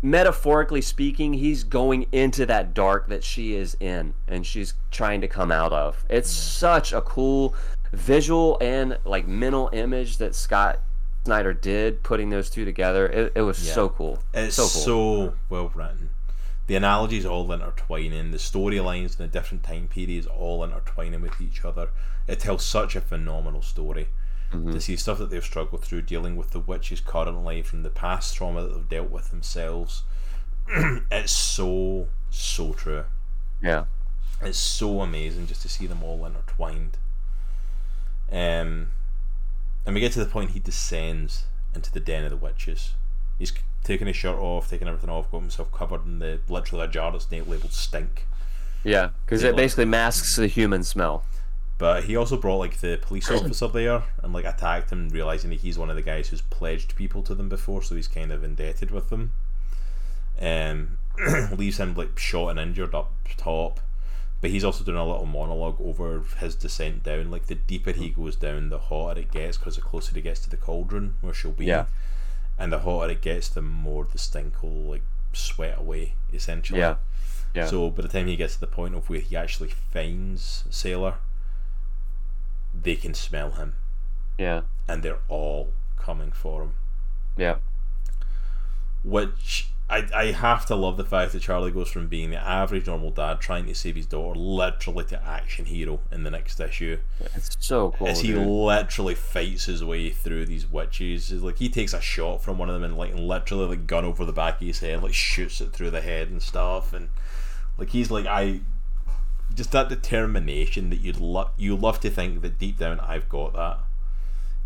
metaphorically 0.00 0.80
speaking 0.80 1.32
he's 1.32 1.64
going 1.64 2.06
into 2.12 2.46
that 2.46 2.72
dark 2.72 3.08
that 3.08 3.24
she 3.24 3.56
is 3.56 3.76
in 3.80 4.14
and 4.28 4.46
she's 4.46 4.74
trying 4.92 5.20
to 5.22 5.26
come 5.26 5.50
out 5.50 5.72
of 5.72 6.04
it's 6.08 6.30
such 6.30 6.92
a 6.92 7.00
cool 7.00 7.52
visual 7.92 8.58
and 8.60 8.96
like 9.04 9.26
mental 9.26 9.70
image 9.72 10.18
that 10.18 10.32
scott 10.32 10.78
snyder 11.24 11.52
did 11.52 12.00
putting 12.04 12.30
those 12.30 12.48
two 12.48 12.64
together 12.64 13.06
it, 13.08 13.32
it 13.34 13.42
was 13.42 13.66
Yeah. 13.66 13.72
so 13.72 13.88
cool 13.88 14.20
It's 14.34 14.54
so 14.54 14.66
so, 14.66 15.34
well 15.48 15.72
written. 15.74 16.10
The 16.66 16.76
analogies 16.76 17.26
all 17.26 17.50
intertwining, 17.52 18.30
the 18.30 18.38
storylines 18.38 19.18
and 19.18 19.28
the 19.28 19.28
different 19.28 19.64
time 19.64 19.88
periods 19.88 20.26
all 20.26 20.64
intertwining 20.64 21.20
with 21.20 21.40
each 21.40 21.64
other. 21.64 21.90
It 22.26 22.40
tells 22.40 22.64
such 22.64 22.96
a 22.96 23.00
phenomenal 23.00 23.62
story. 23.62 24.08
Mm-hmm. 24.52 24.72
To 24.72 24.80
see 24.80 24.96
stuff 24.96 25.18
that 25.18 25.30
they've 25.30 25.44
struggled 25.44 25.82
through, 25.82 26.02
dealing 26.02 26.36
with 26.36 26.50
the 26.50 26.60
witches 26.60 27.00
currently 27.00 27.62
from 27.62 27.82
the 27.82 27.90
past 27.90 28.36
trauma 28.36 28.62
that 28.62 28.74
they've 28.74 28.88
dealt 28.88 29.10
with 29.10 29.30
themselves. 29.30 30.04
it's 31.10 31.32
so, 31.32 32.08
so 32.30 32.72
true. 32.72 33.04
yeah 33.60 33.84
It's 34.40 34.58
so 34.58 35.00
amazing 35.00 35.48
just 35.48 35.62
to 35.62 35.68
see 35.68 35.86
them 35.86 36.02
all 36.02 36.24
intertwined. 36.24 36.98
Um, 38.30 38.88
and 39.84 39.94
we 39.94 40.00
get 40.00 40.12
to 40.12 40.20
the 40.20 40.30
point 40.30 40.52
he 40.52 40.60
descends 40.60 41.44
into 41.74 41.92
the 41.92 42.00
den 42.00 42.24
of 42.24 42.30
the 42.30 42.36
witches. 42.36 42.94
He's 43.38 43.52
taking 43.84 44.06
his 44.08 44.16
shirt 44.16 44.36
off, 44.38 44.68
taking 44.68 44.88
everything 44.88 45.10
off, 45.10 45.30
got 45.30 45.40
himself 45.42 45.70
covered 45.72 46.04
in 46.04 46.18
the 46.18 46.40
literally 46.48 46.84
a 46.84 46.88
jar 46.88 47.12
that's 47.12 47.30
na- 47.30 47.44
labeled 47.46 47.72
stink. 47.72 48.26
yeah 48.82 49.10
because 49.24 49.42
it 49.44 49.48
like- 49.48 49.56
basically 49.56 49.84
masks 49.84 50.34
the 50.36 50.46
human 50.48 50.82
smell 50.82 51.22
But 51.78 52.04
he 52.04 52.16
also 52.16 52.36
brought 52.36 52.58
like 52.58 52.80
the 52.80 52.98
police 53.00 53.30
officer 53.30 53.68
there 53.68 54.02
and 54.22 54.32
like 54.32 54.44
attacked 54.44 54.90
him, 54.90 55.08
realizing 55.10 55.50
that 55.50 55.60
he's 55.60 55.76
one 55.78 55.90
of 55.90 55.96
the 55.96 56.02
guys 56.02 56.28
who's 56.28 56.40
pledged 56.42 56.94
people 56.96 57.22
to 57.22 57.34
them 57.34 57.48
before, 57.48 57.82
so 57.82 57.94
he's 57.94 58.08
kind 58.08 58.30
of 58.32 58.42
indebted 58.44 58.90
with 58.90 59.08
them. 59.10 59.32
Um, 60.40 60.98
leaves 61.56 61.78
him 61.78 61.94
like 61.94 62.18
shot 62.18 62.48
and 62.50 62.58
injured 62.58 62.94
up 62.94 63.12
top, 63.36 63.80
but 64.40 64.50
he's 64.50 64.64
also 64.64 64.84
doing 64.84 64.96
a 64.98 65.06
little 65.06 65.26
monologue 65.26 65.80
over 65.80 66.22
his 66.38 66.54
descent 66.54 67.02
down. 67.02 67.30
Like 67.30 67.46
the 67.46 67.54
deeper 67.54 67.92
he 67.92 68.10
goes 68.10 68.36
down, 68.36 68.68
the 68.70 68.78
hotter 68.78 69.20
it 69.20 69.30
gets 69.32 69.56
because 69.58 69.76
the 69.76 69.82
closer 69.82 70.14
he 70.14 70.20
gets 70.22 70.40
to 70.40 70.50
the 70.50 70.56
cauldron 70.56 71.14
where 71.20 71.34
she'll 71.34 71.52
be. 71.52 71.66
Yeah. 71.66 71.86
And 72.58 72.72
the 72.72 72.78
hotter 72.80 73.10
it 73.12 73.20
gets, 73.22 73.48
the 73.48 73.62
more 73.62 74.04
the 74.10 74.18
stink 74.18 74.62
will 74.62 74.70
like 74.90 75.02
sweat 75.32 75.78
away 75.78 76.14
essentially. 76.32 76.80
yeah. 76.80 76.96
Yeah. 77.54 77.66
So 77.66 77.88
by 77.90 78.02
the 78.02 78.08
time 78.08 78.26
he 78.26 78.34
gets 78.36 78.54
to 78.54 78.60
the 78.60 78.66
point 78.66 78.94
of 78.96 79.08
where 79.08 79.20
he 79.20 79.36
actually 79.36 79.68
finds 79.92 80.64
Sailor, 80.70 81.14
they 82.74 82.96
can 82.96 83.14
smell 83.14 83.52
him, 83.52 83.74
yeah. 84.38 84.62
And 84.88 85.02
they're 85.04 85.20
all 85.28 85.72
coming 85.96 86.32
for 86.32 86.62
him. 86.62 86.72
yeah. 87.36 87.56
Which 89.04 89.68
I 89.88 90.08
I 90.14 90.24
have 90.32 90.64
to 90.66 90.74
love 90.74 90.96
the 90.96 91.04
fact 91.04 91.32
that 91.32 91.42
Charlie 91.42 91.70
goes 91.70 91.90
from 91.90 92.08
being 92.08 92.30
the 92.30 92.38
average 92.38 92.86
normal 92.86 93.10
dad 93.10 93.40
trying 93.40 93.66
to 93.66 93.74
save 93.74 93.96
his 93.96 94.06
daughter, 94.06 94.38
literally 94.38 95.04
to 95.06 95.22
action 95.22 95.66
hero 95.66 96.00
in 96.10 96.22
the 96.24 96.30
next 96.30 96.58
issue. 96.58 96.98
it's 97.34 97.56
so 97.60 97.90
cool 97.92 98.08
As 98.08 98.20
he 98.20 98.28
dude. 98.28 98.46
literally 98.46 99.14
fights 99.14 99.66
his 99.66 99.84
way 99.84 100.10
through 100.10 100.46
these 100.46 100.66
witches, 100.70 101.30
It's 101.30 101.42
like 101.42 101.58
he 101.58 101.68
takes 101.68 101.92
a 101.92 102.00
shot 102.00 102.42
from 102.42 102.56
one 102.58 102.68
of 102.70 102.74
them 102.74 102.84
and 102.84 102.96
like 102.96 103.14
literally 103.14 103.66
like 103.66 103.86
gun 103.86 104.04
over 104.06 104.24
the 104.24 104.32
back 104.32 104.60
of 104.60 104.66
his 104.66 104.80
head, 104.80 105.02
like 105.02 105.12
shoots 105.14 105.60
it 105.60 105.72
through 105.72 105.90
the 105.90 106.00
head 106.00 106.28
and 106.30 106.40
stuff, 106.42 106.92
and 106.94 107.10
like 107.76 107.90
he's 107.90 108.10
like 108.10 108.26
I, 108.26 108.60
just 109.54 109.72
that 109.72 109.90
determination 109.90 110.88
that 110.90 111.00
you'd 111.00 111.20
love 111.20 111.50
you 111.58 111.76
love 111.76 112.00
to 112.00 112.10
think 112.10 112.40
that 112.40 112.58
deep 112.58 112.78
down 112.78 113.00
I've 113.00 113.28
got 113.28 113.52
that. 113.52 113.78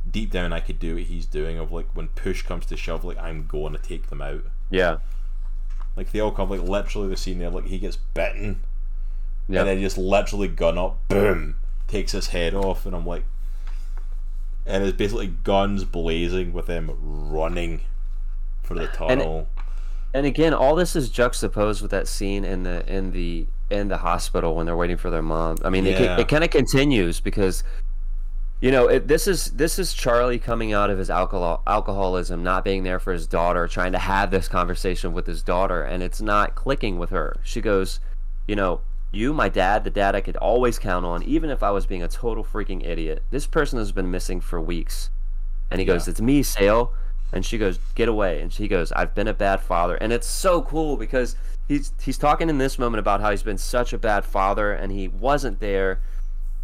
Deep 0.08 0.30
down 0.30 0.52
I 0.52 0.60
could 0.60 0.78
do 0.78 0.94
what 0.94 1.04
he's 1.04 1.26
doing 1.26 1.58
of 1.58 1.72
like 1.72 1.88
when 1.94 2.06
push 2.08 2.42
comes 2.42 2.66
to 2.66 2.76
shove, 2.76 3.02
like 3.04 3.18
I'm 3.18 3.46
going 3.46 3.72
to 3.72 3.78
take 3.78 4.08
them 4.10 4.22
out. 4.22 4.44
Yeah 4.70 4.98
Like 5.96 6.12
they 6.12 6.20
all 6.20 6.30
come 6.32 6.50
like 6.50 6.62
literally 6.62 7.08
the 7.08 7.16
scene 7.16 7.38
there, 7.38 7.50
like 7.50 7.66
he 7.66 7.78
gets 7.78 7.96
bitten 8.14 8.60
yeah 9.48 9.60
and 9.60 9.68
then 9.68 9.80
just 9.80 9.96
literally 9.98 10.48
gun 10.48 10.76
up, 10.78 10.98
boom, 11.08 11.56
takes 11.86 12.12
his 12.12 12.28
head 12.28 12.54
off, 12.54 12.84
and 12.84 12.94
I'm 12.94 13.06
like, 13.06 13.24
and 14.66 14.84
it's 14.84 14.96
basically 14.96 15.28
guns 15.28 15.84
blazing 15.84 16.52
with 16.52 16.66
them 16.66 16.90
running 17.02 17.80
for 18.62 18.74
the 18.74 18.86
tunnel. 18.88 19.48
and 20.12 20.26
again 20.26 20.52
all 20.52 20.74
this 20.74 20.94
is 20.94 21.08
juxtaposed 21.08 21.80
with 21.80 21.90
that 21.90 22.06
scene 22.06 22.44
in 22.44 22.62
the 22.64 22.84
in 22.92 23.12
the 23.12 23.46
in 23.70 23.88
the 23.88 23.96
hospital 23.98 24.54
when 24.54 24.66
they're 24.66 24.76
waiting 24.76 24.96
for 24.98 25.08
their 25.10 25.22
mom 25.22 25.56
i 25.64 25.70
mean 25.70 25.86
Yeah. 25.86 26.14
it, 26.16 26.20
it 26.20 26.28
kind 26.28 26.44
of 26.44 26.50
continues 26.50 27.20
because 27.20 27.62
you 28.60 28.72
know 28.72 28.88
it, 28.88 29.06
this 29.06 29.28
is 29.28 29.52
this 29.52 29.78
is 29.78 29.92
charlie 29.92 30.38
coming 30.38 30.72
out 30.72 30.90
of 30.90 30.98
his 30.98 31.10
alcohol 31.10 31.62
alcoholism 31.66 32.42
not 32.42 32.64
being 32.64 32.82
there 32.82 32.98
for 32.98 33.12
his 33.12 33.26
daughter 33.26 33.68
trying 33.68 33.92
to 33.92 33.98
have 33.98 34.30
this 34.30 34.48
conversation 34.48 35.12
with 35.12 35.26
his 35.26 35.42
daughter 35.42 35.82
and 35.82 36.02
it's 36.02 36.20
not 36.20 36.54
clicking 36.54 36.98
with 36.98 37.10
her. 37.10 37.36
She 37.44 37.60
goes 37.60 38.00
you 38.46 38.56
know 38.56 38.80
you 39.12 39.32
my 39.32 39.48
dad 39.48 39.84
the 39.84 39.90
dad 39.90 40.14
i 40.14 40.20
could 40.20 40.36
always 40.36 40.78
count 40.78 41.06
on 41.06 41.22
even 41.22 41.48
if 41.48 41.62
i 41.62 41.70
was 41.70 41.86
being 41.86 42.02
a 42.02 42.08
total 42.08 42.44
freaking 42.44 42.84
idiot. 42.84 43.22
This 43.30 43.46
person 43.46 43.78
has 43.78 43.92
been 43.92 44.10
missing 44.10 44.40
for 44.40 44.60
weeks. 44.60 45.10
And 45.70 45.80
he 45.80 45.86
goes 45.86 46.08
it's 46.08 46.20
me 46.20 46.42
sale. 46.42 46.92
And 47.32 47.44
she 47.44 47.58
goes 47.58 47.78
get 47.94 48.08
away. 48.08 48.40
And 48.40 48.52
she 48.52 48.66
goes 48.66 48.90
i've 48.92 49.14
been 49.14 49.28
a 49.28 49.34
bad 49.34 49.60
father. 49.60 49.94
And 49.96 50.12
it's 50.12 50.26
so 50.26 50.62
cool 50.62 50.96
because 50.96 51.36
he's 51.68 51.92
he's 52.02 52.18
talking 52.18 52.48
in 52.48 52.58
this 52.58 52.76
moment 52.76 52.98
about 52.98 53.20
how 53.20 53.30
he's 53.30 53.44
been 53.44 53.58
such 53.58 53.92
a 53.92 53.98
bad 53.98 54.24
father 54.24 54.72
and 54.72 54.90
he 54.90 55.06
wasn't 55.06 55.60
there. 55.60 56.00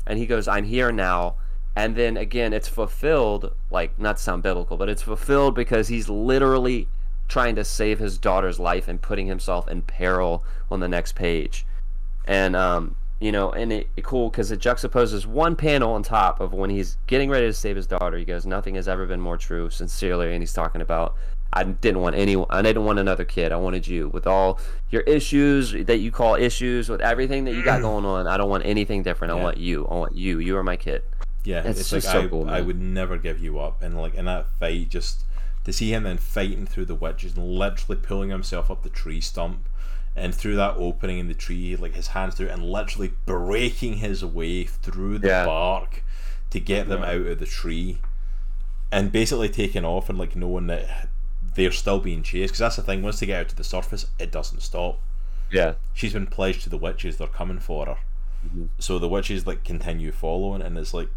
And 0.09 0.19
he 0.19 0.27
goes 0.27 0.49
i'm 0.49 0.65
here 0.65 0.91
now 0.91 1.37
and 1.77 1.97
then 1.97 2.17
again 2.17 2.53
it's 2.53 2.69
fulfilled 2.69 3.53
like 3.71 3.99
not 3.99 4.17
to 4.17 4.23
sound 4.23 4.43
biblical 4.43 4.77
but 4.77 4.89
it's 4.89 5.03
fulfilled 5.03 5.55
because 5.55 5.89
he's 5.89 6.09
literally 6.09 6.89
trying 7.29 7.55
to 7.57 7.65
save 7.65 7.99
his 7.99 8.19
daughter's 8.19 8.61
life 8.61 8.87
and 8.89 9.01
putting 9.01 9.27
himself 9.27 9.67
in 9.69 9.83
peril 9.83 10.45
on 10.71 10.81
the 10.81 10.89
next 10.89 11.15
page. 11.15 11.67
And 12.27 12.55
um 12.55 12.97
you 13.21 13.33
know 13.33 13.51
and 13.51 13.73
it, 13.73 13.89
it 13.97 14.05
cool 14.05 14.29
because 14.31 14.51
it 14.51 14.61
juxtaposes 14.61 15.25
one 15.25 15.57
panel 15.57 15.93
on 15.93 16.03
top 16.03 16.41
of 16.41 16.53
when 16.53 16.71
he's 16.71 16.99
getting 17.07 17.31
ready 17.31 17.47
to 17.47 17.53
save 17.53 17.77
his 17.77 17.87
daughter. 17.87 18.17
He 18.19 18.25
goes 18.25 18.45
nothing 18.47 18.75
has 18.75 18.89
ever 18.89 19.07
been 19.07 19.21
more 19.21 19.37
true 19.37 19.71
sincerely 19.71 20.33
and 20.33 20.43
he's 20.43 20.53
talking 20.53 20.81
about 20.81 21.15
i 21.53 21.63
didn't 21.63 22.01
want 22.01 22.17
anyone 22.17 22.47
i 22.51 22.61
didn't 22.61 22.85
want 22.85 22.99
another 22.99 23.25
kid. 23.25 23.53
I 23.53 23.57
wanted 23.57 23.87
you. 23.87 24.09
With 24.09 24.27
all 24.27 24.59
your 24.91 25.03
issues 25.03 25.73
that 25.73 25.99
you 25.99 26.11
call 26.11 26.35
issues 26.35 26.89
with 26.89 27.01
everything 27.01 27.45
that 27.47 27.55
you 27.55 27.65
got 27.65 27.81
going 27.89 28.05
on 28.05 28.27
i 28.27 28.37
don't 28.37 28.51
want 28.51 28.67
anything 28.67 29.03
different. 29.03 29.33
I 29.33 29.37
Yeah. 29.37 29.43
want 29.43 29.57
you. 29.57 29.87
I 29.87 29.95
want 29.95 30.15
you. 30.15 30.39
You 30.41 30.57
are 30.59 30.63
my 30.63 30.77
kid 30.77 31.03
Yeah, 31.45 31.63
It's 31.67 31.81
it's, 31.81 31.93
like 31.93 32.03
so 32.03 32.21
I, 32.23 32.27
cool, 32.29 32.49
I 32.49 32.61
would 32.63 32.81
never 32.81 33.19
give 33.19 33.39
you 33.39 33.59
up, 33.59 33.83
and 33.83 33.97
like 34.01 34.15
in 34.15 34.25
that 34.25 34.49
fight, 34.59 34.89
just 34.89 35.25
to 35.65 35.73
see 35.73 35.93
him 35.93 36.03
then 36.05 36.17
fighting 36.19 36.67
through 36.67 36.87
the 36.87 36.95
witches 36.95 37.37
and 37.37 37.47
literally 37.59 38.01
pulling 38.01 38.31
himself 38.31 38.71
up 38.71 38.83
the 38.83 38.89
tree 38.89 39.21
stump, 39.21 39.69
and 40.17 40.35
through 40.35 40.57
that 40.57 40.77
opening 40.77 41.19
in 41.19 41.29
the 41.29 41.35
tree, 41.35 41.77
like 41.77 41.95
his 41.95 42.09
hands 42.09 42.35
through, 42.35 42.49
and 42.49 42.63
literally 42.65 43.13
breaking 43.27 43.95
his 43.99 44.25
way 44.25 44.65
through 44.65 45.19
the 45.19 45.29
Yeah. 45.29 45.45
bark 45.45 46.03
to 46.51 46.61
get 46.61 46.89
them 46.89 47.03
out 47.03 47.15
of 47.27 47.39
the 47.39 47.47
tree, 47.47 47.99
and 48.91 49.13
basically 49.13 49.49
taking 49.49 49.85
off 49.85 50.09
and 50.09 50.19
like 50.19 50.35
knowing 50.37 50.67
that 50.69 51.09
they're 51.55 51.71
still 51.73 52.01
being 52.01 52.23
chased. 52.23 52.53
Because 52.53 52.59
that's 52.61 52.77
the 52.77 52.83
thing. 52.83 53.03
Once 53.03 53.21
they 53.21 53.27
get 53.27 53.41
out 53.41 53.49
to 53.51 53.57
the 53.57 53.65
surface, 53.65 54.07
it 54.19 54.31
doesn't 54.33 54.61
stop 54.61 55.01
yeah 55.53 55.75
she's 55.93 56.15
been 56.15 56.27
pledged 56.27 56.63
to 56.63 56.71
the 56.71 56.77
witches 56.79 57.19
they're 57.19 57.29
coming 57.29 57.59
for 57.61 57.85
her 57.85 57.97
Mhm. 58.49 58.69
so 58.79 58.99
the 58.99 59.07
witches 59.07 59.47
like 59.47 59.63
continue 59.63 60.11
following 60.11 60.63
and 60.63 60.77
it's 60.79 60.95
like 60.95 61.11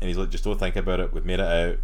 and 0.00 0.08
he's 0.08 0.16
like 0.16 0.30
just 0.30 0.44
don't 0.44 0.58
think 0.58 0.76
about 0.76 1.00
it. 1.00 1.12
We've 1.12 1.24
made 1.24 1.40
it 1.40 1.46
out. 1.46 1.78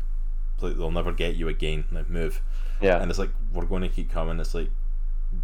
Like 0.61 0.77
they'll 0.77 0.91
never 0.91 1.13
get 1.13 1.37
you 1.37 1.49
again. 1.49 1.85
Now 1.91 2.05
move. 2.09 2.41
Yeah. 2.81 3.01
And 3.01 3.11
it's 3.11 3.19
like 3.19 3.31
we're 3.53 3.65
going 3.67 3.83
to 3.83 3.89
keep 3.89 4.11
coming. 4.11 4.39
It's 4.41 4.55
like 4.55 4.71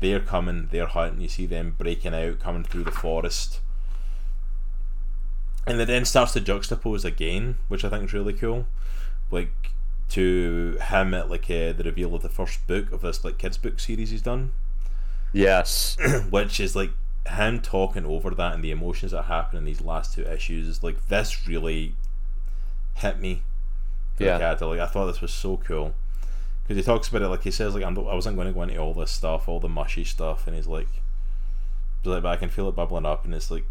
they're 0.00 0.20
coming 0.20 0.68
they're 0.72 0.86
hunting 0.86 1.20
you 1.20 1.28
see 1.28 1.46
them 1.46 1.72
breaking 1.78 2.12
out 2.12 2.40
coming 2.40 2.64
through 2.64 2.84
the 2.84 2.90
forest. 2.90 3.60
And 5.66 5.80
it 5.80 5.86
then 5.86 6.04
starts 6.04 6.32
to 6.34 6.40
juxtapose 6.40 7.04
again 7.04 7.58
which 7.68 7.84
i 7.84 7.88
think 7.88 8.04
is 8.04 8.12
really 8.12 8.32
cool. 8.32 8.66
Like 9.30 9.70
to 10.10 10.78
him 10.80 11.14
at 11.14 11.30
like 11.30 11.44
uh, 11.50 11.72
the 11.72 11.82
reveal 11.84 12.14
of 12.14 12.22
the 12.22 12.28
first 12.28 12.64
book 12.66 12.92
of 12.92 13.00
this 13.00 13.24
like 13.24 13.38
kids 13.38 13.58
book 13.58 13.80
series 13.80 14.10
he's 14.10 14.22
done, 14.22 14.52
Yes. 15.32 15.96
which 16.30 16.60
is 16.60 16.76
like 16.76 16.90
him 17.28 17.60
talking 17.60 18.06
over 18.06 18.30
that 18.30 18.54
and 18.54 18.62
the 18.62 18.70
emotions 18.70 19.10
that 19.12 19.24
happen 19.24 19.58
in 19.58 19.64
these 19.64 19.80
last 19.80 20.14
two 20.14 20.22
issues. 20.22 20.68
is 20.68 20.82
Like 20.82 21.08
this 21.08 21.46
really 21.48 21.94
hit 22.97 23.20
me. 23.20 23.42
Yeah. 24.18 24.38
Like, 24.38 24.62
I, 24.62 24.64
like, 24.64 24.80
I 24.80 24.86
thought 24.86 25.07
this 25.07 25.20
was 25.20 25.32
so 25.32 25.57
cool 25.59 25.94
because 26.62 26.76
he 26.76 26.82
talks 26.82 27.09
about 27.09 27.22
it 27.22 27.28
like 27.28 27.42
he 27.42 27.51
says 27.51 27.74
like 27.74 27.84
I'm, 27.84 27.97
I 27.97 28.14
wasn't 28.14 28.36
going 28.36 28.49
to 28.49 28.55
go 28.55 28.62
into 28.62 28.76
all 28.78 28.94
this 28.94 29.11
stuff, 29.11 29.49
all 29.49 29.61
the 29.61 29.68
mushy 29.68 30.05
stuff, 30.05 30.47
and 30.47 30.57
he's 30.57 30.66
like, 30.66 30.88
he's 32.03 32.11
like, 32.11 32.22
but 32.22 32.30
I 32.30 32.36
can 32.36 32.49
feel 32.49 32.68
it 32.68 32.74
bubbling 32.74 33.07
up, 33.07 33.24
and 33.24 33.34
it's 33.34 33.51
like, 33.51 33.64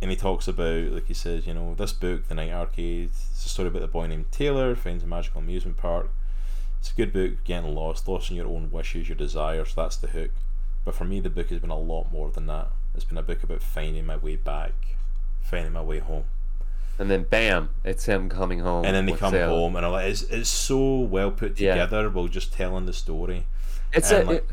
and 0.00 0.10
he 0.10 0.16
talks 0.16 0.46
about 0.46 0.92
like 0.92 1.06
he 1.06 1.14
says, 1.14 1.46
you 1.46 1.54
know, 1.54 1.74
this 1.74 1.92
book, 1.92 2.28
The 2.28 2.34
Night 2.34 2.52
Arcade, 2.52 3.10
it's 3.10 3.44
a 3.44 3.48
story 3.48 3.68
about 3.68 3.82
the 3.82 3.88
boy 3.88 4.06
named 4.06 4.30
Taylor 4.30 4.76
finds 4.76 5.02
a 5.02 5.06
magical 5.06 5.40
amusement 5.40 5.76
park. 5.76 6.10
It's 6.78 6.92
a 6.92 6.94
good 6.94 7.12
book, 7.12 7.44
getting 7.44 7.74
lost, 7.74 8.08
lost 8.08 8.30
in 8.30 8.36
your 8.36 8.48
own 8.48 8.70
wishes, 8.70 9.08
your 9.08 9.16
desires. 9.16 9.74
That's 9.74 9.96
the 9.96 10.08
hook. 10.08 10.30
But 10.84 10.96
for 10.96 11.04
me, 11.04 11.20
the 11.20 11.30
book 11.30 11.48
has 11.50 11.60
been 11.60 11.70
a 11.70 11.78
lot 11.78 12.10
more 12.12 12.30
than 12.30 12.46
that. 12.46 12.72
It's 12.94 13.04
been 13.04 13.18
a 13.18 13.22
book 13.22 13.44
about 13.44 13.62
finding 13.62 14.04
my 14.04 14.16
way 14.16 14.34
back, 14.34 14.72
finding 15.40 15.72
my 15.72 15.82
way 15.82 16.00
home. 16.00 16.24
And 16.98 17.10
then 17.10 17.24
bam, 17.24 17.70
it's 17.84 18.04
him 18.06 18.28
coming 18.28 18.60
home. 18.60 18.84
And 18.84 18.94
then 18.94 19.06
they 19.06 19.12
come 19.12 19.32
Sailor. 19.32 19.48
home, 19.48 19.76
and 19.76 19.86
it's, 20.06 20.22
it's 20.24 20.48
so 20.48 20.98
well 21.00 21.30
put 21.30 21.58
Yeah. 21.58 21.72
together 21.74 22.08
while 22.10 22.28
just 22.28 22.52
telling 22.52 22.86
the 22.86 22.92
story. 22.92 23.46
It's 23.92 24.10
And, 24.12 24.22
a, 24.22 24.26
like- 24.26 24.36
it- 24.38 24.46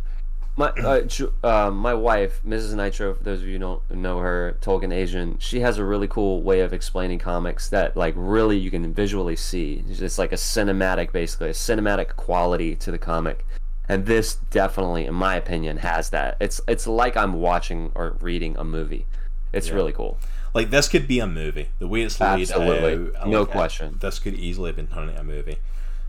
my 0.58 0.70
uh, 0.72 1.02
uh, 1.42 1.72
my 1.72 1.94
wife, 1.94 2.42
Mrs. 2.46 2.74
Nitro. 2.76 3.14
For 3.14 3.24
those 3.24 3.40
of 3.40 3.46
you 3.48 3.54
who 3.54 3.60
don't 3.60 3.92
know 3.92 4.18
her, 4.18 4.58
Tolkien 4.62 4.92
Asian. 4.94 5.38
She 5.40 5.62
has 5.62 5.78
a 5.78 5.86
really 5.86 6.08
cool 6.08 6.42
way 6.42 6.60
of 6.60 6.74
explaining 6.74 7.20
comics 7.20 7.70
that 7.70 7.96
like 7.96 8.14
really 8.18 8.58
you 8.58 8.70
can 8.70 8.94
visually 8.94 9.38
see. 9.38 9.86
It's 9.88 10.18
like 10.20 10.34
a 10.34 10.36
cinematic, 10.36 11.14
basically 11.14 11.48
a 11.50 11.54
cinematic 11.54 12.18
quality 12.18 12.76
to 12.76 12.92
the 12.92 12.98
comic, 12.98 13.46
and 13.88 14.06
this 14.06 14.36
definitely, 14.50 15.06
in 15.06 15.14
my 15.14 15.36
opinion, 15.36 15.78
has 15.78 16.10
that. 16.10 16.36
It's 16.42 16.60
it's 16.68 16.86
like 16.88 17.16
I'm 17.16 17.34
watching 17.36 17.92
or 17.96 18.18
reading 18.20 18.58
a 18.58 18.66
movie. 18.66 19.06
It's 19.54 19.70
Yeah. 19.70 19.76
really 19.76 19.94
cool. 19.94 20.18
Like 20.54 20.70
this 20.70 20.88
could 20.88 21.08
be 21.08 21.20
a 21.20 21.28
movie. 21.28 21.70
The 21.80 21.88
way 21.88 22.02
it's 22.02 22.20
laid 22.20 22.41
Absolutely. 22.50 23.16
out, 23.18 23.28
No 23.28 23.41
like, 23.41 23.50
question. 23.52 23.97
This 24.00 24.20
could 24.20 24.34
easily 24.34 24.70
have 24.70 24.76
been 24.76 24.88
turned 24.88 25.10
into 25.10 25.22
a 25.22 25.24
movie. 25.24 25.58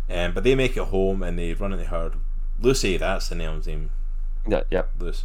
Um, 0.09 0.33
but 0.33 0.45
they 0.45 0.55
make 0.55 0.77
it 0.77 0.85
home 0.85 1.23
and 1.23 1.39
they 1.39 1.55
run 1.55 1.73
into 1.73 1.85
her. 1.87 2.13
Lucy, 2.61 2.97
that's 2.97 3.29
the 3.29 3.35
name's 3.35 3.67
name. 3.67 3.91
Yeah, 4.49 4.63
yep. 4.71 4.91
Lucy. 4.99 5.25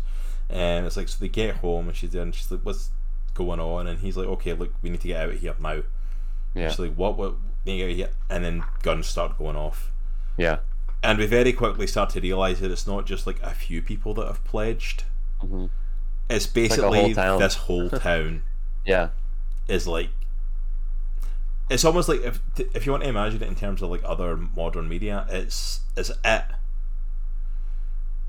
And 0.50 0.86
it's 0.86 0.96
like 0.98 1.08
so 1.08 1.18
they 1.20 1.30
get 1.30 1.58
home 1.58 1.88
and 1.88 1.98
she's 1.98 2.12
there 2.12 2.22
and 2.22 2.36
she's 2.36 2.52
like, 2.52 2.62
"What's 2.62 2.90
going 3.34 3.60
on?" 3.60 3.88
And 3.88 4.00
he's 4.00 4.16
like, 4.18 4.28
"Okay, 4.28 4.54
look, 4.54 4.74
we 4.82 4.90
need 4.90 5.02
to 5.02 5.08
get 5.08 5.22
out 5.22 5.30
of 5.34 5.40
here 5.40 5.56
now." 5.60 5.82
Yeah, 6.54 6.70
She's 6.70 6.80
like, 6.80 6.96
"What? 6.96 7.18
What? 7.18 7.34
We 7.66 7.72
need 7.78 7.78
to 7.78 7.78
get 7.78 7.86
out 7.86 7.92
of 7.92 7.96
here?" 7.98 8.10
And 8.30 8.44
then 8.46 8.64
guns 8.84 9.08
start 9.08 9.38
going 9.38 9.56
off. 9.56 9.92
yeah. 10.38 10.60
And 11.04 11.20
we 11.20 11.28
very 11.28 11.54
quickly 11.54 11.86
start 11.86 12.10
to 12.12 12.20
realise 12.20 12.60
that 12.62 12.72
it's 12.72 12.88
not 12.88 13.06
just 13.06 13.28
like 13.28 13.40
a 13.44 13.52
few 13.52 13.80
people 13.82 14.14
that 14.16 14.26
have 14.28 14.44
pledged. 14.44 15.04
hmm 15.40 15.66
It's 16.30 16.46
like 16.48 16.54
basically 16.54 17.14
whole 17.14 17.38
this 17.40 17.56
whole 17.56 17.90
town 17.92 18.42
Yeah, 18.86 19.10
is 19.68 19.88
like. 19.88 20.10
It's 21.70 21.84
almost 21.84 22.08
like 22.08 22.22
if 22.22 22.40
if 22.58 22.86
you 22.86 22.92
want 22.92 23.04
to 23.04 23.10
imagine 23.10 23.42
it 23.42 23.48
in 23.48 23.56
terms 23.56 23.82
of 23.82 23.90
like 23.90 24.02
other 24.06 24.38
modern 24.38 24.88
media, 24.88 25.26
it's 25.30 25.82
it's 25.98 26.12
it. 26.24 26.44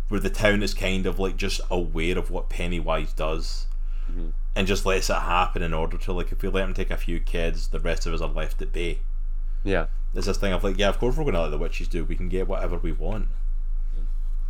Where 0.09 0.20
the 0.20 0.30
town 0.30 0.62
is 0.62 0.72
kind 0.72 1.04
of 1.07 1.18
like 1.18 1.36
just 1.36 1.61
aware 1.70 2.16
of 2.18 2.30
what 2.30 2.48
Pennywise 2.48 3.12
does, 3.12 3.66
Mhm. 4.11 4.32
and 4.54 4.66
just 4.66 4.86
lets 4.86 5.11
it 5.11 5.14
happen 5.16 5.62
in 5.62 5.74
order 5.74 5.98
to 5.98 6.12
like 6.12 6.32
if 6.32 6.42
we 6.42 6.48
let 6.48 6.64
him 6.64 6.74
take 6.74 6.90
a 6.90 6.96
few 6.96 7.18
kids, 7.20 7.68
the 7.68 7.80
rest 7.80 8.07
of 8.07 8.14
us 8.14 8.20
are 8.20 8.28
left 8.28 8.62
at 8.62 8.72
bay. 8.72 9.00
yeah. 9.64 9.86
There's 10.14 10.26
this 10.26 10.38
thing 10.38 10.52
of 10.54 10.64
like, 10.64 10.78
yeah, 10.78 10.88
of 10.88 10.98
course 10.98 11.16
we're 11.16 11.24
going 11.24 11.34
to 11.34 11.42
let 11.42 11.50
the 11.50 11.59
witches 11.59 11.88
do. 11.88 12.02
We 12.04 12.16
can 12.16 12.30
get 12.30 12.48
whatever 12.48 12.78
we 12.78 12.92
want. 12.92 13.28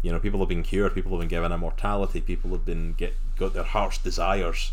You 0.02 0.12
know, 0.12 0.20
people 0.20 0.38
have 0.38 0.48
been 0.48 0.62
cured. 0.62 0.94
People 0.94 1.10
have 1.12 1.18
been 1.20 1.28
given 1.28 1.50
immortality. 1.50 2.20
People 2.20 2.50
have 2.50 2.64
been 2.64 2.92
get 2.92 3.14
got 3.36 3.52
their 3.54 3.64
heart's 3.64 3.98
desires. 3.98 4.72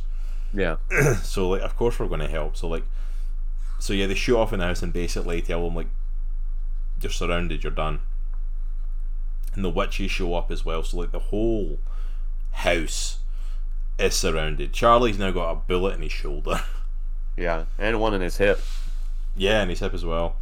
Yeah, 0.53 0.77
so 1.23 1.49
like, 1.49 1.61
of 1.61 1.75
course 1.75 1.99
we're 1.99 2.07
going 2.07 2.19
to 2.19 2.27
help. 2.27 2.55
So 2.55 2.67
like, 2.67 2.85
so 3.79 3.93
yeah, 3.93 4.07
they 4.07 4.13
shoot 4.13 4.37
off 4.37 4.53
in 4.53 4.59
the 4.59 4.65
house 4.65 4.83
and 4.83 4.93
basically 4.93 5.41
tell 5.41 5.63
them 5.63 5.75
like, 5.75 5.87
you're 7.01 7.11
surrounded. 7.11 7.63
You're 7.63 7.71
done. 7.71 7.99
And 9.53 9.63
the 9.63 9.69
witches 9.69 10.11
show 10.11 10.35
up 10.35 10.51
as 10.51 10.63
well. 10.63 10.83
So 10.83 10.97
like 10.97 11.11
the 11.11 11.19
whole 11.19 11.79
house 12.51 13.19
is 13.99 14.15
surrounded. 14.15 14.73
Charlie's 14.73 15.19
now 15.19 15.31
got 15.31 15.51
a 15.51 15.55
bullet 15.55 15.95
in 15.95 16.01
his 16.01 16.11
shoulder. 16.11 16.61
yeah. 17.37 17.65
And 17.77 17.99
one 17.99 18.13
in 18.13 18.21
his 18.21 18.37
hip. 18.37 18.59
Yeah, 19.35 19.61
and 19.61 19.69
his 19.69 19.79
hip 19.79 19.93
as 19.93 20.05
well. 20.05 20.35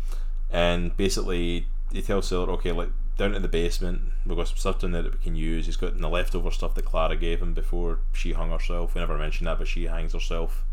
And 0.50 0.96
basically, 0.98 1.68
he 1.92 2.02
tells 2.02 2.28
Sailor, 2.28 2.52
okay, 2.52 2.72
like 2.72 2.90
down 3.18 3.36
in 3.36 3.42
the 3.42 3.48
basement, 3.48 4.02
we've 4.26 4.38
got 4.38 4.48
some 4.48 4.58
stuff 4.58 4.80
down 4.80 4.92
there 4.92 5.04
that 5.04 5.14
we 5.14 5.20
can 5.20 5.36
use. 5.36 5.66
He's 5.66 5.78
got 5.78 5.98
the 5.98 6.10
leftover 6.10 6.52
stuff 6.52 6.76
that 6.76 6.86
Clara 6.86 7.16
gave 7.16 7.42
him 7.42 7.54
before 7.54 8.00
she 8.14 8.34
hung 8.34 8.52
herself. 8.52 8.96
We 8.96 9.02
never 9.02 9.18
mentioned 9.18 9.48
that, 9.48 9.60
but 9.60 9.68
she 9.68 9.86
hangs 9.86 10.14
herself. 10.14 10.64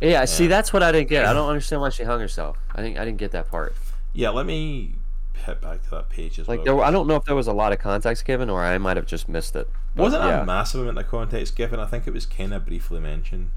Yeah, 0.00 0.24
see, 0.24 0.46
that's 0.46 0.72
what 0.72 0.82
I 0.82 0.92
didn't 0.92 1.08
get. 1.08 1.26
I 1.26 1.32
don't 1.32 1.48
understand 1.50 1.82
why 1.82 1.90
she 1.90 2.04
hung 2.04 2.20
herself. 2.20 2.58
I 2.74 2.82
think 2.82 2.98
I 2.98 3.04
didn't 3.04 3.18
get 3.18 3.32
that 3.32 3.50
part. 3.50 3.74
Yeah, 4.12 4.30
let 4.30 4.46
me 4.46 4.94
hit 5.34 5.60
back 5.60 5.82
to 5.84 5.90
that 5.90 6.08
page 6.08 6.38
as 6.38 6.48
Like, 6.48 6.64
well. 6.64 6.76
there, 6.76 6.84
I 6.84 6.90
don't 6.90 7.06
know 7.06 7.16
if 7.16 7.24
there 7.24 7.34
was 7.34 7.46
a 7.46 7.52
lot 7.52 7.72
of 7.72 7.78
context 7.78 8.24
given, 8.24 8.48
or 8.48 8.62
I 8.64 8.78
might 8.78 8.96
have 8.96 9.06
just 9.06 9.28
missed 9.28 9.56
it. 9.56 9.68
Wasn't 9.96 10.22
yeah. 10.22 10.42
a 10.42 10.44
massive 10.46 10.80
amount 10.80 10.98
of 10.98 11.08
context 11.08 11.54
given. 11.56 11.78
I 11.80 11.86
think 11.86 12.06
it 12.06 12.12
was 12.12 12.26
kind 12.26 12.52
of 12.54 12.66
briefly 12.66 13.00
mentioned. 13.00 13.50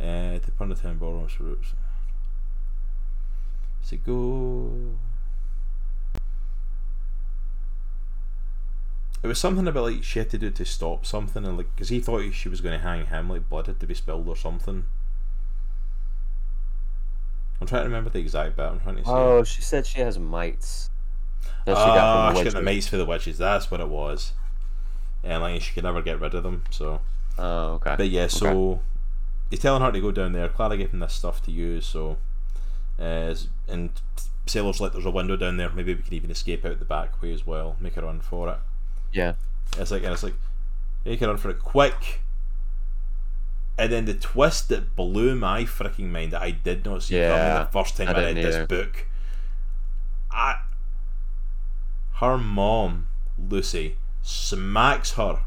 Uh, 0.00 0.38
the 0.38 0.74
town 0.74 0.98
borrows 0.98 1.38
roots. 1.38 1.72
It 3.90 4.04
go? 4.04 4.96
It 9.26 9.30
was 9.30 9.40
something 9.40 9.66
about 9.66 9.82
like 9.90 10.04
she 10.04 10.20
had 10.20 10.30
to 10.30 10.38
do 10.38 10.52
to 10.52 10.64
stop 10.64 11.04
something, 11.04 11.44
and 11.44 11.56
like 11.56 11.74
because 11.74 11.88
he 11.88 11.98
thought 11.98 12.32
she 12.32 12.48
was 12.48 12.60
going 12.60 12.78
to 12.78 12.84
hang 12.86 13.06
him, 13.06 13.28
like 13.28 13.48
blood 13.48 13.66
had 13.66 13.80
to 13.80 13.86
be 13.86 13.92
spilled 13.92 14.28
or 14.28 14.36
something. 14.36 14.86
I'm 17.60 17.66
trying 17.66 17.82
to 17.82 17.88
remember 17.88 18.08
the 18.08 18.20
exact 18.20 18.54
bit. 18.54 18.62
I'm 18.66 18.78
trying 18.78 18.96
to 18.98 19.04
see. 19.04 19.10
Oh, 19.10 19.42
she 19.42 19.62
said 19.62 19.84
she 19.84 19.98
has 19.98 20.16
mites. 20.16 20.90
That 21.64 21.76
she 21.76 21.82
Ah, 21.82 22.30
got 22.32 22.36
she 22.38 22.44
got 22.44 22.44
the 22.44 22.50
the 22.50 22.54
witches. 22.58 22.64
mates 22.64 22.86
for 22.86 22.96
the 22.98 23.04
witches. 23.04 23.36
That's 23.38 23.68
what 23.68 23.80
it 23.80 23.88
was. 23.88 24.32
And 25.24 25.42
like 25.42 25.60
she 25.60 25.74
could 25.74 25.82
never 25.82 26.02
get 26.02 26.20
rid 26.20 26.32
of 26.34 26.44
them. 26.44 26.62
So, 26.70 27.00
Oh, 27.36 27.72
okay. 27.74 27.96
but 27.98 28.08
yeah. 28.08 28.28
So 28.28 28.80
he's 29.50 29.58
telling 29.58 29.82
her 29.82 29.90
to 29.90 30.00
go 30.00 30.12
down 30.12 30.34
there. 30.34 30.48
Clara 30.48 30.76
gave 30.76 30.92
him 30.92 31.00
this 31.00 31.14
stuff 31.14 31.42
to 31.46 31.50
use. 31.50 31.84
So, 31.84 32.18
uh, 33.00 33.34
and 33.66 33.90
Sailor's 34.46 34.80
like, 34.80 34.92
"There's 34.92 35.04
a 35.04 35.10
window 35.10 35.34
down 35.34 35.56
there. 35.56 35.70
Maybe 35.70 35.94
we 35.94 36.02
can 36.02 36.14
even 36.14 36.30
escape 36.30 36.64
out 36.64 36.78
the 36.78 36.84
back 36.84 37.20
way 37.20 37.32
as 37.32 37.44
well. 37.44 37.74
Make 37.80 37.96
a 37.96 38.02
run 38.02 38.20
for 38.20 38.50
it." 38.50 38.58
Yeah. 39.12 39.34
It's 39.78 39.90
like, 39.90 40.02
and 40.02 40.12
it's 40.12 40.22
like, 40.22 40.34
you 41.04 41.16
can 41.16 41.28
run 41.28 41.36
for 41.36 41.50
it 41.50 41.58
quick. 41.60 42.20
And 43.78 43.92
then 43.92 44.06
the 44.06 44.14
twist 44.14 44.68
that 44.70 44.96
blew 44.96 45.34
my 45.34 45.64
freaking 45.64 46.10
mind 46.10 46.32
that 46.32 46.40
I 46.42 46.50
did 46.50 46.84
not 46.84 47.02
see 47.02 47.14
coming 47.28 47.64
the 47.64 47.68
first 47.72 47.96
time 47.96 48.08
I 48.08 48.12
I, 48.12 48.14
read 48.14 48.34
didn't 48.34 48.50
this 48.50 48.66
book. 48.66 49.06
I, 50.30 50.56
her 52.14 52.38
mom, 52.38 53.08
Lucy, 53.38 53.96
smacks 54.22 55.12
her 55.12 55.40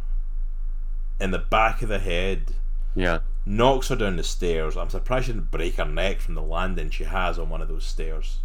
in 1.20 1.32
the 1.32 1.40
back 1.40 1.82
of 1.82 1.90
the 1.90 1.98
head, 2.00 2.54
Yeah. 2.96 3.20
knocks 3.46 3.90
her 3.90 3.96
down 3.96 4.16
the 4.18 4.24
stairs. 4.24 4.78
I'm 4.78 4.90
surprised 4.90 5.26
she 5.26 5.34
didn't 5.34 5.50
break 5.52 5.76
her 5.76 5.86
neck 5.86 6.20
from 6.22 6.36
the 6.36 6.42
landing 6.44 6.92
she 6.92 7.06
has 7.06 7.40
on 7.40 7.50
one 7.50 7.62
of 7.64 7.68
those 7.68 7.86
stairs. 7.86 8.38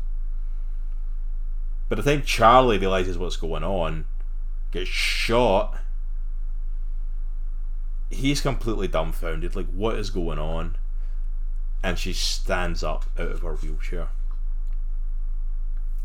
By 1.91 1.97
the 1.97 2.03
time 2.03 2.23
Charlie 2.23 2.79
realizes 2.79 3.19
what's 3.19 3.37
going 3.37 3.63
on, 3.63 4.07
gets 4.75 4.91
shot, 4.91 5.79
he's 8.11 8.41
completely 8.41 8.89
dumbfounded. 8.89 9.57
Like, 9.57 9.69
what 9.69 9.97
is 9.97 10.11
going 10.11 10.39
on? 10.39 10.77
And 11.83 11.99
she 11.99 12.13
stands 12.13 12.83
up 12.83 13.07
out 13.19 13.31
of 13.31 13.41
her 13.43 13.55
wheelchair 13.55 14.09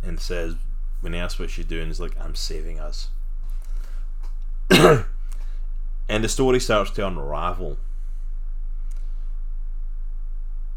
and 0.04 0.20
says, 0.20 0.56
when 1.02 1.14
he 1.14 1.20
asks 1.20 1.40
what 1.40 1.50
she's 1.50 1.66
doing, 1.66 1.90
is 1.90 2.00
like, 2.00 2.20
I'm 2.20 2.36
saving 2.36 2.80
us. 2.80 3.10
and 4.70 5.04
the 6.08 6.30
story 6.30 6.60
starts 6.60 6.92
to 6.92 7.08
unravel. 7.08 7.78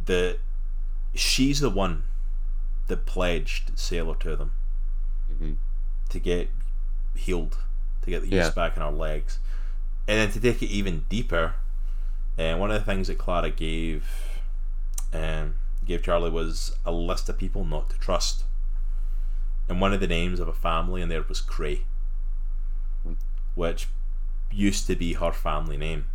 That 0.07 0.39
she's 1.15 1.61
the 1.61 1.71
one 1.71 2.05
that 2.89 3.07
pledged 3.07 3.79
Sailor 3.79 4.17
to 4.17 4.37
them 4.37 4.53
hmm 5.39 5.53
to 6.09 6.19
get 6.19 6.51
healed, 7.15 7.57
to 8.03 8.11
get 8.11 8.21
the 8.23 8.27
use 8.29 8.35
Yeah. 8.35 8.51
back 8.51 8.77
in 8.77 8.83
our 8.83 8.93
legs. 8.93 9.39
And 10.09 10.19
then 10.19 10.31
to 10.33 10.41
take 10.41 10.63
it 10.63 10.67
even 10.71 11.05
deeper, 11.09 11.55
and 12.37 12.59
one 12.61 12.71
of 12.71 12.79
the 12.81 12.85
things 12.85 13.09
that 13.09 13.19
Clara 13.19 13.51
gave 13.51 14.05
um, 15.13 15.55
gave 15.85 16.03
Charlie 16.03 16.31
was 16.31 16.75
a 16.85 16.93
list 16.93 17.29
of 17.29 17.39
people 17.39 17.65
not 17.65 17.91
to 17.91 17.99
trust. 17.99 18.45
And 19.69 19.81
one 19.81 19.93
of 19.93 20.01
the 20.01 20.07
names 20.07 20.41
of 20.41 20.49
a 20.49 20.53
family 20.53 21.03
in 21.03 21.09
there 21.09 21.23
was 21.29 21.41
Cray, 21.41 21.83
which 23.55 23.89
used 24.51 24.87
to 24.87 24.97
be 24.97 25.15
her 25.15 25.33
family 25.33 25.77
name. 25.77 26.07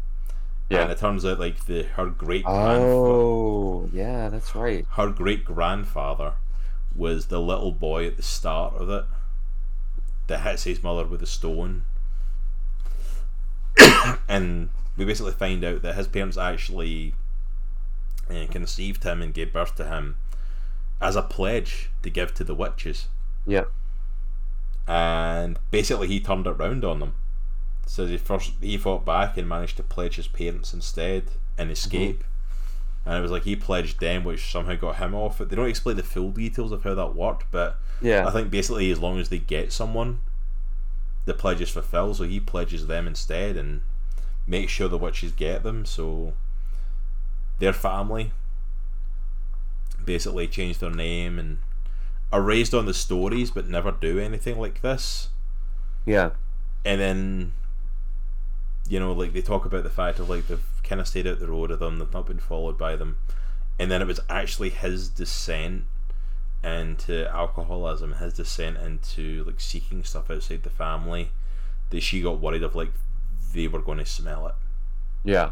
Yeah. 0.69 0.81
And 0.83 0.91
it 0.91 0.97
turns 0.97 1.25
out 1.25 1.39
like 1.39 1.65
the 1.65 1.83
her 1.83 2.07
great 2.07 2.43
Oh, 2.45 3.89
yeah, 3.93 4.27
that's 4.29 4.53
right. 4.53 4.85
her 4.91 5.09
great 5.09 5.45
grandfather 5.45 6.33
was 6.95 7.27
the 7.27 7.39
little 7.39 7.71
boy 7.71 8.05
at 8.07 8.17
the 8.17 8.23
start 8.23 8.73
of 8.75 8.89
it 8.89 9.05
that 10.27 10.41
hits 10.41 10.63
his 10.63 10.83
mother 10.83 11.05
with 11.05 11.21
a 11.21 11.25
stone. 11.25 11.83
and 14.27 14.69
we 14.95 15.05
basically 15.05 15.31
find 15.31 15.63
out 15.63 15.81
that 15.81 15.95
his 15.95 16.07
parents 16.07 16.37
actually 16.37 17.13
uh, 18.29 18.45
conceived 18.49 19.03
him 19.03 19.21
and 19.21 19.33
gave 19.33 19.53
birth 19.53 19.75
to 19.75 19.85
him 19.85 20.17
as 20.99 21.15
a 21.15 21.21
pledge 21.21 21.89
to 22.03 22.09
give 22.09 22.33
to 22.33 22.43
the 22.43 22.55
witches. 22.55 23.07
Yeah. 23.45 23.65
And 24.87 25.59
basically, 25.71 26.07
he 26.07 26.19
turned 26.19 26.47
it 26.47 26.51
round 26.51 26.83
on 26.83 26.99
them. 26.99 27.15
So 27.85 28.05
he 28.05 28.17
first 28.17 28.53
he 28.61 28.77
fought 28.77 29.05
back 29.05 29.37
and 29.37 29.47
managed 29.47 29.77
to 29.77 29.83
pledge 29.83 30.15
his 30.15 30.27
parents 30.27 30.73
instead 30.73 31.31
and 31.57 31.71
escape. 31.71 32.23
And 33.07 33.17
it 33.17 33.21
was 33.21 33.31
like 33.31 33.43
he 33.43 33.55
pledged 33.55 34.01
them, 34.01 34.25
which 34.25 34.51
somehow 34.51 34.75
got 34.75 34.97
him 34.97 35.15
off 35.15 35.39
it. 35.39 35.47
They 35.47 35.55
don't 35.55 35.69
explain 35.69 35.95
the 35.95 36.03
full 36.03 36.31
details 36.31 36.73
of 36.73 36.83
how 36.83 36.93
that 36.93 37.15
worked, 37.15 37.45
but 37.51 37.79
Yeah. 38.01 38.27
I 38.27 38.31
think 38.31 38.51
basically 38.51 38.91
as 38.91 38.99
long 38.99 39.17
as 39.17 39.29
they 39.29 39.39
get 39.39 39.71
someone, 39.71 40.19
the 41.23 41.33
pledge 41.33 41.61
is 41.61 41.69
fulfilled. 41.69 42.17
So 42.17 42.25
he 42.25 42.41
pledges 42.41 42.87
them 42.87 43.07
instead 43.07 43.55
and 43.55 43.81
makes 44.45 44.73
sure 44.73 44.89
the 44.89 44.97
witches 44.97 45.31
get 45.31 45.63
them. 45.63 45.85
So 45.85 46.33
their 47.59 47.71
family 47.73 48.33
basically 50.03 50.47
change 50.47 50.79
their 50.79 50.91
name 50.91 51.39
and 51.39 51.59
are 52.31 52.41
raised 52.41 52.73
on 52.73 52.85
the 52.85 52.93
stories, 52.93 53.51
but 53.51 53.69
never 53.69 53.91
do 53.91 54.19
anything 54.19 54.59
like 54.59 54.81
this. 54.81 55.29
Yeah. 56.05 56.31
And 56.83 56.99
then, 56.99 57.51
you 58.89 58.99
know, 58.99 59.13
like 59.13 59.31
they 59.31 59.41
talk 59.41 59.65
about 59.65 59.83
the 59.83 59.89
fact 59.89 60.19
of 60.19 60.29
like 60.29 60.47
they've 60.47 60.76
kind 60.87 61.01
of 61.01 61.07
stayed 61.07 61.27
out 61.27 61.39
the 61.39 61.47
road 61.47 61.71
of 61.71 61.79
them, 61.79 61.99
they've 61.99 62.13
not 62.13 62.27
been 62.27 62.39
followed 62.39 62.77
by 62.77 62.95
them, 62.95 63.17
and 63.79 63.91
then 63.91 64.01
it 64.01 64.07
was 64.07 64.19
actually 64.29 64.69
his 64.69 65.09
descent 65.09 65.83
into 66.63 67.27
alcoholism, 67.29 68.13
his 68.13 68.33
descent 68.33 68.77
into 68.77 69.43
like 69.45 69.59
seeking 69.59 70.03
stuff 70.03 70.31
outside 70.31 70.63
the 70.63 70.69
family, 70.69 71.31
that 71.89 72.01
she 72.01 72.21
got 72.21 72.39
worried 72.39 72.63
of 72.63 72.75
like 72.75 72.91
they 73.53 73.67
were 73.67 73.81
going 73.81 73.99
to 73.99 74.05
smell 74.05 74.47
it. 74.47 74.55
Yeah. 75.23 75.51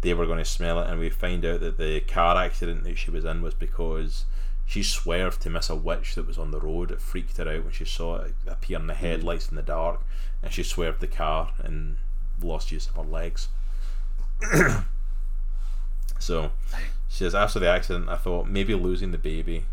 They 0.00 0.14
were 0.14 0.26
going 0.26 0.38
to 0.38 0.44
smell 0.44 0.80
it, 0.80 0.90
and 0.90 0.98
we 0.98 1.10
find 1.10 1.44
out 1.44 1.60
that 1.60 1.78
the 1.78 2.00
car 2.00 2.36
accident 2.36 2.84
that 2.84 2.98
she 2.98 3.10
was 3.10 3.24
in 3.24 3.40
was 3.40 3.54
because 3.54 4.24
she 4.66 4.82
swerved 4.82 5.40
to 5.42 5.50
miss 5.50 5.70
a 5.70 5.76
witch 5.76 6.14
that 6.14 6.26
was 6.26 6.38
on 6.38 6.50
the 6.50 6.60
road. 6.60 6.90
It 6.90 7.00
freaked 7.00 7.36
her 7.36 7.48
out 7.48 7.64
when 7.64 7.72
she 7.72 7.84
saw 7.84 8.16
it 8.16 8.34
appear 8.46 8.78
in 8.78 8.86
the 8.86 8.94
mm-hmm. 8.94 9.04
headlights 9.04 9.48
in 9.48 9.56
the 9.56 9.62
dark, 9.62 10.00
and 10.42 10.52
she 10.52 10.62
swerved 10.62 11.00
the 11.00 11.06
car 11.06 11.52
and 11.62 11.96
lost 12.40 12.72
use 12.72 12.88
of 12.88 12.96
her 12.96 13.02
legs. 13.02 13.48
so 16.18 16.52
she 17.08 17.18
says 17.24 17.34
after 17.34 17.58
the 17.58 17.68
accident, 17.68 18.08
I 18.08 18.16
thought 18.16 18.48
maybe 18.48 18.74
losing 18.74 19.12
the 19.12 19.18
baby, 19.18 19.64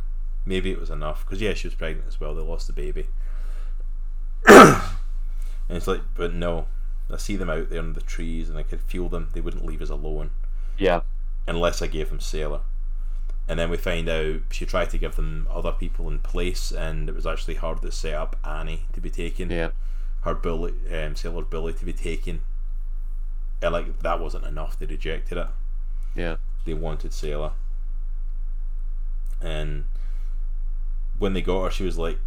maybe 0.45 0.71
it 0.71 0.79
was 0.79 0.89
enough 0.89 1.25
because 1.25 1.41
yeah, 1.41 1.53
she 1.53 1.67
was 1.67 1.75
pregnant 1.75 2.07
as 2.07 2.19
well. 2.19 2.35
They 2.35 2.41
lost 2.41 2.67
the 2.67 2.73
baby, 2.73 3.07
and 4.47 4.81
it's 5.69 5.87
like, 5.87 6.01
but 6.15 6.33
no. 6.33 6.67
I 7.11 7.17
see 7.17 7.35
them 7.37 7.49
out 7.49 7.71
there 7.71 7.79
in 7.79 7.93
the 7.93 8.01
trees, 8.01 8.49
and 8.49 8.57
I 8.59 8.61
could 8.61 8.81
feel 8.81 9.09
them. 9.09 9.29
They 9.33 9.41
wouldn't 9.41 9.65
leave 9.65 9.81
us 9.81 9.89
alone 9.89 10.29
Yeah. 10.77 11.01
unless 11.47 11.81
I 11.81 11.87
gave 11.87 12.09
them 12.09 12.19
Sailor. 12.19 12.59
And 13.47 13.57
then 13.59 13.71
we 13.71 13.77
find 13.77 14.07
out 14.07 14.41
she 14.51 14.67
tried 14.67 14.91
to 14.91 14.99
give 14.99 15.15
them 15.15 15.47
other 15.49 15.71
people 15.71 16.07
in 16.07 16.19
place, 16.19 16.71
and 16.71 17.09
it 17.09 17.15
was 17.15 17.25
actually 17.25 17.55
hard 17.55 17.81
to 17.81 17.91
set 17.91 18.13
up 18.13 18.35
Annie 18.45 18.85
to 18.93 19.01
be 19.01 19.09
taken. 19.09 19.49
Yeah. 19.49 19.69
Her 20.21 20.35
bully, 20.35 20.75
um, 20.93 21.15
Sailor's 21.15 21.47
bully 21.47 21.73
to 21.73 21.83
be 21.85 21.93
taken. 21.93 22.41
And 23.61 23.73
like 23.73 23.99
that 23.99 24.19
wasn't 24.19 24.45
enough. 24.45 24.79
They 24.79 24.85
rejected 24.85 25.37
it. 25.37 25.47
Yeah. 26.15 26.37
They 26.65 26.73
wanted 26.73 27.13
Sailor. 27.13 27.51
And 29.41 29.85
when 31.17 31.33
they 31.33 31.41
got 31.41 31.63
her, 31.63 31.71
she 31.71 31.83
was 31.83 31.97
like, 31.97 32.19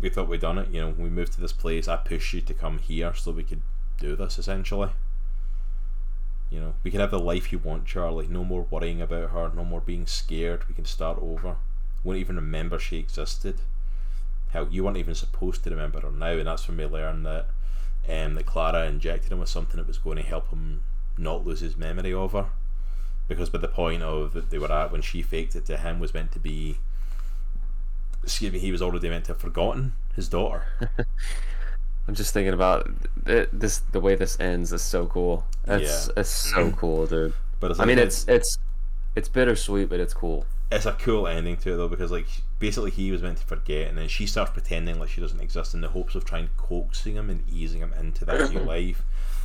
"We 0.00 0.08
thought 0.08 0.28
we'd 0.28 0.40
done 0.40 0.58
it. 0.58 0.68
You 0.70 0.80
know, 0.80 0.94
we 0.96 1.08
moved 1.08 1.32
to 1.34 1.40
this 1.40 1.52
place. 1.52 1.88
I 1.88 1.96
pushed 1.96 2.32
you 2.34 2.40
to 2.42 2.54
come 2.54 2.78
here 2.78 3.14
so 3.14 3.32
we 3.32 3.44
could 3.44 3.62
do 3.98 4.16
this. 4.16 4.38
Essentially, 4.38 4.90
you 6.50 6.60
know, 6.60 6.74
we 6.82 6.90
can 6.90 7.00
have 7.00 7.10
the 7.10 7.18
life 7.18 7.52
you 7.52 7.58
want, 7.58 7.86
Charlie. 7.86 8.28
No 8.28 8.44
more 8.44 8.66
worrying 8.70 9.02
about 9.02 9.30
her. 9.30 9.50
No 9.54 9.64
more 9.64 9.80
being 9.80 10.06
scared. 10.06 10.68
We 10.68 10.74
can 10.74 10.86
start 10.86 11.18
over. 11.20 11.56
Won't 12.04 12.18
even 12.18 12.36
remember 12.36 12.78
she 12.78 12.98
existed. 12.98 13.60
Hell, 14.50 14.68
you 14.70 14.84
weren't 14.84 14.96
even 14.96 15.14
supposed 15.14 15.64
to 15.64 15.70
remember 15.70 16.00
her 16.00 16.10
now, 16.10 16.32
and 16.32 16.46
that's 16.46 16.66
when 16.68 16.78
we 16.78 16.86
learn 16.86 17.22
that 17.24 17.48
um, 18.08 18.34
that 18.34 18.46
Clara 18.46 18.86
injected 18.86 19.32
him 19.32 19.38
with 19.40 19.48
something 19.48 19.76
that 19.76 19.86
was 19.86 19.98
going 19.98 20.16
to 20.16 20.22
help 20.22 20.50
him 20.50 20.82
not 21.16 21.44
lose 21.44 21.60
his 21.60 21.76
memory 21.76 22.12
of 22.12 22.32
her. 22.32 22.46
Because 23.26 23.50
by 23.50 23.58
the 23.58 23.68
point 23.68 24.02
of 24.02 24.32
that 24.32 24.50
they 24.50 24.58
were 24.58 24.72
at 24.72 24.90
when 24.90 25.02
she 25.02 25.20
faked 25.22 25.54
it 25.54 25.66
to 25.66 25.76
him 25.76 26.00
was 26.00 26.14
meant 26.14 26.32
to 26.32 26.38
be 26.38 26.78
excuse 28.22 28.52
me, 28.52 28.58
he 28.58 28.72
was 28.72 28.82
already 28.82 29.08
meant 29.08 29.24
to 29.26 29.32
have 29.32 29.40
forgotten 29.40 29.92
his 30.14 30.28
daughter. 30.28 30.64
I'm 32.08 32.14
just 32.14 32.32
thinking 32.32 32.54
about 32.54 32.90
it, 33.26 33.48
this. 33.58 33.78
The 33.78 34.00
way 34.00 34.14
this 34.14 34.38
ends 34.40 34.72
is 34.72 34.80
so 34.82 35.06
cool. 35.06 35.44
It's 35.66 36.06
Yeah. 36.08 36.20
it's 36.20 36.30
so 36.30 36.70
cool, 36.72 37.06
dude. 37.06 37.34
But 37.60 37.72
it's 37.72 37.80
I 37.80 37.84
mean, 37.84 37.98
it's 37.98 38.26
it's 38.26 38.58
it's 39.14 39.28
bittersweet, 39.28 39.90
but 39.90 40.00
it's 40.00 40.14
cool. 40.14 40.46
It's 40.70 40.84
a 40.86 40.92
cool 40.92 41.26
ending 41.26 41.56
to 41.56 41.72
it 41.72 41.76
though 41.76 41.88
because 41.88 42.10
like 42.10 42.26
basically 42.58 42.90
he 42.90 43.10
was 43.10 43.22
meant 43.22 43.38
to 43.38 43.44
forget 43.46 43.88
and 43.88 43.96
then 43.96 44.08
she 44.08 44.26
starts 44.26 44.50
pretending 44.50 44.98
like 44.98 45.08
she 45.08 45.20
doesn't 45.20 45.40
exist 45.40 45.72
in 45.72 45.80
the 45.80 45.88
hopes 45.88 46.14
of 46.14 46.24
trying 46.24 46.50
coaxing 46.58 47.14
him 47.14 47.30
and 47.30 47.42
easing 47.50 47.80
him 47.80 47.92
into 47.98 48.24
that 48.26 48.50
new 48.52 48.60
life. 48.74 49.02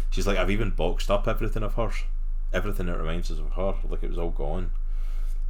She's 0.09 0.27
like, 0.27 0.37
I've 0.37 0.51
even 0.51 0.71
boxed 0.71 1.09
up 1.09 1.27
everything 1.27 1.63
of 1.63 1.75
hers, 1.75 2.03
everything 2.53 2.87
that 2.87 2.97
reminds 2.97 3.31
us 3.31 3.39
of 3.39 3.51
her, 3.53 3.75
like 3.89 4.03
it 4.03 4.09
was 4.09 4.17
all 4.17 4.31
gone. 4.31 4.71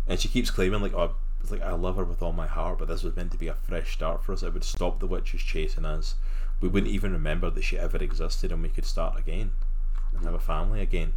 And 0.08 0.20
she 0.20 0.28
keeps 0.28 0.52
claiming 0.52 0.82
like, 0.82 0.94
oh, 0.94 1.16
it's 1.42 1.52
like 1.52 1.62
I 1.62 1.74
love 1.74 1.98
her 1.98 2.06
with 2.06 2.22
all 2.22 2.32
my 2.34 2.48
heart, 2.48 2.78
but 2.78 2.88
this 2.88 3.04
was 3.04 3.16
meant 3.16 3.32
to 3.32 3.38
be 3.38 3.48
a 3.48 3.54
fresh 3.56 3.94
start 3.94 4.24
for 4.24 4.32
us. 4.34 4.44
It 4.44 4.54
would 4.54 4.64
stop 4.64 5.00
the 5.00 5.08
witches 5.08 5.42
chasing 5.42 5.86
us. 5.86 6.16
We 6.62 6.70
wouldn't 6.70 6.92
even 6.94 7.12
remember 7.12 7.50
that 7.50 7.64
she 7.64 7.78
ever 7.78 7.98
existed, 7.98 8.52
and 8.52 8.62
we 8.62 8.70
could 8.70 8.86
start 8.86 9.18
again 9.20 9.52
and 10.14 10.24
have 10.24 10.34
a 10.34 10.40
family 10.40 10.82
again. 10.82 11.14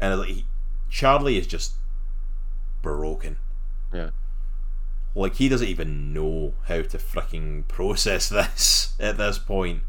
And 0.00 0.18
like, 0.18 0.28
he- 0.28 0.46
Charlie 0.90 1.38
is 1.38 1.46
just 1.46 1.72
broken. 2.82 3.36
Yeah. 3.92 4.10
Like 5.14 5.36
he 5.36 5.48
doesn't 5.48 5.68
even 5.68 6.12
know 6.12 6.54
how 6.64 6.82
to 6.82 6.98
freaking 6.98 7.66
process 7.68 8.28
this 8.30 8.94
at 9.00 9.16
this 9.16 9.38
point. 9.38 9.82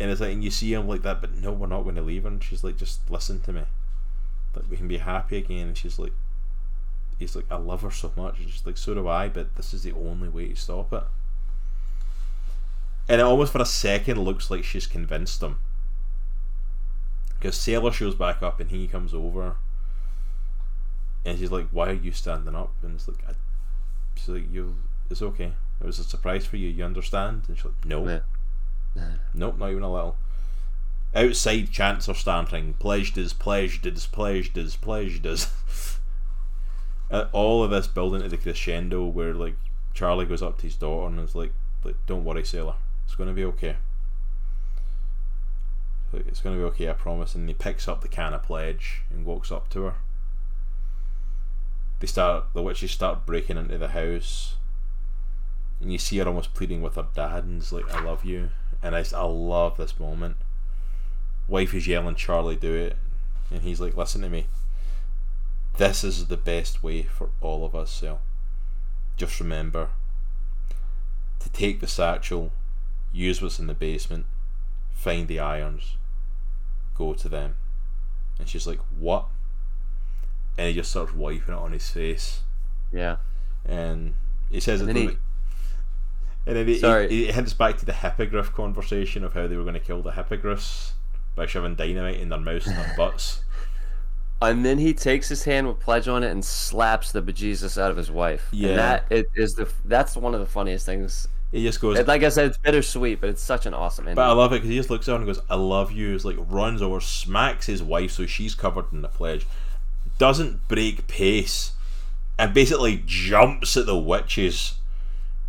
And 0.00 0.10
it's 0.10 0.20
like, 0.20 0.32
and 0.32 0.44
you 0.44 0.50
see 0.50 0.72
him 0.72 0.86
like 0.86 1.02
that, 1.02 1.20
but 1.20 1.34
no, 1.34 1.52
we're 1.52 1.66
not 1.66 1.82
going 1.82 1.96
to 1.96 2.02
leave 2.02 2.22
her. 2.22 2.28
And 2.28 2.42
she's 2.42 2.62
like, 2.62 2.76
just 2.76 3.10
listen 3.10 3.40
to 3.42 3.52
me. 3.52 3.62
Like 4.54 4.70
we 4.70 4.76
can 4.76 4.88
be 4.88 4.98
happy 4.98 5.38
again. 5.38 5.68
And 5.68 5.76
she's 5.76 5.98
like, 5.98 6.12
he's 7.18 7.34
like, 7.34 7.46
I 7.50 7.56
love 7.56 7.82
her 7.82 7.90
so 7.90 8.12
much. 8.16 8.38
And 8.38 8.48
she's 8.48 8.64
like, 8.64 8.76
so 8.76 8.94
do 8.94 9.08
I. 9.08 9.28
But 9.28 9.56
this 9.56 9.74
is 9.74 9.82
the 9.82 9.92
only 9.92 10.28
way 10.28 10.48
to 10.48 10.56
stop 10.56 10.92
it. 10.92 11.02
And 13.08 13.20
it 13.20 13.24
almost 13.24 13.52
for 13.52 13.62
a 13.62 13.66
second 13.66 14.20
looks 14.20 14.50
like 14.50 14.64
she's 14.64 14.86
convinced 14.86 15.42
him. 15.42 15.58
Because 17.38 17.56
Sailor 17.56 17.92
shows 17.92 18.14
back 18.14 18.42
up 18.42 18.60
and 18.60 18.70
he 18.70 18.86
comes 18.86 19.14
over. 19.14 19.56
And 21.28 21.38
she's 21.38 21.50
like, 21.50 21.68
"Why 21.70 21.88
are 21.90 21.92
you 21.92 22.12
standing 22.12 22.54
up?" 22.54 22.72
And 22.82 22.94
it's 22.94 23.06
like, 23.08 23.22
I, 23.28 23.32
"She's 24.14 24.28
like, 24.28 24.52
you, 24.52 24.76
it's 25.10 25.22
okay. 25.22 25.52
It 25.80 25.86
was 25.86 25.98
a 25.98 26.04
surprise 26.04 26.46
for 26.46 26.56
you. 26.56 26.68
You 26.68 26.84
understand?" 26.84 27.44
And 27.48 27.56
she's 27.56 27.66
like, 27.66 27.84
"No, 27.84 28.06
Yeah. 28.96 29.02
nope, 29.34 29.58
not 29.58 29.70
even 29.70 29.82
a 29.82 29.92
little." 29.92 30.16
Outside, 31.14 31.70
chants 31.70 32.08
are 32.08 32.14
starting. 32.14 32.74
Pledged 32.74 33.16
is 33.18 33.32
pledged 33.32 33.86
is 33.86 34.06
pledged 34.06 34.56
is 34.58 34.76
pledged 34.76 35.26
is. 35.26 35.48
Uh, 37.10 37.26
all 37.32 37.64
of 37.64 37.70
this 37.70 37.86
building 37.86 38.20
to 38.20 38.28
the 38.28 38.36
crescendo 38.36 39.02
where 39.06 39.32
like 39.32 39.56
Charlie 39.94 40.26
goes 40.26 40.42
up 40.42 40.58
to 40.58 40.64
his 40.64 40.76
daughter 40.76 41.06
and 41.06 41.18
is 41.26 41.34
like, 41.34 41.54
like 41.82 41.96
"Don't 42.06 42.22
worry, 42.22 42.44
sailor. 42.44 42.74
It's 43.06 43.14
gonna 43.14 43.32
be 43.32 43.44
okay." 43.44 43.76
Like, 46.12 46.26
it's 46.26 46.42
gonna 46.42 46.56
be 46.58 46.62
okay, 46.64 46.90
I 46.90 46.92
promise. 46.92 47.34
And 47.34 47.48
he 47.48 47.54
picks 47.54 47.88
up 47.88 48.02
the 48.02 48.08
can 48.08 48.34
of 48.34 48.42
pledge 48.42 49.04
and 49.10 49.24
walks 49.24 49.50
up 49.50 49.70
to 49.70 49.84
her 49.84 49.94
they 52.00 52.06
start 52.06 52.44
the 52.54 52.62
witches 52.62 52.90
start 52.90 53.26
breaking 53.26 53.56
into 53.56 53.78
the 53.78 53.88
house 53.88 54.56
and 55.80 55.92
you 55.92 55.98
see 55.98 56.18
her 56.18 56.26
almost 56.26 56.54
pleading 56.54 56.82
with 56.82 56.96
her 56.96 57.06
dad 57.14 57.44
and 57.44 57.60
it's 57.60 57.72
like 57.72 57.92
I 57.92 58.02
love 58.02 58.24
you. 58.24 58.50
And 58.82 58.94
I, 58.94 59.04
I 59.14 59.24
love 59.24 59.76
this 59.76 59.98
moment. 59.98 60.36
Wife 61.48 61.74
is 61.74 61.86
yelling 61.86 62.14
Charlie 62.14 62.56
do 62.56 62.74
it. 62.74 62.96
And 63.50 63.62
he's 63.62 63.80
like 63.80 63.96
listen 63.96 64.22
to 64.22 64.28
me. 64.28 64.46
This 65.76 66.02
is 66.02 66.26
the 66.26 66.36
best 66.36 66.82
way 66.82 67.02
for 67.02 67.30
all 67.40 67.64
of 67.64 67.74
us 67.74 67.90
so 67.90 68.18
just 69.16 69.40
remember 69.40 69.88
to 71.40 71.48
take 71.48 71.80
the 71.80 71.88
satchel 71.88 72.52
use 73.12 73.42
what's 73.42 73.58
in 73.58 73.66
the 73.66 73.74
basement 73.74 74.26
find 74.92 75.26
the 75.26 75.40
irons 75.40 75.96
go 76.96 77.14
to 77.14 77.28
them. 77.28 77.56
And 78.38 78.48
she's 78.48 78.66
like 78.66 78.80
what 78.98 79.26
and 80.58 80.68
he 80.68 80.74
just 80.74 80.90
starts 80.90 81.14
wiping 81.14 81.54
it 81.54 81.58
on 81.58 81.72
his 81.72 81.88
face, 81.88 82.40
Yeah. 82.92 83.16
and 83.64 84.12
he 84.50 84.60
says 84.60 84.80
And 84.82 84.90
it. 84.90 84.94
then 84.94 85.02
to 85.06 85.08
he- 85.10 85.14
me- 85.16 85.20
and 86.46 86.56
then 86.56 86.66
he, 86.66 86.78
Sorry. 86.78 87.08
he, 87.08 87.26
he 87.26 87.32
hints 87.32 87.52
back 87.54 87.76
to 87.78 87.84
the 87.86 87.92
hippogriff 87.92 88.52
conversation 88.52 89.22
of 89.24 89.34
how 89.34 89.46
they 89.46 89.56
were 89.56 89.62
going 89.64 89.74
to 89.74 89.80
kill 89.80 90.02
the 90.02 90.12
hippogriffs 90.12 90.94
by 91.34 91.46
shoving 91.46 91.74
dynamite 91.74 92.18
in 92.20 92.28
their 92.30 92.38
mouths 92.40 92.66
and 92.66 92.76
their 92.76 92.94
butts. 92.96 93.42
and 94.40 94.64
then 94.64 94.78
he 94.78 94.94
takes 94.94 95.28
his 95.28 95.44
hand 95.44 95.66
with 95.68 95.78
pledge 95.78 96.08
on 96.08 96.22
it 96.22 96.30
and 96.30 96.44
slaps 96.44 97.12
the 97.12 97.20
bejesus 97.22 97.76
out 97.80 97.90
of 97.90 97.96
his 97.96 98.10
wife. 98.10 98.48
Yeah. 98.50 98.68
and 98.70 98.78
that 98.78 99.04
it 99.10 99.26
is 99.36 99.54
the 99.54 99.68
that's 99.84 100.16
one 100.16 100.34
of 100.34 100.40
the 100.40 100.46
funniest 100.46 100.86
things. 100.86 101.28
He 101.52 101.62
just 101.64 101.80
goes, 101.80 101.98
like 102.06 102.22
I 102.22 102.28
said, 102.28 102.46
it's 102.46 102.58
bittersweet, 102.58 103.20
but 103.22 103.30
it's 103.30 103.42
such 103.42 103.64
an 103.64 103.72
awesome 103.72 104.04
ending. 104.04 104.16
But 104.16 104.28
I 104.28 104.32
love 104.32 104.52
it 104.52 104.56
because 104.56 104.68
he 104.68 104.76
just 104.76 104.90
looks 104.90 105.08
at 105.08 105.12
her 105.12 105.16
and 105.16 105.24
goes, 105.26 105.40
"I 105.48 105.54
love 105.54 105.90
you." 105.92 106.14
It's 106.14 106.24
like 106.26 106.36
runs 106.38 106.82
over, 106.82 107.00
smacks 107.00 107.64
his 107.66 107.82
wife 107.82 108.10
so 108.10 108.26
she's 108.26 108.54
covered 108.54 108.84
in 108.92 109.00
the 109.00 109.08
pledge, 109.08 109.46
doesn't 110.18 110.66
break 110.68 111.06
pace, 111.06 111.72
and 112.38 112.52
basically 112.52 113.02
jumps 113.06 113.76
at 113.76 113.86
the 113.86 113.98
witches, 113.98 114.74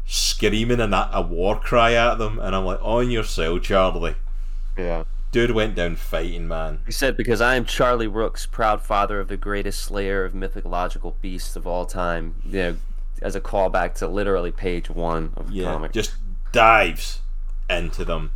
screaming 0.05 0.79
a, 0.79 1.09
a 1.13 1.21
war 1.21 1.59
cry 1.59 1.93
at 1.93 2.15
them. 2.17 2.39
And 2.39 2.55
I'm 2.55 2.65
like, 2.65 2.79
"On 2.81 3.09
your 3.09 3.23
cell, 3.23 3.59
Charlie." 3.59 4.15
yeah. 4.77 5.03
Dude 5.31 5.51
went 5.51 5.75
down 5.75 5.95
fighting, 5.95 6.47
man. 6.47 6.79
He 6.87 6.91
said, 6.91 7.15
"Because 7.15 7.39
I 7.39 7.53
am 7.55 7.63
Charlie 7.65 8.07
Rooks, 8.07 8.47
proud 8.47 8.81
father 8.81 9.19
of 9.19 9.27
the 9.27 9.37
greatest 9.37 9.83
slayer 9.83 10.25
of 10.25 10.33
mythological 10.33 11.17
beasts 11.21 11.55
of 11.55 11.67
all 11.67 11.85
time." 11.85 12.41
You 12.45 12.51
know, 12.53 12.77
as 13.21 13.35
a 13.35 13.41
callback 13.41 13.93
to 13.95 14.07
literally 14.07 14.51
page 14.51 14.89
one 14.89 15.33
of 15.35 15.49
the 15.49 15.53
Yeah, 15.53 15.73
comic. 15.73 15.91
just 15.91 16.13
dives 16.51 17.19
into 17.69 18.03
them. 18.05 18.31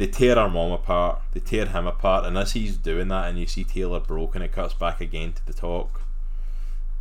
They 0.00 0.06
tear 0.06 0.38
our 0.38 0.48
mom 0.48 0.72
apart. 0.72 1.20
They 1.32 1.40
tear 1.40 1.66
him 1.66 1.86
apart, 1.86 2.24
and 2.24 2.38
as 2.38 2.52
he's 2.52 2.78
doing 2.78 3.08
that, 3.08 3.28
and 3.28 3.38
you 3.38 3.44
see 3.44 3.64
Taylor 3.64 4.00
broken, 4.00 4.40
it 4.40 4.50
cuts 4.50 4.72
back 4.72 4.98
again 4.98 5.34
to 5.34 5.44
the 5.44 5.52
talk, 5.52 6.00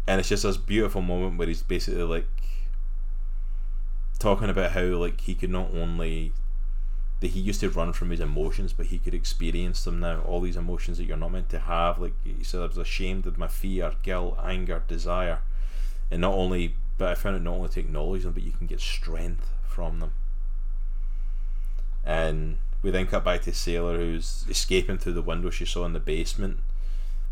and 0.05 0.19
it's 0.19 0.27
just 0.27 0.43
this 0.43 0.57
beautiful 0.57 1.01
moment 1.01 1.37
where 1.37 1.47
he's 1.47 1.63
basically 1.63 2.03
like 2.03 2.27
talking 4.19 4.49
about 4.49 4.73
how 4.73 4.81
like 4.81 5.21
he 5.21 5.33
could 5.33 5.49
not 5.49 5.73
only 5.73 6.33
that 7.21 7.27
he 7.27 7.39
used 7.39 7.61
to 7.61 7.69
run 7.69 7.93
from 7.93 8.09
his 8.09 8.19
emotions, 8.19 8.73
but 8.73 8.87
he 8.87 8.97
could 8.97 9.13
experience 9.13 9.85
them 9.85 10.01
now. 10.01 10.19
All 10.19 10.41
these 10.41 10.57
emotions 10.57 10.97
that 10.97 11.05
you're 11.05 11.15
not 11.15 11.31
meant 11.31 11.47
to 11.51 11.59
have. 11.59 11.99
Like 11.99 12.15
he 12.25 12.43
said, 12.43 12.59
I 12.59 12.65
was 12.65 12.77
ashamed 12.77 13.25
of 13.25 13.37
my 13.37 13.47
fear, 13.47 13.93
guilt, 14.03 14.37
anger, 14.43 14.83
desire, 14.89 15.39
and 16.11 16.19
not 16.19 16.33
only. 16.33 16.75
But 16.97 17.07
I 17.07 17.15
found 17.15 17.37
it 17.37 17.43
not 17.43 17.53
only 17.53 17.69
to 17.69 17.79
acknowledge 17.79 18.23
them, 18.23 18.33
but 18.33 18.43
you 18.43 18.51
can 18.51 18.67
get 18.67 18.81
strength 18.81 19.47
from 19.69 20.01
them. 20.01 20.11
And 22.03 22.57
we 22.81 22.91
then 22.91 23.07
cut 23.07 23.23
back 23.23 23.41
to 23.41 23.53
Sailor, 23.53 23.97
who's 23.97 24.45
escaping 24.49 24.97
through 24.97 25.13
the 25.13 25.21
window 25.21 25.49
she 25.49 25.65
saw 25.65 25.85
in 25.85 25.93
the 25.93 25.99
basement, 25.99 26.57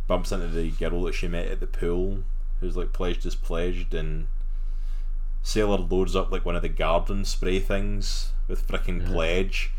bumps 0.08 0.32
into 0.32 0.48
the 0.48 0.72
girl 0.72 1.04
that 1.04 1.14
she 1.14 1.28
met 1.28 1.48
at 1.48 1.60
the 1.60 1.68
pool, 1.68 2.24
who's 2.60 2.76
like 2.76 2.94
pledged 2.94 3.26
as 3.26 3.36
pledged, 3.36 3.94
and 3.94 4.28
Sailor 5.44 5.78
loads 5.78 6.16
up 6.16 6.32
like 6.32 6.46
one 6.46 6.56
of 6.56 6.62
the 6.62 6.70
garden 6.70 7.24
spray 7.24 7.60
things 7.60 8.32
with 8.48 8.68
frickin' 8.68 9.02
mm-hmm. 9.02 9.14
pledge 9.14 9.72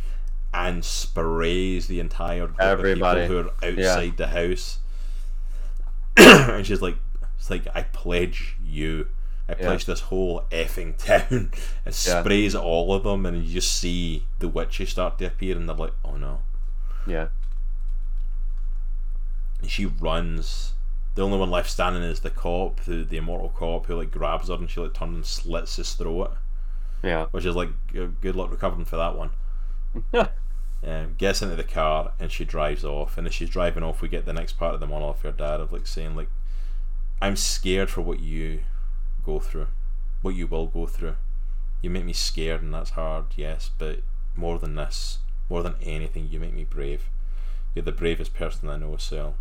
and 0.55 0.85
sprays 0.85 1.87
the 1.89 2.01
entire 2.01 2.47
group 2.47 2.61
Everybody. 2.61 3.21
of 3.23 3.29
people 3.29 3.43
who 3.43 3.49
are 3.67 3.71
Yeah. 3.71 3.91
outside 3.91 4.17
the 4.17 4.29
house. 4.29 4.79
and 6.17 6.67
she's 6.67 6.83
like, 6.83 6.97
it's 7.39 7.51
like 7.51 7.67
I 7.75 7.83
pledge 7.83 8.57
you. 8.65 9.09
I 9.49 9.53
Yeah. 9.53 9.67
pledge 9.67 9.85
this 9.87 10.01
whole 10.01 10.45
effing 10.51 10.97
town. 11.05 11.51
and 11.85 11.95
Yeah. 12.07 12.21
sprays 12.21 12.55
all 12.55 12.93
of 12.93 13.05
them, 13.05 13.25
and 13.27 13.45
you 13.45 13.53
just 13.55 13.73
see 13.75 14.25
the 14.41 14.49
witches 14.49 14.91
start 14.91 15.19
to 15.19 15.27
appear, 15.27 15.57
and 15.57 15.69
they're 15.69 15.77
like, 15.77 15.95
oh 16.05 16.17
no. 16.17 16.43
yeah. 17.07 17.29
And 19.61 19.71
she 19.71 19.87
runs. 19.87 20.73
The 21.15 21.23
only 21.25 21.39
one 21.39 21.51
left 21.51 21.69
standing 21.71 22.03
is 22.03 22.21
the 22.21 22.31
cop, 22.31 22.81
the, 22.85 23.03
the 23.03 23.17
immortal 23.17 23.49
cop, 23.49 23.87
who 23.87 23.97
like 23.97 24.11
grabs 24.13 24.49
her 24.49 24.55
and 24.55 24.71
she 24.71 24.81
like 24.81 24.95
turns 24.95 25.15
and 25.17 25.27
slits 25.27 25.77
his 25.77 25.93
throat, 25.95 26.37
Yeah. 27.03 27.27
which 27.33 27.45
is 27.45 27.57
like 27.57 27.71
good 27.93 28.37
luck 28.37 28.51
recovering 28.53 28.85
for 28.85 28.97
that 28.97 29.17
one. 29.17 29.31
Um, 30.87 31.17
gets 31.19 31.43
into 31.43 31.57
the 31.57 31.65
car 31.65 32.13
and 32.21 32.31
she 32.31 32.45
drives 32.45 32.85
off. 32.85 33.19
And 33.19 33.27
as 33.27 33.35
she's 33.35 33.51
driving 33.51 33.83
off, 33.83 34.01
we 34.01 34.09
get 34.09 34.27
the 34.27 34.33
next 34.33 34.53
part 34.53 34.75
of 34.75 34.81
the 34.81 34.87
monologue 34.87 35.17
of 35.17 35.23
her 35.23 35.33
dad 35.33 35.59
of 35.59 35.73
like 35.73 35.89
saying 35.89 36.15
like, 36.15 36.29
"I'm 37.21 37.35
scared 37.35 37.91
for 37.91 38.01
what 38.01 38.21
you 38.21 38.61
go 39.29 39.39
through, 39.39 39.69
what 40.23 40.35
you 40.35 40.47
will 40.47 40.67
go 40.67 40.87
through. 40.87 41.17
You 41.83 41.91
make 41.91 42.05
me 42.07 42.13
scared, 42.15 42.63
and 42.63 42.73
that's 42.75 42.91
hard, 42.91 43.27
yes. 43.37 43.71
But 43.79 44.01
more 44.35 44.59
than 44.59 44.75
this, 44.75 45.19
more 45.51 45.63
than 45.63 45.77
anything, 45.83 46.29
you 46.31 46.41
make 46.41 46.55
me 46.55 46.65
brave. 46.65 47.03
You're 47.75 47.85
the 47.85 47.93
bravest 47.93 48.35
person 48.35 48.69
I 48.69 48.77
know, 48.77 48.97
Sel. 48.97 49.35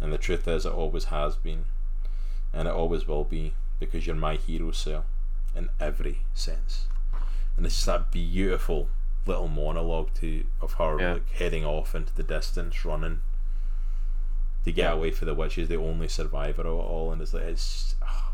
And 0.00 0.12
the 0.12 0.18
truth 0.18 0.46
is, 0.46 0.64
it 0.64 0.72
always 0.72 1.06
has 1.06 1.36
been, 1.36 1.64
and 2.52 2.68
it 2.68 2.74
always 2.74 3.06
will 3.06 3.24
be, 3.24 3.54
because 3.80 4.06
you're 4.06 4.16
my 4.16 4.36
hero, 4.36 4.70
Sel, 4.70 5.04
in 5.54 5.68
every 5.80 6.20
sense." 6.34 6.86
And 7.56 7.66
it's 7.66 7.74
just 7.76 7.86
that 7.86 8.10
beautiful 8.12 8.88
little 9.26 9.48
monologue 9.48 10.10
to 10.20 10.46
of 10.60 10.74
her 10.74 11.00
Yeah. 11.00 11.12
like 11.14 11.30
heading 11.32 11.64
off 11.64 11.94
into 11.94 12.14
the 12.14 12.22
distance, 12.22 12.84
running 12.84 13.22
to 14.64 14.72
get 14.72 14.92
away 14.92 15.10
for 15.10 15.24
the 15.24 15.34
witches, 15.34 15.68
the 15.68 15.76
only 15.76 16.08
survivor 16.08 16.62
of 16.62 16.78
it 16.78 16.90
all, 16.94 17.12
and 17.12 17.20
it's 17.22 17.34
like 17.34 17.44
it's 17.44 17.96
ah, 18.02 18.25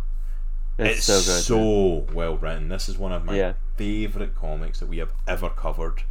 It's, 0.78 0.98
it's 0.98 1.04
so 1.06 1.14
good. 1.18 2.06
so 2.08 2.14
well 2.14 2.36
written. 2.36 2.68
This 2.68 2.88
is 2.88 2.96
one 2.98 3.12
of 3.12 3.24
my 3.24 3.36
Yeah. 3.36 3.52
favorite 3.76 4.34
comics 4.34 4.80
that 4.80 4.88
we 4.88 4.98
have 4.98 5.12
ever 5.26 5.50
covered 5.50 6.02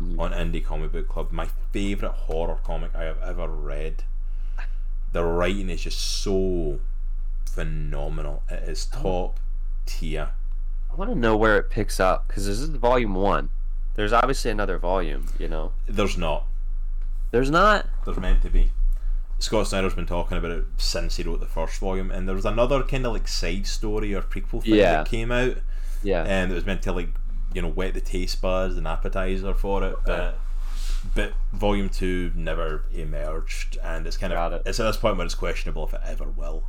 Mm. 0.00 0.18
on 0.18 0.32
Indie 0.32 0.64
Comic 0.64 0.92
Book 0.92 1.08
Club. 1.08 1.30
My 1.30 1.48
favorite 1.72 2.12
horror 2.12 2.58
comic 2.64 2.94
I 2.94 3.02
have 3.04 3.20
ever 3.22 3.46
read. 3.48 4.04
The 5.12 5.24
writing 5.24 5.68
is 5.68 5.82
just 5.82 6.00
so 6.00 6.80
phenomenal. 7.46 8.42
It 8.48 8.62
is 8.68 8.88
Oh. 8.94 9.02
top 9.02 9.40
tier. 9.86 10.30
I 10.90 10.94
want 10.94 11.10
to 11.10 11.18
know 11.18 11.36
where 11.36 11.56
it 11.58 11.70
picks 11.70 12.00
up 12.00 12.26
because 12.28 12.46
this 12.46 12.58
is 12.60 12.68
volume 12.70 13.14
one. 13.14 13.50
There's 13.94 14.12
obviously 14.12 14.50
another 14.50 14.78
volume, 14.78 15.26
you 15.38 15.48
know. 15.48 15.72
There's 15.88 16.16
not. 16.16 16.46
There's 17.30 17.50
not. 17.50 17.86
There's 18.04 18.16
meant 18.18 18.42
to 18.42 18.50
be. 18.50 18.70
Scott 19.40 19.66
Snyder's 19.68 19.94
been 19.94 20.06
talking 20.06 20.36
about 20.38 20.50
it 20.52 20.64
since 20.78 21.16
he 21.16 21.22
wrote 21.22 21.40
the 21.40 21.46
first 21.46 21.78
volume, 21.80 22.10
and 22.10 22.28
there 22.28 22.34
was 22.36 22.44
another 22.44 22.82
kind 22.82 23.06
of 23.06 23.12
like 23.12 23.26
side 23.28 23.66
story 23.66 24.14
or 24.14 24.22
prequel 24.22 24.62
thing 24.62 24.74
Yeah. 24.74 24.92
that 24.92 25.08
came 25.08 25.32
out, 25.32 25.56
Yeah. 26.02 26.22
and 26.24 26.52
it 26.52 26.54
was 26.54 26.66
meant 26.66 26.82
to 26.82 26.92
like 26.92 27.08
you 27.52 27.62
know 27.62 27.68
whet 27.70 27.94
the 27.94 28.00
taste 28.00 28.40
buds 28.40 28.76
and 28.76 28.86
appetizer 28.86 29.54
for 29.54 29.82
it, 29.84 29.96
but 30.04 30.38
but 31.14 31.32
volume 31.52 31.88
two 31.88 32.30
never 32.34 32.84
emerged, 32.92 33.78
and 33.82 34.06
it's 34.06 34.16
kind 34.18 34.32
of 34.32 34.52
it. 34.52 34.62
it's 34.66 34.78
at 34.78 34.84
this 34.84 34.96
point 34.98 35.16
where 35.16 35.24
it's 35.24 35.34
questionable 35.34 35.86
if 35.86 35.94
it 35.94 36.00
ever 36.04 36.24
will. 36.26 36.64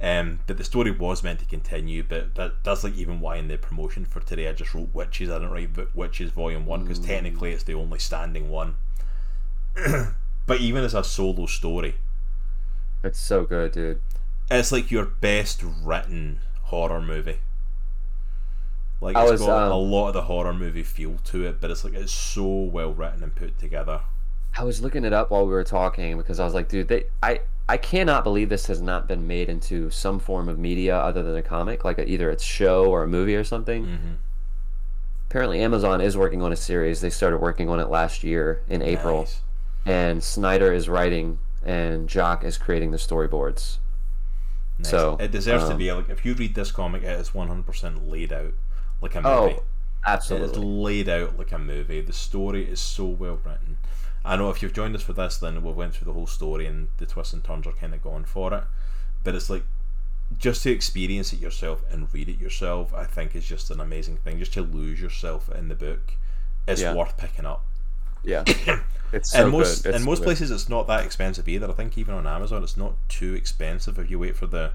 Um, 0.00 0.40
but 0.46 0.58
the 0.58 0.64
story 0.64 0.90
was 0.90 1.22
meant 1.22 1.38
to 1.40 1.46
continue, 1.46 2.02
but 2.02 2.34
that 2.34 2.64
that's 2.64 2.84
like 2.84 2.96
even 2.96 3.20
why 3.20 3.36
in 3.36 3.48
the 3.48 3.56
promotion 3.58 4.04
for 4.04 4.20
today 4.20 4.48
I 4.48 4.52
just 4.52 4.74
wrote 4.74 4.92
Wytches. 4.94 5.30
I 5.30 5.34
didn't 5.38 5.50
write 5.50 5.70
Vi- 5.70 5.86
Wytches 5.96 6.30
Volume 6.32 6.66
One 6.66 6.82
because 6.82 7.00
Mm. 7.00 7.06
technically 7.06 7.52
it's 7.52 7.62
the 7.64 7.74
only 7.74 7.98
standing 7.98 8.48
one. 8.50 8.76
but 10.46 10.60
even 10.60 10.84
as 10.84 10.94
a 10.94 11.04
solo 11.04 11.46
story, 11.46 11.96
It's 13.02 13.18
so 13.18 13.44
good, 13.44 13.72
dude. 13.72 14.00
it's 14.50 14.72
like 14.72 14.90
your 14.90 15.04
best 15.06 15.62
written 15.62 16.40
horror 16.64 17.00
movie. 17.02 17.38
Like 19.00 19.16
I 19.16 19.22
it's 19.24 19.32
was, 19.32 19.40
got 19.42 19.70
a 19.70 19.74
um, 19.74 19.90
lot 19.90 20.08
of 20.08 20.14
the 20.14 20.22
horror 20.22 20.54
movie 20.54 20.82
feel 20.82 21.18
to 21.24 21.44
it, 21.46 21.60
but 21.60 21.70
it's 21.70 21.84
like 21.84 21.94
it's 21.94 22.12
so 22.12 22.46
well 22.46 22.92
written 22.94 23.22
and 23.22 23.34
put 23.34 23.58
together. 23.58 24.00
I 24.58 24.64
was 24.64 24.80
looking 24.80 25.04
it 25.04 25.12
up 25.12 25.30
while 25.30 25.46
we 25.46 25.52
were 25.52 25.64
talking 25.64 26.16
because 26.16 26.40
I 26.40 26.44
was 26.44 26.54
like, 26.54 26.68
dude, 26.68 26.88
they, 26.88 27.04
I, 27.22 27.42
I 27.68 27.76
cannot 27.76 28.24
believe 28.24 28.48
this 28.48 28.66
has 28.68 28.80
not 28.80 29.06
been 29.06 29.26
made 29.26 29.50
into 29.50 29.90
some 29.90 30.18
form 30.18 30.48
of 30.48 30.58
media 30.58 30.96
other 30.96 31.22
than 31.22 31.36
a 31.36 31.42
comic, 31.42 31.84
like 31.84 31.98
a, 31.98 32.08
either 32.08 32.30
it's 32.30 32.42
show 32.42 32.86
or 32.86 33.02
a 33.02 33.06
movie 33.08 33.36
or 33.36 33.44
something. 33.44 33.84
Mm-hmm. 33.84 34.12
Apparently, 35.28 35.60
Amazon 35.60 36.00
is 36.00 36.16
working 36.16 36.40
on 36.42 36.52
a 36.52 36.56
series. 36.56 37.00
They 37.02 37.10
started 37.10 37.38
working 37.38 37.68
on 37.68 37.80
it 37.80 37.90
last 37.90 38.24
year 38.24 38.62
in 38.68 38.80
April, 38.80 39.20
Nice. 39.20 39.42
And 39.86 40.22
Snyder 40.22 40.72
is 40.72 40.88
writing, 40.88 41.38
and 41.64 42.08
Jock 42.08 42.44
is 42.44 42.58
creating 42.58 42.90
the 42.90 42.96
storyboards. 42.98 43.78
Nice. 44.78 44.90
So, 44.90 45.16
it 45.18 45.30
deserves 45.30 45.64
to 45.64 45.72
um, 45.72 45.78
be 45.78 45.90
like 45.92 46.10
if 46.10 46.24
you 46.24 46.34
read 46.34 46.54
this 46.54 46.70
comic, 46.70 47.02
it 47.02 47.18
is 47.20 47.32
one 47.34 47.48
hundred 47.48 47.66
percent 47.66 48.08
laid 48.08 48.32
out 48.32 48.52
like 49.00 49.14
a 49.14 49.22
movie. 49.22 49.34
Oh, 49.34 49.46
It 49.46 49.56
is 49.56 49.62
absolutely. 50.04 50.62
laid 50.64 51.08
out 51.08 51.38
like 51.38 51.52
a 51.52 51.58
movie. 51.58 52.00
The 52.02 52.12
story 52.12 52.64
is 52.68 52.78
so 52.80 53.06
well 53.06 53.40
written. 53.44 53.78
I 54.24 54.36
know 54.36 54.50
if 54.50 54.60
you've 54.60 54.72
joined 54.74 54.94
us 54.96 55.02
for 55.02 55.12
this, 55.12 55.38
then 55.38 55.62
we 55.62 55.72
went 55.72 55.94
through 55.94 56.06
the 56.06 56.12
whole 56.12 56.26
story 56.26 56.66
and 56.66 56.88
the 56.98 57.06
twists 57.06 57.32
and 57.32 57.42
turns 57.44 57.66
are 57.66 57.72
kind 57.72 57.94
of 57.94 58.02
gone 58.02 58.24
for 58.24 58.52
it. 58.52 58.64
But 59.24 59.34
it's 59.36 59.48
like 59.48 59.62
just 60.36 60.62
to 60.64 60.70
experience 60.72 61.32
it 61.32 61.38
yourself 61.40 61.84
and 61.90 62.12
read 62.12 62.28
it 62.28 62.38
yourself, 62.40 62.92
I 62.92 63.04
think 63.04 63.34
is 63.36 63.46
just 63.46 63.70
an 63.70 63.80
amazing 63.80 64.16
thing. 64.18 64.38
Just 64.40 64.52
to 64.54 64.62
lose 64.62 65.00
yourself 65.00 65.48
in 65.48 65.68
the 65.68 65.74
book, 65.76 66.14
is 66.66 66.82
Yeah. 66.82 66.94
worth 66.94 67.16
picking 67.16 67.46
up. 67.46 67.64
Yeah, 68.24 68.44
it's 69.12 69.30
so 69.32 69.42
and 69.44 69.52
most 69.52 69.84
good. 69.84 69.94
In 69.94 70.02
most 70.04 70.18
good. 70.18 70.24
places, 70.24 70.50
it's 70.50 70.68
not 70.68 70.86
that 70.88 71.04
expensive 71.04 71.48
either. 71.48 71.68
I 71.68 71.72
think 71.72 71.96
even 71.98 72.14
on 72.14 72.26
Amazon, 72.26 72.62
it's 72.62 72.76
not 72.76 72.94
too 73.08 73.34
expensive 73.34 73.98
if 73.98 74.10
you 74.10 74.18
wait 74.18 74.36
for 74.36 74.46
the. 74.46 74.72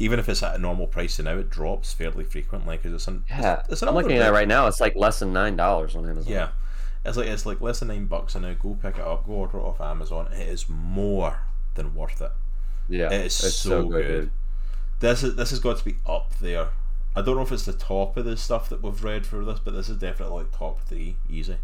Even 0.00 0.20
if 0.20 0.28
it's 0.28 0.42
at 0.44 0.54
a 0.54 0.58
normal 0.58 0.86
price 0.86 1.18
now, 1.18 1.36
it 1.36 1.50
drops 1.50 1.92
fairly 1.92 2.24
frequently 2.24 2.76
because 2.76 2.92
it's 2.92 3.08
an 3.08 3.24
Yeah, 3.28 3.62
It's, 3.68 3.68
it's 3.70 3.82
I'm 3.82 3.94
looking 3.94 4.12
at 4.16 4.28
it 4.28 4.32
right 4.32 4.46
now. 4.46 4.68
It's 4.68 4.80
like 4.80 4.94
less 4.94 5.18
than 5.18 5.32
nine 5.32 5.56
dollars 5.56 5.96
on 5.96 6.08
Amazon. 6.08 6.32
Yeah, 6.32 6.48
it's 7.04 7.16
like 7.16 7.26
it's 7.26 7.44
like 7.46 7.60
less 7.60 7.80
than 7.80 7.88
nine 7.88 8.06
bucks, 8.06 8.34
and 8.36 8.44
now 8.44 8.54
go 8.54 8.74
pick 8.80 8.94
it 8.98 9.00
up, 9.00 9.26
go 9.26 9.32
order 9.32 9.58
it 9.58 9.62
off 9.62 9.80
Amazon. 9.80 10.28
It 10.32 10.48
is 10.48 10.68
more 10.68 11.40
than 11.74 11.94
worth 11.94 12.20
it. 12.20 12.32
yeah, 12.88 13.06
It 13.12 13.26
is 13.26 13.42
it's 13.42 13.56
so, 13.56 13.84
good. 13.88 14.06
dude. 14.06 14.30
This 15.00 15.22
is 15.24 15.34
this 15.36 15.50
has 15.50 15.58
got 15.60 15.78
to 15.78 15.84
be 15.84 15.96
up 16.06 16.38
there. 16.38 16.68
I 17.16 17.22
don't 17.22 17.34
know 17.36 17.42
if 17.42 17.50
it's 17.52 17.64
the 17.64 17.72
top 17.72 18.16
of 18.16 18.24
the 18.24 18.36
stuff 18.36 18.68
that 18.68 18.82
we've 18.82 19.02
read 19.02 19.26
for 19.26 19.44
this, 19.44 19.58
but 19.58 19.74
this 19.74 19.88
is 19.88 19.96
definitely 19.96 20.38
like 20.44 20.56
top 20.56 20.80
three, 20.82 21.16
easy. 21.28 21.56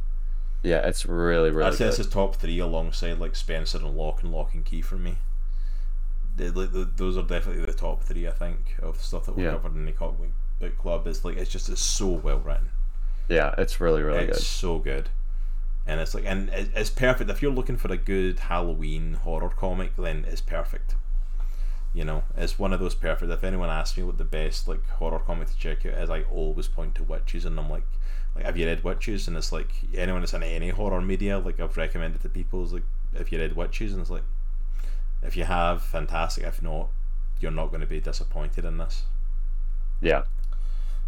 Yeah, 0.65 0.79
it's 0.89 1.05
really, 1.07 1.51
really 1.51 1.69
I'd 1.69 1.75
say 1.75 1.85
this 1.85 1.99
is 1.99 2.09
top 2.09 2.37
three 2.37 2.59
alongside 2.59 3.19
like 3.19 3.37
Spencer 3.37 3.79
and 3.79 3.97
Locke 3.97 4.23
and 4.23 4.33
Locke 4.33 4.55
and 4.55 4.65
Key 4.65 4.81
for 4.83 4.97
me. 4.97 5.19
they- 6.37 6.49
those 6.51 7.17
are 7.17 7.23
definitely 7.23 7.65
the 7.65 7.73
top 7.73 8.03
three. 8.03 8.27
I 8.27 8.33
think 8.33 8.75
of 8.83 9.01
stuff 9.01 9.27
that 9.27 9.37
we 9.37 9.45
Yeah. 9.45 9.53
covered 9.53 9.77
in 9.77 9.85
the 9.87 9.93
comic 9.93 10.31
book 10.59 10.77
club. 10.77 11.07
It's 11.07 11.25
like 11.25 11.37
it's 11.37 11.49
just 11.51 11.69
it's 11.69 11.81
so 11.81 12.09
well 12.09 12.39
written. 12.41 12.71
Yeah, 13.29 13.55
it's 13.57 13.79
really 13.81 14.03
really 14.03 14.19
it's 14.25 14.27
good. 14.27 14.37
It's 14.39 14.47
so 14.47 14.79
good, 14.81 15.11
and 15.87 16.01
it's 16.01 16.13
like 16.13 16.25
and 16.27 16.49
it- 16.49 16.73
it's 16.75 16.91
perfect 16.91 17.31
if 17.31 17.41
you're 17.41 17.53
looking 17.53 17.77
for 17.77 17.93
a 17.93 17.97
good 17.97 18.41
Halloween 18.41 19.15
horror 19.23 19.49
comic. 19.51 19.95
Then 19.97 20.25
it's 20.27 20.41
perfect. 20.41 20.97
You 21.93 22.05
know, 22.05 22.25
it's 22.37 22.59
one 22.59 22.73
of 22.73 22.81
those 22.81 22.97
perfect. 22.97 23.31
If 23.31 23.45
anyone 23.45 23.71
asks 23.71 23.97
me 23.97 24.03
what 24.03 24.19
the 24.19 24.25
best 24.25 24.67
like 24.67 24.85
horror 24.89 25.21
comic 25.21 25.49
to 25.51 25.57
check 25.57 25.87
out 25.87 25.93
is, 25.93 26.11
I 26.11 26.23
always 26.23 26.67
point 26.67 26.97
to 26.97 27.03
Wytches, 27.05 27.45
and 27.45 27.61
I'm 27.61 27.71
like, 27.71 27.87
like 28.35 28.45
have 28.45 28.57
you 28.57 28.67
read 28.67 28.83
Wytches? 28.83 29.29
And 29.29 29.37
it's 29.37 29.53
like 29.53 29.71
anyone 29.95 30.23
that's 30.23 30.35
in 30.35 30.43
any 30.43 30.71
horror 30.71 31.01
media, 31.01 31.39
like 31.39 31.61
I've 31.61 31.77
recommended 31.77 32.23
to 32.23 32.29
people, 32.29 32.65
is 32.65 32.73
like 32.73 32.85
if 33.15 33.31
you 33.33 33.39
read 33.39 33.55
Wytches, 33.55 33.93
and 33.93 34.01
it's 34.01 34.11
like 34.11 34.25
if 35.23 35.37
you 35.37 35.45
have, 35.45 35.83
fantastic. 35.83 36.45
If 36.45 36.63
not, 36.63 36.89
you're 37.41 37.51
not 37.51 37.69
going 37.69 37.81
to 37.81 37.87
be 37.87 38.01
disappointed 38.01 38.65
in 38.65 38.79
this. 38.79 39.05
Yeah. 40.01 40.23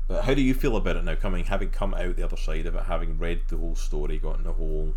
But 0.08 0.24
how 0.24 0.34
do 0.34 0.40
you 0.40 0.54
feel 0.54 0.76
about 0.76 0.96
it 0.96 1.04
now? 1.04 1.16
Coming, 1.16 1.44
having 1.44 1.70
come 1.70 1.94
out 1.94 2.16
the 2.16 2.22
other 2.22 2.36
side 2.36 2.66
of 2.66 2.74
it, 2.76 2.84
having 2.84 3.18
read 3.18 3.42
the 3.48 3.56
whole 3.56 3.74
story, 3.74 4.18
gotten 4.18 4.44
the 4.44 4.52
whole. 4.52 4.94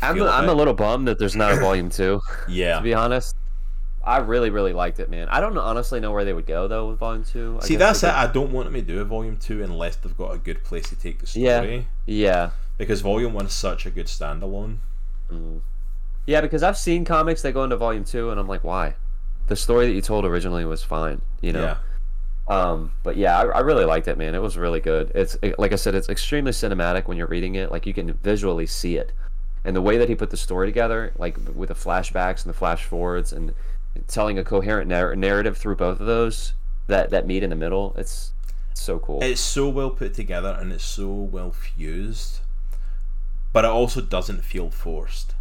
I'm, 0.00 0.20
of 0.20 0.28
I'm 0.28 0.48
a 0.48 0.54
little 0.54 0.74
bummed 0.74 1.06
that 1.08 1.18
there's 1.18 1.36
not 1.36 1.52
a 1.52 1.60
volume 1.60 1.90
two. 1.90 2.20
Yeah. 2.48 2.78
To 2.78 2.82
be 2.82 2.94
honest, 2.94 3.36
I 4.04 4.18
really 4.18 4.50
really 4.50 4.72
liked 4.72 5.00
it, 5.00 5.08
man. 5.10 5.28
I 5.28 5.40
don't 5.40 5.56
honestly 5.56 5.98
know 6.00 6.12
where 6.12 6.24
they 6.24 6.32
would 6.32 6.46
go 6.46 6.68
though 6.68 6.88
with 6.90 6.98
volume 6.98 7.24
two. 7.24 7.58
I 7.60 7.64
See, 7.66 7.76
that's 7.76 8.02
it. 8.02 8.10
I 8.10 8.26
don't 8.26 8.52
want 8.52 8.66
them 8.66 8.74
to 8.74 8.82
do 8.82 9.00
a 9.00 9.04
volume 9.04 9.36
two 9.38 9.62
unless 9.62 9.96
they've 9.96 10.16
got 10.16 10.34
a 10.34 10.38
good 10.38 10.62
place 10.64 10.88
to 10.90 10.96
take 10.96 11.18
the 11.20 11.26
story. 11.26 11.44
Yeah. 11.44 11.82
Yeah. 12.06 12.50
Because 12.78 13.00
volume 13.00 13.32
one's 13.32 13.52
such 13.52 13.86
a 13.86 13.90
good 13.90 14.06
standalone. 14.06 14.78
Yeah, 16.26 16.40
because 16.40 16.62
I've 16.62 16.78
seen 16.78 17.04
comics 17.04 17.42
that 17.42 17.52
go 17.52 17.64
into 17.64 17.76
volume 17.76 18.04
two, 18.04 18.30
and 18.30 18.40
I'm 18.40 18.48
like, 18.48 18.64
why? 18.64 18.94
The 19.46 19.56
story 19.56 19.86
that 19.86 19.92
you 19.92 20.00
told 20.00 20.24
originally 20.24 20.64
was 20.64 20.82
fine, 20.82 21.20
you 21.40 21.52
know. 21.52 21.62
Yeah. 21.62 21.76
Um, 22.46 22.92
but 23.02 23.16
yeah, 23.16 23.38
I, 23.38 23.44
I 23.46 23.60
really 23.60 23.84
liked 23.84 24.08
it, 24.08 24.18
man. 24.18 24.34
It 24.34 24.42
was 24.42 24.56
really 24.56 24.80
good. 24.80 25.12
It's 25.14 25.36
it- 25.42 25.58
like 25.58 25.72
I 25.72 25.76
said, 25.76 25.94
it's 25.94 26.08
extremely 26.08 26.52
cinematic 26.52 27.06
when 27.06 27.16
you're 27.16 27.26
reading 27.26 27.54
it. 27.54 27.70
Like 27.70 27.86
you 27.86 27.94
can 27.94 28.12
visually 28.14 28.66
see 28.66 28.96
it, 28.96 29.12
and 29.64 29.74
the 29.76 29.82
way 29.82 29.96
that 29.98 30.08
he 30.08 30.14
put 30.14 30.30
the 30.30 30.36
story 30.36 30.66
together, 30.66 31.12
like 31.18 31.36
with 31.54 31.68
the 31.68 31.74
flashbacks 31.74 32.44
and 32.44 32.52
the 32.52 32.56
flash 32.58 32.84
forwards, 32.84 33.32
and 33.32 33.54
telling 34.08 34.38
a 34.38 34.44
coherent 34.44 34.88
narr- 34.88 35.14
narrative 35.16 35.56
through 35.56 35.76
both 35.76 36.00
of 36.00 36.06
those 36.06 36.54
that 36.86 37.10
that 37.10 37.26
meet 37.26 37.42
in 37.42 37.50
the 37.50 37.56
middle, 37.56 37.94
it's, 37.96 38.32
it's 38.70 38.80
so 38.82 38.98
cool. 38.98 39.20
It's 39.22 39.40
so 39.40 39.68
well 39.68 39.90
put 39.90 40.14
together 40.14 40.56
and 40.60 40.72
it's 40.72 40.84
so 40.84 41.08
well 41.10 41.52
fused, 41.52 42.40
but 43.52 43.64
it 43.64 43.70
also 43.70 44.00
doesn't 44.00 44.44
feel 44.44 44.70
forced. 44.70 45.34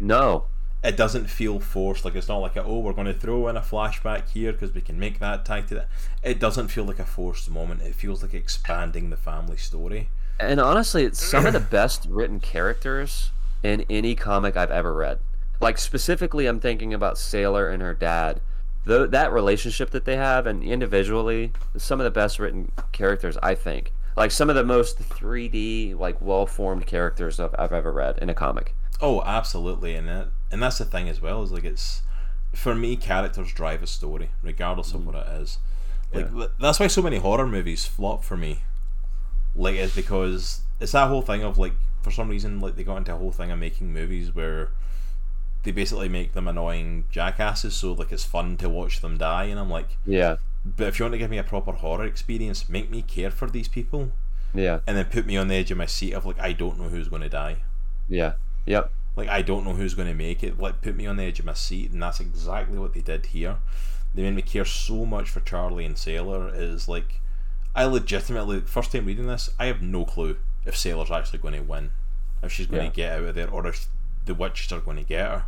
no, 0.00 0.46
It 0.84 0.96
doesn't 0.96 1.28
feel 1.30 1.60
forced. 1.60 2.04
Like 2.04 2.16
it's 2.16 2.28
not 2.28 2.38
like 2.38 2.56
a, 2.56 2.64
oh 2.64 2.80
we're 2.80 2.92
going 2.92 3.06
to 3.06 3.14
throw 3.14 3.46
in 3.48 3.56
a 3.56 3.60
flashback 3.60 4.28
here 4.30 4.52
because 4.52 4.74
we 4.74 4.80
can 4.80 4.98
make 4.98 5.20
that 5.20 5.44
tied 5.44 5.68
to 5.68 5.74
that. 5.76 5.88
It 6.24 6.40
doesn't 6.40 6.68
feel 6.68 6.84
like 6.84 6.98
a 6.98 7.04
forced 7.04 7.48
moment. 7.50 7.82
It 7.82 7.94
feels 7.94 8.20
like 8.22 8.34
expanding 8.34 9.10
the 9.10 9.16
family 9.16 9.56
story. 9.56 10.08
and 10.40 10.58
honestly, 10.60 11.04
it's 11.04 11.22
some 11.24 11.46
of 11.46 11.52
the 11.52 11.60
best 11.60 12.06
written 12.10 12.40
characters 12.40 13.30
in 13.62 13.84
any 13.88 14.16
comic 14.16 14.56
I've 14.56 14.72
ever 14.72 14.92
read. 14.92 15.20
Like 15.62 15.78
specifically, 15.78 16.46
I'm 16.46 16.58
thinking 16.58 16.92
about 16.92 17.16
Sailor 17.16 17.70
and 17.70 17.80
her 17.80 17.94
dad. 17.94 18.40
Though 18.84 19.06
that 19.06 19.32
relationship 19.32 19.90
that 19.90 20.04
they 20.04 20.16
have, 20.16 20.44
and 20.44 20.62
individually, 20.64 21.52
some 21.76 22.00
of 22.00 22.04
the 22.04 22.10
best 22.10 22.40
written 22.40 22.72
characters 22.90 23.38
I 23.42 23.54
think. 23.54 23.92
Like 24.16 24.32
some 24.32 24.50
of 24.50 24.56
the 24.56 24.64
most 24.64 24.98
3D, 24.98 25.96
like 25.96 26.20
well-formed 26.20 26.86
characters 26.86 27.38
I've, 27.38 27.54
I've 27.56 27.72
ever 27.72 27.92
read 27.92 28.18
in 28.18 28.28
a 28.28 28.34
comic. 28.34 28.74
Oh, 29.00 29.22
absolutely, 29.22 29.94
and 29.94 30.08
that 30.08 30.28
and 30.50 30.60
that's 30.60 30.78
the 30.78 30.84
thing 30.84 31.08
as 31.08 31.20
well. 31.20 31.42
Is 31.44 31.52
like 31.52 31.64
it's 31.64 32.02
for 32.52 32.74
me, 32.74 32.96
characters 32.96 33.52
drive 33.52 33.84
a 33.84 33.86
story, 33.86 34.30
regardless 34.42 34.92
of 34.92 35.02
mm. 35.02 35.04
what 35.06 35.14
it 35.14 35.26
is. 35.40 35.58
Like 36.12 36.28
Yeah. 36.34 36.46
that's 36.60 36.80
why 36.80 36.88
so 36.88 37.02
many 37.02 37.18
horror 37.18 37.46
movies 37.46 37.86
flop 37.86 38.24
for 38.24 38.36
me. 38.36 38.62
Like, 39.54 39.76
is 39.76 39.94
because 39.94 40.62
it's 40.80 40.92
that 40.92 41.08
whole 41.08 41.22
thing 41.22 41.44
of 41.44 41.56
like 41.56 41.74
for 42.02 42.10
some 42.10 42.28
reason 42.28 42.58
like 42.58 42.74
they 42.74 42.82
got 42.82 42.96
into 42.96 43.14
a 43.14 43.16
whole 43.16 43.30
thing 43.30 43.52
of 43.52 43.58
making 43.60 43.92
movies 43.92 44.34
where 44.34 44.70
they 45.62 45.70
basically 45.72 46.08
make 46.08 46.32
them 46.32 46.48
annoying 46.48 47.04
jackasses, 47.10 47.74
so 47.74 47.92
like 47.92 48.12
it's 48.12 48.24
fun 48.24 48.56
to 48.58 48.68
watch 48.68 49.00
them 49.00 49.18
die, 49.18 49.44
and 49.44 49.58
I'm 49.60 49.70
like, 49.70 49.96
Yeah, 50.06 50.36
but 50.64 50.88
if 50.88 50.98
you 50.98 51.04
want 51.04 51.14
to 51.14 51.18
give 51.18 51.30
me 51.30 51.38
a 51.38 51.44
proper 51.44 51.72
horror 51.72 52.04
experience, 52.04 52.68
make 52.68 52.90
me 52.90 53.02
care 53.02 53.30
for 53.30 53.48
these 53.48 53.68
people, 53.68 54.12
yeah, 54.54 54.80
and 54.86 54.96
then 54.96 55.04
put 55.06 55.26
me 55.26 55.36
on 55.36 55.48
the 55.48 55.54
edge 55.54 55.70
of 55.70 55.78
my 55.78 55.86
seat 55.86 56.12
of 56.12 56.26
like 56.26 56.38
I 56.40 56.52
don't 56.52 56.78
know 56.78 56.88
who's 56.88 57.08
going 57.08 57.22
to 57.22 57.28
die. 57.28 57.56
yeah, 58.08 58.32
yep. 58.66 58.90
Like 59.14 59.28
I 59.28 59.42
don't 59.42 59.64
know 59.64 59.74
who's 59.74 59.94
going 59.94 60.08
to 60.08 60.14
make 60.14 60.42
it. 60.42 60.58
Like 60.58 60.80
put 60.80 60.96
me 60.96 61.06
on 61.06 61.16
the 61.16 61.24
edge 61.24 61.38
of 61.38 61.44
my 61.44 61.52
seat, 61.54 61.90
and 61.92 62.02
that's 62.02 62.18
exactly 62.20 62.78
what 62.78 62.94
they 62.94 63.00
did 63.02 63.26
here. 63.26 63.58
They 64.14 64.22
made 64.22 64.34
me 64.34 64.42
care 64.42 64.64
so 64.64 65.04
much 65.06 65.28
for 65.30 65.40
Charlie 65.40 65.84
and 65.84 65.96
Sailor. 65.98 66.50
Is 66.54 66.88
like, 66.88 67.20
I 67.74 67.84
legitimately 67.84 68.60
first 68.62 68.90
time 68.92 69.04
reading 69.06 69.26
this, 69.26 69.50
I 69.58 69.66
have 69.66 69.82
no 69.82 70.04
clue 70.06 70.36
if 70.64 70.76
Sailor's 70.76 71.10
actually 71.10 71.40
going 71.40 71.54
to 71.54 71.60
win, 71.60 71.90
if 72.42 72.52
she's 72.52 72.66
going 72.66 72.82
Yeah. 72.84 72.88
to 72.88 72.94
get 72.96 73.12
out 73.18 73.24
of 73.24 73.34
there, 73.34 73.50
or 73.50 73.66
if 73.66 73.86
the 74.24 74.34
witches 74.34 74.72
are 74.72 74.80
going 74.80 74.96
to 74.96 75.04
get 75.04 75.28
her. 75.28 75.44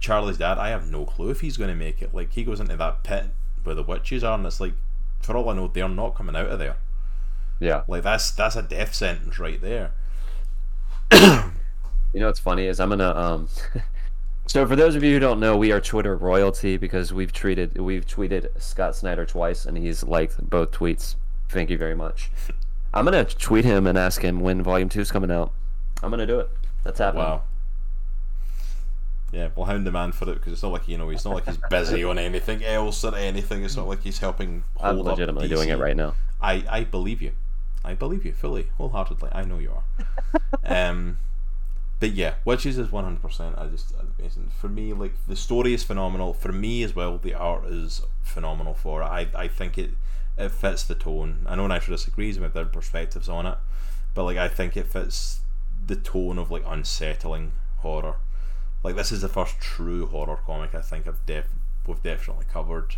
Charlie's 0.00 0.38
dad, 0.38 0.58
I 0.58 0.68
have 0.68 0.90
no 0.90 1.04
clue 1.04 1.30
if 1.30 1.40
he's 1.40 1.56
going 1.56 1.70
to 1.70 1.76
make 1.76 2.02
it. 2.02 2.14
Like 2.14 2.32
he 2.32 2.44
goes 2.44 2.60
into 2.60 2.76
that 2.76 3.02
pit 3.02 3.26
where 3.64 3.74
the 3.74 3.82
witches 3.82 4.22
are, 4.22 4.36
and 4.36 4.46
it's 4.46 4.60
like, 4.60 4.74
for 5.20 5.36
all 5.36 5.48
I 5.48 5.54
know, 5.54 5.68
they're 5.68 5.88
not 5.88 6.14
coming 6.14 6.36
out 6.36 6.50
of 6.50 6.58
there. 6.58 6.76
Yeah. 7.58 7.82
Like 7.88 8.02
that's 8.02 8.30
that's 8.30 8.56
a 8.56 8.62
death 8.62 8.94
sentence 8.94 9.38
right 9.38 9.60
there. 9.60 9.92
You 12.16 12.20
know 12.20 12.28
what's 12.28 12.40
funny 12.40 12.64
is 12.64 12.80
I'm 12.80 12.88
gonna 12.88 13.14
um. 13.14 13.48
so 14.46 14.66
for 14.66 14.74
those 14.74 14.94
of 14.94 15.02
you 15.02 15.12
who 15.12 15.18
don't 15.18 15.38
know, 15.38 15.54
we 15.54 15.70
are 15.70 15.82
Twitter 15.82 16.16
royalty 16.16 16.78
because 16.78 17.12
we've 17.12 17.30
tweeted 17.30 17.78
we've 17.78 18.06
tweeted 18.06 18.58
Scott 18.58 18.96
Snyder 18.96 19.26
twice 19.26 19.66
and 19.66 19.76
he's 19.76 20.02
liked 20.02 20.48
both 20.48 20.70
tweets. 20.70 21.16
Thank 21.50 21.68
you 21.68 21.76
very 21.76 21.94
much. 21.94 22.30
I'm 22.94 23.04
gonna 23.04 23.26
tweet 23.26 23.66
him 23.66 23.86
and 23.86 23.98
ask 23.98 24.22
him 24.22 24.40
when 24.40 24.62
Volume 24.62 24.88
Two 24.88 25.00
is 25.00 25.12
coming 25.12 25.30
out. 25.30 25.52
I'm 26.02 26.08
gonna 26.08 26.26
do 26.26 26.40
it. 26.40 26.50
That's 26.86 27.00
happening. 27.00 27.24
Wow. 27.24 27.42
Yeah, 29.32 29.48
we'll 29.56 29.66
hound 29.66 29.84
the 29.84 29.90
man 29.90 30.12
for 30.12 30.30
it 30.30 30.34
because 30.34 30.52
it's 30.52 30.62
not 30.62 30.70
like 30.70 30.86
you 30.86 30.96
know 30.96 31.08
he's 31.08 31.24
not 31.24 31.34
like 31.34 31.46
he's 31.46 31.58
busy 31.68 32.04
on 32.04 32.16
anything 32.16 32.64
else 32.64 33.02
or 33.04 33.14
anything. 33.16 33.64
It's 33.64 33.76
not 33.76 33.88
like 33.88 34.02
he's 34.02 34.18
helping 34.18 34.62
I'm 34.80 34.94
hold 34.94 35.08
up 35.08 35.18
legitimately 35.18 35.48
doing 35.48 35.68
it 35.68 35.78
right 35.78 35.96
now. 35.96 36.14
I 36.40 36.64
I 36.70 36.84
believe 36.84 37.20
you, 37.20 37.32
I 37.84 37.94
believe 37.94 38.24
you 38.24 38.32
fully, 38.32 38.68
wholeheartedly. 38.78 39.30
I 39.32 39.42
know 39.42 39.58
you 39.58 39.72
are. 39.72 40.40
um, 40.64 41.18
but 41.98 42.12
yeah, 42.12 42.34
Wytches 42.46 42.78
is 42.78 42.92
one 42.92 43.02
hundred 43.02 43.22
percent. 43.22 43.58
I 43.58 43.66
just 43.66 43.92
amazing 44.18 44.52
for 44.56 44.68
me. 44.68 44.92
Like 44.92 45.14
the 45.26 45.34
story 45.34 45.74
is 45.74 45.82
phenomenal 45.82 46.32
for 46.32 46.52
me 46.52 46.84
as 46.84 46.94
well. 46.94 47.18
The 47.18 47.34
art 47.34 47.66
is 47.66 48.02
phenomenal 48.22 48.74
for 48.74 49.02
it. 49.02 49.06
I 49.06 49.26
I 49.34 49.48
think 49.48 49.76
it 49.76 49.90
it 50.38 50.52
fits 50.52 50.84
the 50.84 50.94
tone. 50.94 51.46
I 51.46 51.56
know 51.56 51.66
Nitro 51.66 51.96
disagrees 51.96 52.38
with 52.38 52.54
their 52.54 52.64
perspectives 52.64 53.28
on 53.28 53.44
it, 53.44 53.58
but 54.14 54.22
like 54.22 54.36
I 54.36 54.46
think 54.46 54.76
it 54.76 54.86
fits 54.86 55.40
the 55.86 55.96
tone 55.96 56.38
of 56.38 56.50
like 56.50 56.62
unsettling 56.66 57.52
horror. 57.78 58.16
Like 58.82 58.96
this 58.96 59.12
is 59.12 59.22
the 59.22 59.28
first 59.28 59.58
true 59.60 60.06
horror 60.06 60.38
comic 60.44 60.74
I 60.74 60.80
think 60.80 61.06
I've 61.06 61.24
def 61.26 61.46
we've 61.86 62.02
definitely 62.02 62.46
covered. 62.52 62.96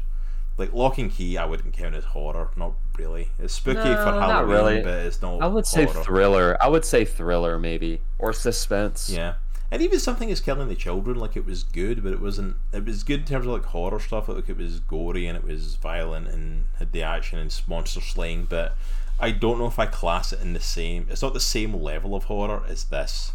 Like 0.57 0.73
Locke 0.73 0.99
and 0.99 1.11
Key, 1.13 1.39
I 1.39 1.45
wouldn't 1.45 1.73
count 1.73 1.95
as 1.95 2.05
horror. 2.05 2.51
Not 2.57 2.73
really. 2.97 3.29
It's 3.39 3.55
spooky 3.55 3.79
No, 3.79 3.95
for 3.97 4.11
Halloween, 4.11 4.51
really. 4.51 4.81
but 4.83 5.07
it's 5.07 5.23
not. 5.23 5.41
I 5.41 5.47
would 5.47 5.67
say 5.67 5.85
horror. 5.85 6.03
thriller. 6.05 6.57
I 6.61 6.69
would 6.69 6.85
say 6.85 7.05
thriller 7.05 7.59
maybe 7.61 8.01
or 8.19 8.33
suspense. 8.33 9.09
Yeah, 9.09 9.35
and 9.71 9.81
even 9.83 10.01
something 10.01 10.31
is 10.31 10.41
killing 10.41 10.67
the 10.69 10.75
children. 10.75 11.17
Like 11.17 11.37
it 11.37 11.47
was 11.47 11.63
good, 11.63 12.03
but 12.03 12.13
it 12.13 12.21
wasn't. 12.21 12.57
It 12.73 12.85
was 12.85 13.05
good 13.05 13.21
in 13.21 13.27
terms 13.27 13.47
of 13.47 13.53
like 13.53 13.67
horror 13.67 14.01
stuff. 14.01 14.29
Like 14.29 14.49
it 14.49 14.57
was 14.57 14.81
gory 14.81 15.29
and 15.29 15.37
it 15.37 15.45
was 15.45 15.77
violent 15.77 16.27
and 16.27 16.67
had 16.81 16.91
the 16.91 17.03
action 17.05 17.39
and 17.39 17.55
monster 17.69 18.01
slaying. 18.01 18.47
But 18.51 18.77
I 19.21 19.31
don't 19.33 19.59
know 19.59 19.67
if 19.67 19.79
I 19.79 19.87
class 19.87 20.33
it 20.33 20.41
in 20.41 20.53
the 20.53 20.61
same. 20.61 21.07
It's 21.11 21.23
not 21.23 21.35
the 21.35 21.41
same 21.41 21.75
level 21.75 22.15
of 22.15 22.25
horror 22.25 22.63
as 22.69 22.85
this. 22.85 23.33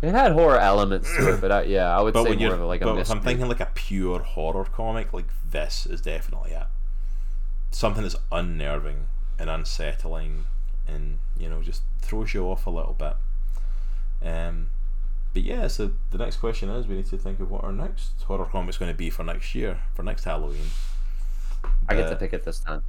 It 0.00 0.10
had 0.10 0.32
horror 0.32 0.58
elements 0.58 1.14
to 1.16 1.34
it, 1.34 1.40
but 1.40 1.52
I, 1.52 1.62
yeah, 1.62 1.96
I 1.96 2.00
would 2.02 2.12
But 2.12 2.24
say 2.24 2.34
more 2.34 2.54
of 2.54 2.60
a, 2.60 2.66
like 2.66 2.80
a 2.80 2.84
but 2.86 2.90
if 2.92 2.96
mystery. 2.98 3.16
I'm 3.18 3.22
thinking 3.22 3.48
like 3.48 3.60
a 3.60 3.70
pure 3.72 4.18
horror 4.20 4.64
comic, 4.64 5.12
like 5.12 5.28
this 5.48 5.86
is 5.86 6.00
definitely 6.00 6.50
it. 6.50 6.66
Something 7.70 8.02
that's 8.02 8.16
unnerving 8.32 9.06
and 9.38 9.48
unsettling, 9.48 10.46
and 10.88 11.18
you 11.38 11.48
know 11.48 11.62
just 11.62 11.82
throws 12.00 12.34
you 12.34 12.44
off 12.46 12.66
a 12.66 12.70
little 12.70 12.94
bit. 12.94 13.14
Um, 14.28 14.70
but 15.32 15.42
yeah, 15.42 15.68
so 15.68 15.92
the 16.10 16.18
next 16.18 16.36
question 16.38 16.68
is 16.68 16.88
we 16.88 16.96
need 16.96 17.06
to 17.06 17.16
think 17.16 17.38
of 17.38 17.50
what 17.50 17.62
our 17.62 17.72
next 17.72 18.20
horror 18.22 18.44
comic's 18.44 18.78
going 18.78 18.90
to 18.90 18.98
be 18.98 19.08
for 19.08 19.22
next 19.22 19.54
year, 19.54 19.78
for 19.94 20.02
next 20.02 20.24
Halloween. 20.24 20.66
I 21.88 21.94
get 21.94 22.08
to 22.08 22.16
pick 22.16 22.32
it 22.32 22.44
this 22.44 22.58
time. 22.58 22.82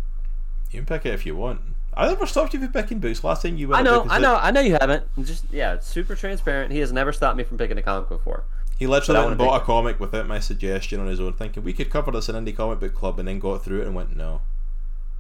You 0.71 0.79
can 0.79 0.85
pick 0.87 1.05
it 1.05 1.13
if 1.13 1.25
you 1.27 1.35
want. 1.35 1.61
I 1.95 2.07
never 2.07 2.25
stopped 2.25 2.53
you 2.53 2.59
from 2.59 2.71
picking 2.71 2.99
books. 2.99 3.23
Last 3.23 3.41
time 3.43 3.57
you 3.57 3.67
went. 3.69 3.81
I 3.81 3.83
know, 3.83 4.05
I 4.09 4.19
know, 4.19 4.35
I 4.35 4.51
know 4.51 4.61
you 4.61 4.73
haven't. 4.79 5.05
Just 5.23 5.45
yeah, 5.51 5.73
it's 5.73 5.87
super 5.87 6.15
transparent. 6.15 6.71
He 6.71 6.79
has 6.79 6.91
never 6.91 7.11
stopped 7.11 7.37
me 7.37 7.43
from 7.43 7.57
picking 7.57 7.77
a 7.77 7.81
comic 7.81 8.09
before. 8.09 8.43
He 8.77 8.87
literally 8.87 9.19
went 9.19 9.31
and 9.31 9.37
bought 9.37 9.61
a 9.61 9.65
comic 9.65 9.99
without 9.99 10.27
my 10.27 10.39
suggestion 10.39 10.99
on 10.99 11.07
his 11.07 11.19
own, 11.19 11.33
thinking 11.33 11.63
we 11.63 11.73
could 11.73 11.89
cover 11.89 12.11
this 12.11 12.27
in 12.29 12.35
indie 12.35 12.55
comic 12.55 12.79
book 12.79 12.93
club, 12.95 13.19
and 13.19 13.27
then 13.27 13.39
got 13.39 13.63
through 13.63 13.81
it 13.81 13.85
and 13.87 13.95
went 13.95 14.15
no. 14.15 14.41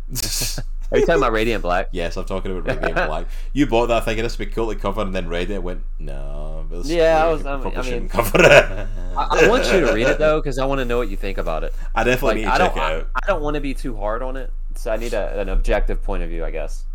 Are 0.91 0.99
you 0.99 1.05
talking 1.07 1.21
about 1.21 1.31
Radiant 1.31 1.63
Black? 1.63 1.87
yes, 1.91 2.17
I'm 2.17 2.25
talking 2.25 2.51
about 2.55 2.67
Radiant 2.67 2.95
Black. 3.07 3.25
You 3.53 3.65
bought 3.65 3.87
that 3.87 4.05
thinking 4.05 4.23
this 4.23 4.37
would 4.37 4.47
be 4.49 4.51
cool 4.53 4.71
to 4.71 4.79
cover, 4.79 5.01
and 5.01 5.13
then 5.15 5.27
read 5.27 5.49
it 5.49 5.55
and 5.55 5.63
went 5.63 5.83
no. 5.99 6.65
Yeah, 6.83 7.23
I 7.25 7.29
was- 7.31 7.45
I 7.45 7.57
mean- 7.57 7.77
I 7.77 7.81
mean- 7.83 8.09
cover 8.09 8.39
it. 8.41 8.87
I, 9.15 9.27
I 9.45 9.47
want 9.49 9.65
you 9.71 9.79
to 9.85 9.93
read 9.93 10.07
it 10.07 10.17
though, 10.19 10.39
because 10.39 10.57
I 10.59 10.65
want 10.65 10.79
to 10.79 10.85
know 10.85 10.97
what 10.97 11.09
you 11.09 11.17
think 11.17 11.37
about 11.37 11.63
it. 11.63 11.73
I 11.95 12.03
definitely 12.03 12.41
need 12.41 12.45
to 12.47 12.53
I 12.53 12.57
check 12.57 12.75
it 12.75 12.79
out. 12.81 13.09
I 13.15 13.27
don't 13.27 13.41
want 13.41 13.55
to 13.55 13.61
be 13.61 13.73
too 13.73 13.95
hard 13.95 14.21
on 14.23 14.35
it, 14.37 14.51
so 14.75 14.91
I 14.91 14.97
need 14.97 15.13
a, 15.13 15.39
an 15.39 15.49
objective 15.49 16.03
point 16.03 16.23
of 16.23 16.29
view, 16.29 16.43
I 16.43 16.51
guess. 16.51 16.85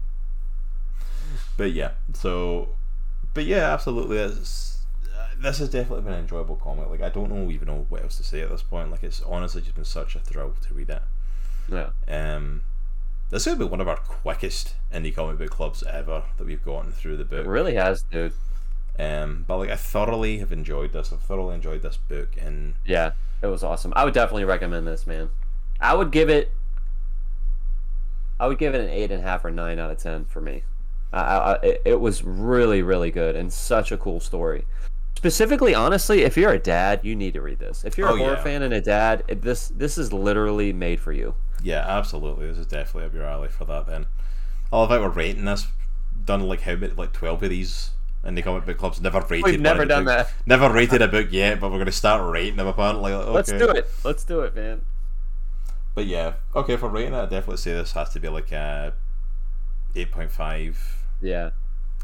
But 1.57 1.73
yeah, 1.73 1.93
so, 2.15 2.71
but 3.35 3.45
yeah, 3.45 3.73
absolutely. 3.73 4.19
It's, 4.19 4.79
uh, 5.17 5.27
this 5.41 5.59
has 5.59 5.69
definitely 5.69 6.05
been 6.05 6.15
an 6.15 6.21
enjoyable 6.21 6.57
comic. 6.57 6.89
Like 6.89 7.03
I 7.03 7.09
don't 7.09 7.31
know 7.31 7.51
even 7.51 7.69
know 7.69 7.87
what 7.89 8.03
else 8.03 8.17
to 8.17 8.23
say 8.23 8.41
at 8.41 8.51
this 8.51 8.63
point. 8.63 8.91
Like 8.91 9.03
it's 9.03 9.23
honestly 9.23 9.63
just 9.63 9.75
been 9.75 9.85
such 9.85 10.17
a 10.17 10.21
thrill 10.21 10.55
to 10.69 10.75
read 10.75 10.91
it. 10.91 11.03
Yeah. 11.71 11.91
Um, 12.09 12.63
this 13.31 13.47
is 13.47 13.57
be 13.57 13.65
one 13.65 13.81
of 13.81 13.89
our 13.89 13.97
quickest 13.97 14.75
indie 14.93 15.15
comic 15.15 15.39
book 15.39 15.51
clubs 15.51 15.83
ever 15.83 16.25
that 16.39 16.47
we've 16.47 16.65
gotten 16.65 16.93
through 16.93 17.19
the 17.19 17.25
book. 17.25 17.45
It 17.45 17.49
really 17.49 17.75
has, 17.75 18.03
dude. 18.03 18.33
Um, 18.99 19.45
but 19.47 19.59
like 19.59 19.71
I 19.71 19.77
thoroughly 19.77 20.39
have 20.39 20.51
enjoyed 20.51 20.93
this. 20.93 21.13
I've 21.13 21.21
thoroughly 21.21 21.55
enjoyed 21.55 21.83
this 21.83 21.97
book, 21.97 22.31
and 22.41 22.75
Yeah, 22.85 23.13
it 23.43 23.47
was 23.47 23.63
awesome. 23.63 23.93
I 23.95 24.05
would 24.05 24.15
definitely 24.15 24.45
recommend 24.45 24.87
this, 24.87 25.07
man. 25.07 25.29
I 25.81 25.95
would 25.95 26.11
give 26.11 26.29
it. 26.29 26.51
I 28.41 28.47
would 28.47 28.59
give 28.59 28.75
it 28.75 28.81
an 28.81 28.91
eight 28.91 29.11
and 29.11 29.21
a 29.23 29.27
half 29.27 29.45
or 29.45 29.51
nine 29.51 29.79
out 29.79 29.91
of 29.91 29.99
ten 29.99 30.25
for 30.25 30.41
me. 30.41 30.63
I, 31.13 31.21
I, 31.21 31.53
it, 31.63 31.83
it 31.87 32.01
was 32.01 32.23
really, 32.23 32.83
really 32.83 33.11
good 33.11 33.35
and 33.37 33.53
such 33.53 33.91
a 33.93 33.97
cool 33.97 34.21
story. 34.21 34.67
Specifically, 35.17 35.75
honestly, 35.75 36.23
if 36.23 36.37
you're 36.37 36.53
a 36.53 36.59
dad, 36.61 37.01
you 37.03 37.17
need 37.17 37.35
to 37.35 37.41
read 37.41 37.59
this. 37.59 37.85
If 37.85 37.99
you're 37.99 38.09
Oh, 38.09 38.15
a 38.15 38.19
horror 38.19 38.35
yeah. 38.35 38.43
fan 38.45 38.63
and 38.63 38.73
a 38.73 38.81
dad, 38.81 39.25
it, 39.27 39.43
this 39.43 39.69
this 39.69 39.99
is 39.99 40.13
literally 40.13 40.73
made 40.73 41.01
for 41.01 41.13
you. 41.13 41.35
yeah, 41.63 41.85
absolutely, 41.89 42.47
this 42.47 42.59
is 42.59 42.67
definitely 42.67 43.07
up 43.09 43.15
your 43.15 43.25
alley 43.25 43.49
for 43.49 43.65
that. 43.65 43.87
Then, 43.89 44.07
I 44.73 44.77
love 44.79 44.91
how 44.91 45.01
we're 45.01 45.09
rating 45.09 45.45
this. 45.45 45.67
Done 46.25 46.43
like 46.47 46.61
how 46.63 46.77
many, 46.77 46.93
like 46.93 47.13
twelve 47.13 47.43
of 47.43 47.51
these 47.51 47.91
indie 48.25 48.45
comic 48.45 48.65
book 48.67 48.79
clubs. 48.79 49.01
Never 49.01 49.21
rated. 49.29 49.45
We've 49.47 49.61
never 49.61 49.81
the 49.83 49.87
done 49.87 50.05
books. 50.05 50.31
that. 50.31 50.47
Never 50.47 50.73
rated 50.73 51.03
a 51.03 51.09
book 51.09 51.29
yet, 51.33 51.59
but 51.61 51.73
we're 51.73 51.79
gonna 51.79 51.91
start 51.91 52.31
rating 52.31 52.57
them 52.57 52.69
apparently. 52.69 53.13
Like, 53.13 53.29
Let's 53.29 53.51
do 53.51 53.69
it. 53.71 53.89
Let's 54.05 54.23
do 54.23 54.41
it, 54.43 54.55
man. 54.55 54.83
But 55.99 56.07
yeah, 56.07 56.35
okay, 56.55 56.77
for 56.77 56.89
rating 56.89 57.13
it, 57.13 57.17
I 57.17 57.23
definitely 57.23 57.57
say 57.57 57.73
this 57.73 57.91
has 57.91 58.11
to 58.11 58.21
be 58.21 58.29
like 58.29 58.53
a 58.53 58.93
eight 59.97 60.13
point 60.13 60.31
five. 60.31 60.79
Yeah. 61.21 61.51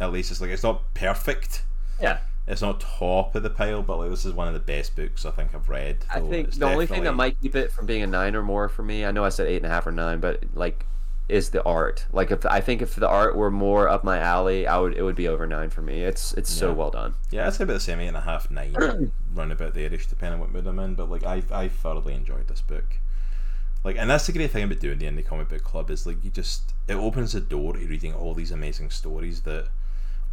At 0.00 0.10
least 0.10 0.32
it's 0.32 0.40
like 0.40 0.50
it's 0.50 0.64
not 0.64 0.92
perfect. 0.94 1.62
Yeah. 2.02 2.18
It's 2.48 2.60
not 2.60 2.80
top 2.80 3.36
of 3.36 3.44
the 3.44 3.50
pile, 3.50 3.84
but 3.84 3.98
like 3.98 4.10
this 4.10 4.24
is 4.24 4.32
one 4.32 4.48
of 4.48 4.54
the 4.54 4.58
best 4.58 4.96
books 4.96 5.24
I 5.24 5.30
think 5.30 5.54
I've 5.54 5.68
read. 5.68 5.98
I 6.12 6.18
think 6.18 6.54
the 6.54 6.66
only 6.66 6.86
thing 6.86 7.04
that 7.04 7.14
might 7.14 7.40
keep 7.40 7.54
it 7.54 7.70
from 7.70 7.86
being 7.86 8.02
a 8.02 8.08
nine 8.08 8.34
or 8.34 8.42
more 8.42 8.68
for 8.68 8.82
me, 8.82 9.04
I 9.04 9.12
know 9.12 9.24
I 9.24 9.28
said 9.28 9.46
eight 9.46 9.58
and 9.58 9.66
a 9.66 9.68
half 9.68 9.86
or 9.86 9.92
nine, 9.92 10.18
but 10.18 10.42
like, 10.54 10.86
is 11.28 11.50
the 11.50 11.62
art. 11.62 12.04
Like, 12.12 12.32
if 12.32 12.44
I 12.46 12.60
think 12.60 12.82
if 12.82 12.96
the 12.96 13.08
art 13.08 13.36
were 13.36 13.52
more 13.52 13.88
up 13.88 14.02
my 14.02 14.18
alley, 14.18 14.66
I 14.66 14.76
would 14.76 14.96
it 14.96 15.02
would 15.02 15.14
be 15.14 15.28
over 15.28 15.46
nine 15.46 15.70
for 15.70 15.82
me. 15.82 16.02
It's 16.02 16.34
it's 16.34 16.50
so 16.50 16.72
well 16.72 16.90
done. 16.90 17.14
Yeah, 17.30 17.46
I'd 17.46 17.54
say 17.54 17.62
about 17.62 17.74
the 17.74 17.78
same 17.78 18.00
eight 18.00 18.08
and 18.08 18.16
a 18.16 18.22
half, 18.22 18.50
nine, 18.50 18.74
round 19.34 19.52
about 19.52 19.74
there-ish, 19.74 20.08
depending 20.08 20.34
on 20.34 20.40
what 20.40 20.50
mood 20.50 20.66
I'm 20.66 20.80
in. 20.80 20.96
But 20.96 21.08
like, 21.08 21.22
I 21.22 21.44
I 21.52 21.68
thoroughly 21.68 22.14
enjoyed 22.14 22.48
this 22.48 22.60
book. 22.60 22.98
Like, 23.84 23.96
and 23.98 24.08
that's 24.08 24.26
the 24.26 24.32
great 24.32 24.50
thing 24.50 24.64
about 24.64 24.80
doing 24.80 24.98
the 24.98 25.04
indie 25.06 25.24
comic 25.24 25.50
book 25.50 25.62
club 25.62 25.90
is 25.90 26.06
like 26.06 26.24
you 26.24 26.30
just 26.30 26.72
it 26.88 26.94
opens 26.94 27.32
the 27.32 27.40
door 27.40 27.74
to 27.74 27.86
reading 27.86 28.14
all 28.14 28.32
these 28.32 28.50
amazing 28.50 28.90
stories 28.90 29.42
that 29.42 29.68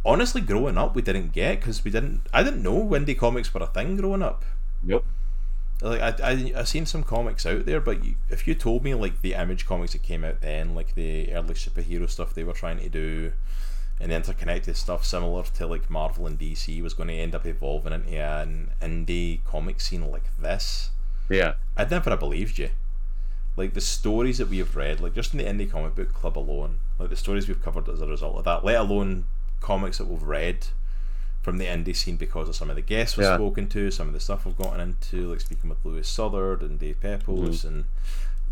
honestly 0.04 0.40
growing 0.40 0.78
up 0.78 0.94
we 0.94 1.02
didn't 1.02 1.32
get 1.32 1.60
because 1.60 1.84
we 1.84 1.90
didn't 1.90 2.26
I 2.32 2.42
didn't 2.42 2.62
know 2.62 2.82
indie 2.88 3.16
comics 3.16 3.52
were 3.52 3.62
a 3.62 3.66
thing 3.66 3.96
growing 3.96 4.22
up. 4.22 4.44
Yep. 4.84 5.04
Like 5.82 6.00
I 6.00 6.30
I 6.30 6.52
I 6.60 6.64
seen 6.64 6.86
some 6.86 7.02
comics 7.02 7.44
out 7.44 7.66
there, 7.66 7.80
but 7.80 8.02
you, 8.04 8.14
if 8.30 8.46
you 8.48 8.54
told 8.54 8.84
me 8.84 8.94
like 8.94 9.20
the 9.20 9.34
Image 9.34 9.66
comics 9.66 9.92
that 9.92 10.02
came 10.02 10.24
out 10.24 10.40
then, 10.40 10.74
like 10.74 10.94
the 10.94 11.32
early 11.34 11.54
superhero 11.54 12.08
stuff 12.08 12.34
they 12.34 12.44
were 12.44 12.52
trying 12.52 12.78
to 12.78 12.88
do, 12.88 13.32
and 14.00 14.10
the 14.12 14.16
interconnected 14.16 14.76
stuff 14.76 15.04
similar 15.04 15.42
to 15.42 15.66
like 15.66 15.90
Marvel 15.90 16.26
and 16.26 16.38
DC 16.38 16.80
was 16.82 16.94
going 16.94 17.08
to 17.08 17.14
end 17.14 17.34
up 17.34 17.44
evolving 17.46 17.92
into 17.92 18.16
an 18.16 18.70
indie 18.80 19.44
comic 19.44 19.80
scene 19.80 20.10
like 20.10 20.34
this, 20.38 20.90
Yeah. 21.28 21.54
I'd 21.76 21.90
never 21.90 22.10
have 22.10 22.20
believed 22.20 22.58
you. 22.58 22.70
Like 23.56 23.74
the 23.74 23.80
stories 23.80 24.38
that 24.38 24.48
we 24.48 24.58
have 24.58 24.74
read, 24.76 25.00
like 25.00 25.14
just 25.14 25.34
in 25.34 25.38
the 25.38 25.44
indie 25.44 25.70
comic 25.70 25.94
book 25.94 26.12
club 26.14 26.38
alone, 26.38 26.78
like 26.98 27.10
the 27.10 27.16
stories 27.16 27.48
we've 27.48 27.62
covered 27.62 27.88
as 27.88 28.00
a 28.00 28.06
result 28.06 28.36
of 28.36 28.44
that, 28.44 28.64
let 28.64 28.76
alone 28.76 29.24
comics 29.60 29.98
that 29.98 30.06
we've 30.06 30.22
read 30.22 30.66
from 31.42 31.58
the 31.58 31.66
indie 31.66 31.94
scene 31.94 32.16
because 32.16 32.48
of 32.48 32.54
some 32.56 32.70
of 32.70 32.76
the 32.76 32.82
guests 32.82 33.16
we've 33.16 33.26
Yeah. 33.26 33.34
spoken 33.36 33.68
to, 33.70 33.90
some 33.90 34.06
of 34.06 34.14
the 34.14 34.20
stuff 34.20 34.46
we've 34.46 34.56
gotten 34.56 34.80
into, 34.80 35.28
like 35.30 35.40
speaking 35.40 35.68
with 35.68 35.84
Lewis 35.84 36.08
Southard 36.08 36.62
and 36.62 36.78
Dave 36.78 37.00
Pepose 37.00 37.64
and 37.64 37.84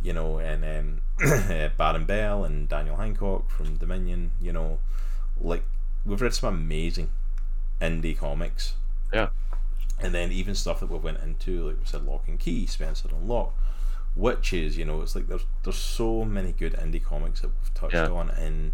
you 0.03 0.13
know, 0.15 0.39
and 0.39 0.65
um, 0.65 1.01
Baron 1.77 2.05
Bell 2.07 2.43
and 2.45 2.69
Daniel 2.69 2.97
Hancock 2.97 3.51
from 3.51 3.77
Dominion, 3.77 4.31
you 4.41 4.51
know, 4.53 4.79
like 5.41 5.63
we've 6.07 6.21
read 6.23 6.33
some 6.35 6.55
amazing 6.55 7.11
indie 7.83 8.17
comics. 8.17 8.75
Yeah. 9.13 9.29
And 9.99 10.15
then 10.15 10.33
even 10.33 10.55
stuff 10.55 10.81
that 10.81 10.91
we 10.91 10.97
went 10.99 11.21
into, 11.21 11.67
like 11.69 11.77
we 11.79 11.85
said, 11.85 12.05
Locke 12.07 12.25
and 12.29 12.39
Key, 12.39 12.65
Spencer 12.67 13.09
and 13.13 13.29
Locke, 13.29 13.55
Wytches, 14.19 14.77
you 14.77 14.85
know, 14.85 15.01
it's 15.03 15.15
like 15.15 15.29
there's 15.29 15.45
there's 15.63 15.77
so 15.77 16.25
many 16.25 16.53
good 16.53 16.73
indie 16.75 17.03
comics 17.03 17.41
that 17.41 17.49
we've 17.49 17.75
touched 17.75 17.95
Yeah. 17.95 18.09
on 18.11 18.31
and 18.31 18.73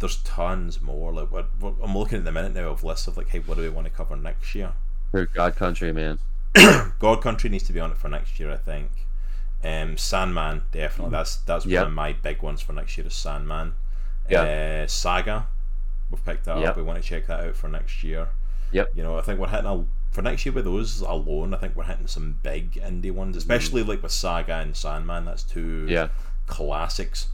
there's 0.00 0.16
tons 0.22 0.80
more. 0.80 1.12
Like 1.12 1.30
what, 1.30 1.48
what 1.60 1.74
I'm 1.82 1.96
looking 1.96 2.18
at 2.18 2.24
the 2.24 2.32
minute 2.32 2.54
now 2.54 2.68
of 2.68 2.84
lists 2.84 3.06
of 3.08 3.16
like, 3.16 3.28
hey, 3.30 3.40
what 3.40 3.56
do 3.56 3.62
we 3.62 3.68
want 3.68 3.86
to 3.86 3.92
cover 3.92 4.16
next 4.16 4.54
year? 4.54 4.72
For 5.10 5.26
God 5.26 5.56
Country, 5.56 5.92
man. 5.92 6.18
God 6.98 7.20
Country 7.22 7.50
needs 7.50 7.64
to 7.64 7.72
be 7.72 7.80
on 7.80 7.90
it 7.90 7.98
for 7.98 8.08
next 8.08 8.38
year, 8.38 8.50
I 8.52 8.56
think. 8.56 8.90
Um, 9.64 9.96
Sandman, 9.96 10.62
definitely. 10.70 11.10
That's 11.12 11.36
that's 11.36 11.66
Yep. 11.66 11.80
one 11.82 11.88
of 11.88 11.94
my 11.94 12.12
big 12.12 12.42
ones 12.42 12.60
for 12.60 12.72
next 12.72 12.96
year 12.96 13.06
is 13.06 13.14
Sandman. 13.14 13.74
Yeah. 14.30 14.82
Uh, 14.84 14.86
Saga, 14.86 15.48
we've 16.10 16.24
picked 16.24 16.44
that 16.44 16.58
Yep. 16.58 16.68
up. 16.70 16.76
We 16.76 16.82
want 16.82 17.00
to 17.02 17.08
check 17.08 17.26
that 17.26 17.40
out 17.40 17.56
for 17.56 17.68
next 17.68 18.02
year. 18.04 18.28
Yep. 18.72 18.90
You 18.94 19.02
know, 19.02 19.18
I 19.18 19.22
think 19.22 19.40
we're 19.40 19.48
hitting 19.48 19.66
a 19.66 19.84
for 20.10 20.22
next 20.22 20.44
year 20.46 20.52
with 20.52 20.64
those 20.64 21.00
alone. 21.00 21.54
I 21.54 21.58
think 21.58 21.76
we're 21.76 21.84
hitting 21.84 22.06
some 22.06 22.38
big 22.42 22.72
indie 22.72 23.12
ones, 23.12 23.36
especially 23.36 23.82
mm. 23.84 23.88
like 23.88 24.02
with 24.02 24.12
Saga 24.12 24.56
and 24.56 24.76
Sandman. 24.76 25.24
That's 25.26 25.42
two 25.42 25.86
Yeah. 25.88 26.08
classics. 26.46 27.28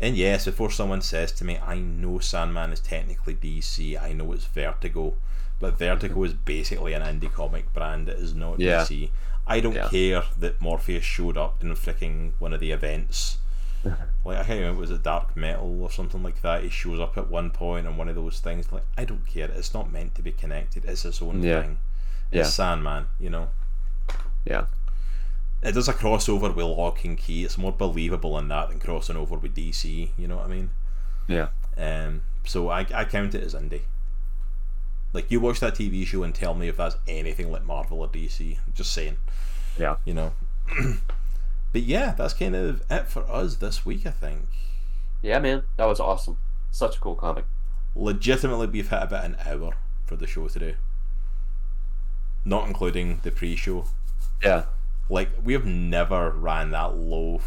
And 0.00 0.16
yes, 0.16 0.44
before 0.44 0.70
someone 0.70 1.02
says 1.02 1.30
to 1.32 1.44
me, 1.44 1.58
I 1.58 1.78
know 1.78 2.18
Sandman 2.18 2.72
is 2.72 2.80
technically 2.80 3.34
DC, 3.34 4.00
I 4.00 4.12
know 4.12 4.32
it's 4.32 4.44
Vertigo, 4.44 5.14
but 5.60 5.78
Vertigo 5.78 6.14
mm-hmm. 6.14 6.24
is 6.24 6.32
basically 6.32 6.94
an 6.94 7.02
indie 7.02 7.32
comic 7.32 7.72
brand, 7.72 8.08
it 8.08 8.18
is 8.18 8.34
not 8.34 8.58
Yeah. 8.58 8.82
DC. 8.82 9.10
I 9.46 9.60
don't 9.60 9.74
Yeah. 9.74 9.88
care 9.88 10.24
that 10.38 10.60
Morpheus 10.60 11.04
showed 11.04 11.36
up 11.36 11.62
in 11.62 11.70
freaking 11.74 12.32
one 12.38 12.52
of 12.52 12.60
the 12.60 12.72
events. 12.72 13.38
like, 13.84 14.38
I 14.38 14.44
can't 14.44 14.60
remember, 14.60 14.80
was 14.80 14.90
it 14.90 15.02
Dark 15.02 15.36
Metal 15.36 15.82
or 15.82 15.90
something 15.90 16.22
like 16.22 16.40
that? 16.42 16.62
He 16.62 16.70
shows 16.70 16.98
up 16.98 17.16
at 17.16 17.28
one 17.28 17.50
point 17.50 17.86
on 17.86 17.96
one 17.96 18.08
of 18.08 18.14
those 18.16 18.40
things. 18.40 18.72
Like, 18.72 18.84
I 18.98 19.04
don't 19.04 19.26
care, 19.26 19.50
it's 19.50 19.74
not 19.74 19.92
meant 19.92 20.14
to 20.16 20.22
be 20.22 20.32
connected, 20.32 20.84
it's 20.86 21.04
its 21.04 21.22
own 21.22 21.42
Yeah. 21.42 21.62
thing. 21.62 21.78
Yeah. 22.30 22.40
It's 22.42 22.54
Sandman, 22.54 23.06
you 23.18 23.30
know? 23.30 23.50
Yeah. 24.44 24.66
it 25.62 25.72
does 25.72 25.88
a 25.88 25.92
crossover 25.94 26.54
with 26.54 26.66
Locke 26.66 27.04
and 27.04 27.16
Key. 27.16 27.44
It's 27.44 27.56
more 27.56 27.72
believable 27.72 28.36
in 28.38 28.48
that 28.48 28.68
than 28.68 28.78
crossing 28.80 29.16
over 29.16 29.36
with 29.36 29.54
DC. 29.54 30.10
You 30.18 30.28
know 30.28 30.36
what 30.36 30.46
I 30.46 30.48
mean? 30.48 30.70
Yeah. 31.28 31.48
Um, 31.76 32.22
so 32.44 32.68
I, 32.68 32.80
I 32.94 33.04
count 33.04 33.34
it 33.34 33.42
as 33.42 33.54
indie. 33.54 33.82
Like 35.12 35.30
you 35.30 35.40
watch 35.40 35.60
that 35.60 35.74
TV 35.76 36.04
show 36.06 36.22
and 36.24 36.34
tell 36.34 36.54
me 36.54 36.68
if 36.68 36.76
that's 36.76 36.96
anything 37.06 37.50
like 37.52 37.64
Marvel 37.64 38.00
or 38.00 38.08
DC. 38.08 38.58
Just 38.74 38.92
saying, 38.92 39.16
Yeah. 39.78 39.96
you 40.04 40.12
know. 40.12 40.32
but 41.72 41.82
yeah, 41.82 42.12
that's 42.12 42.34
kind 42.34 42.56
of 42.56 42.82
it 42.90 43.06
for 43.08 43.22
us 43.30 43.56
this 43.56 43.86
week. 43.86 44.06
I 44.06 44.10
think. 44.10 44.48
Yeah, 45.22 45.38
man. 45.38 45.62
That 45.76 45.86
was 45.86 46.00
awesome. 46.00 46.36
Such 46.70 46.96
a 46.96 47.00
cool 47.00 47.14
comic. 47.14 47.44
Legitimately, 47.94 48.66
we've 48.66 48.90
hit 48.90 49.02
about 49.02 49.24
an 49.24 49.36
hour 49.46 49.74
for 50.04 50.16
the 50.16 50.26
show 50.26 50.48
today, 50.48 50.74
not 52.44 52.66
including 52.66 53.20
the 53.22 53.30
pre-show. 53.30 53.86
Yeah. 54.42 54.64
Like 55.08 55.30
we 55.42 55.52
have 55.52 55.64
never 55.64 56.30
ran 56.30 56.70
that 56.70 56.96
low, 56.96 57.40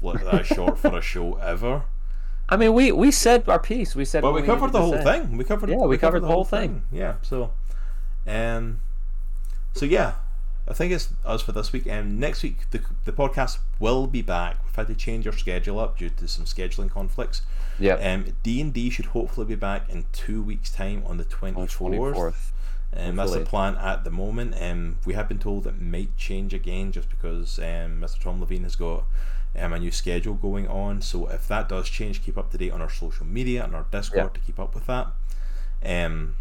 like 0.00 0.24
that 0.24 0.46
short 0.54 0.78
for 0.78 0.98
a 0.98 1.02
show 1.02 1.36
ever. 1.36 1.84
I 2.48 2.56
mean, 2.56 2.74
we 2.74 2.90
we 2.90 3.10
said 3.10 3.48
our 3.48 3.60
piece. 3.60 3.94
We 3.94 4.04
said. 4.04 4.22
But 4.22 4.32
what 4.32 4.42
we 4.42 4.46
covered 4.46 4.72
the 4.72 4.80
whole 4.80 4.92
say. 4.92 5.04
thing. 5.04 5.36
We 5.36 5.44
covered. 5.44 5.70
Yeah, 5.70 5.76
we 5.76 5.98
covered 5.98 6.20
the 6.20 6.26
whole 6.26 6.44
thing. 6.44 6.82
Yeah. 6.90 7.14
So, 7.22 7.52
um, 8.26 8.80
so 9.72 9.86
yeah, 9.86 10.14
I 10.68 10.72
think 10.72 10.92
it's 10.92 11.10
us 11.24 11.42
for 11.42 11.52
this 11.52 11.72
week. 11.72 11.86
And 11.86 12.18
next 12.18 12.42
week, 12.42 12.70
the 12.70 12.82
the 13.04 13.12
podcast 13.12 13.58
will 13.78 14.08
be 14.08 14.20
back. 14.22 14.58
We've 14.64 14.74
had 14.74 14.88
to 14.88 14.94
change 14.94 15.26
our 15.26 15.32
schedule 15.32 15.78
up 15.78 15.98
due 15.98 16.10
to 16.10 16.26
some 16.26 16.44
scheduling 16.44 16.90
conflicts. 16.90 17.42
Yeah. 17.78 17.94
Um, 17.94 18.36
D 18.42 18.60
and 18.60 18.74
D 18.74 18.90
should 18.90 19.06
hopefully 19.06 19.46
be 19.46 19.54
back 19.54 19.88
in 19.88 20.06
two 20.12 20.42
weeks' 20.42 20.70
time 20.70 21.04
on 21.06 21.18
the 21.18 21.24
twenty 21.24 21.56
fourth. 21.96 22.52
24th. 22.94 23.08
Um, 23.08 23.16
that's 23.16 23.32
the 23.32 23.40
plan 23.40 23.76
at 23.76 24.04
the 24.04 24.10
moment. 24.10 24.54
Um, 24.60 24.98
we 25.04 25.14
have 25.14 25.28
been 25.28 25.38
told 25.38 25.66
it 25.66 25.80
might 25.80 26.16
change 26.16 26.52
again 26.54 26.92
just 26.92 27.08
because 27.08 27.58
um, 27.58 28.00
Mr. 28.00 28.20
Tom 28.20 28.40
Levine 28.40 28.64
has 28.64 28.76
got 28.76 29.04
um, 29.58 29.72
a 29.72 29.78
new 29.78 29.90
schedule 29.90 30.34
going 30.34 30.68
on. 30.68 31.02
So 31.02 31.26
if 31.28 31.46
that 31.48 31.68
does 31.68 31.88
change, 31.88 32.22
keep 32.22 32.36
up 32.38 32.50
to 32.50 32.58
date 32.58 32.72
on 32.72 32.80
our 32.80 32.90
social 32.90 33.26
media 33.26 33.64
and 33.64 33.74
our 33.74 33.86
Discord 33.90 34.24
Yeah. 34.24 34.28
to 34.28 34.40
keep 34.40 34.58
up 34.58 34.74
with 34.74 34.86
that. 34.86 35.08
Um, 35.84 36.36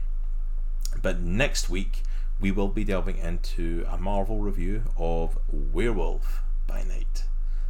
but 1.02 1.22
next 1.22 1.70
week 1.70 2.04
we 2.40 2.52
will 2.52 2.68
be 2.68 2.84
delving 2.84 3.18
into 3.18 3.86
a 3.90 3.98
Marvel 3.98 4.40
review 4.40 4.84
of 4.98 5.38
Werewolf 5.52 6.42
by 6.68 6.84
Night. 6.84 7.24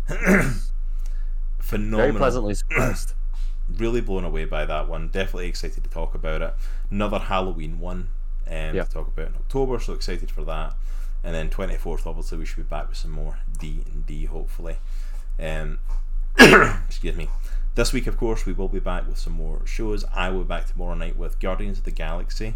Phenomenal 1.60 2.00
Very 2.00 2.14
pleasantly 2.14 2.54
surprised. 2.54 3.14
really 3.78 4.02
blown 4.02 4.24
away 4.24 4.46
by 4.46 4.66
that 4.66 4.88
one. 4.88 5.10
Definitely 5.10 5.48
excited 5.48 5.84
to 5.84 5.90
talk 5.90 6.16
about 6.16 6.42
it. 6.42 6.54
Another 6.90 7.20
Halloween 7.20 7.80
one 7.80 8.10
um, 8.50 8.76
Yeah. 8.76 8.84
to 8.84 8.90
talk 8.90 9.08
about 9.08 9.28
in 9.28 9.36
October, 9.36 9.80
so 9.80 9.94
excited 9.94 10.32
for 10.32 10.44
that. 10.46 10.76
and 11.24 11.36
then 11.36 11.50
24th, 11.50 12.08
obviously, 12.08 12.38
we 12.38 12.46
should 12.46 12.56
be 12.58 12.64
back 12.64 12.88
with 12.88 12.98
some 12.98 13.12
more 13.12 13.40
D 13.60 13.84
and 13.92 14.06
D, 14.06 14.26
hopefully. 14.26 14.78
Um, 15.38 15.80
excuse 16.88 17.16
me. 17.16 17.30
This 17.76 17.92
week, 17.94 18.08
of 18.08 18.18
course, 18.18 18.46
we 18.46 18.54
will 18.54 18.68
be 18.70 18.80
back 18.80 19.06
with 19.08 19.18
some 19.18 19.34
more 19.34 19.62
shows. 19.66 20.06
I 20.14 20.30
will 20.30 20.40
be 20.44 20.48
back 20.48 20.68
tomorrow 20.68 20.96
night 20.96 21.18
with 21.18 21.40
Guardians 21.40 21.78
of 21.80 21.84
the 21.84 21.92
Galaxy. 21.92 22.56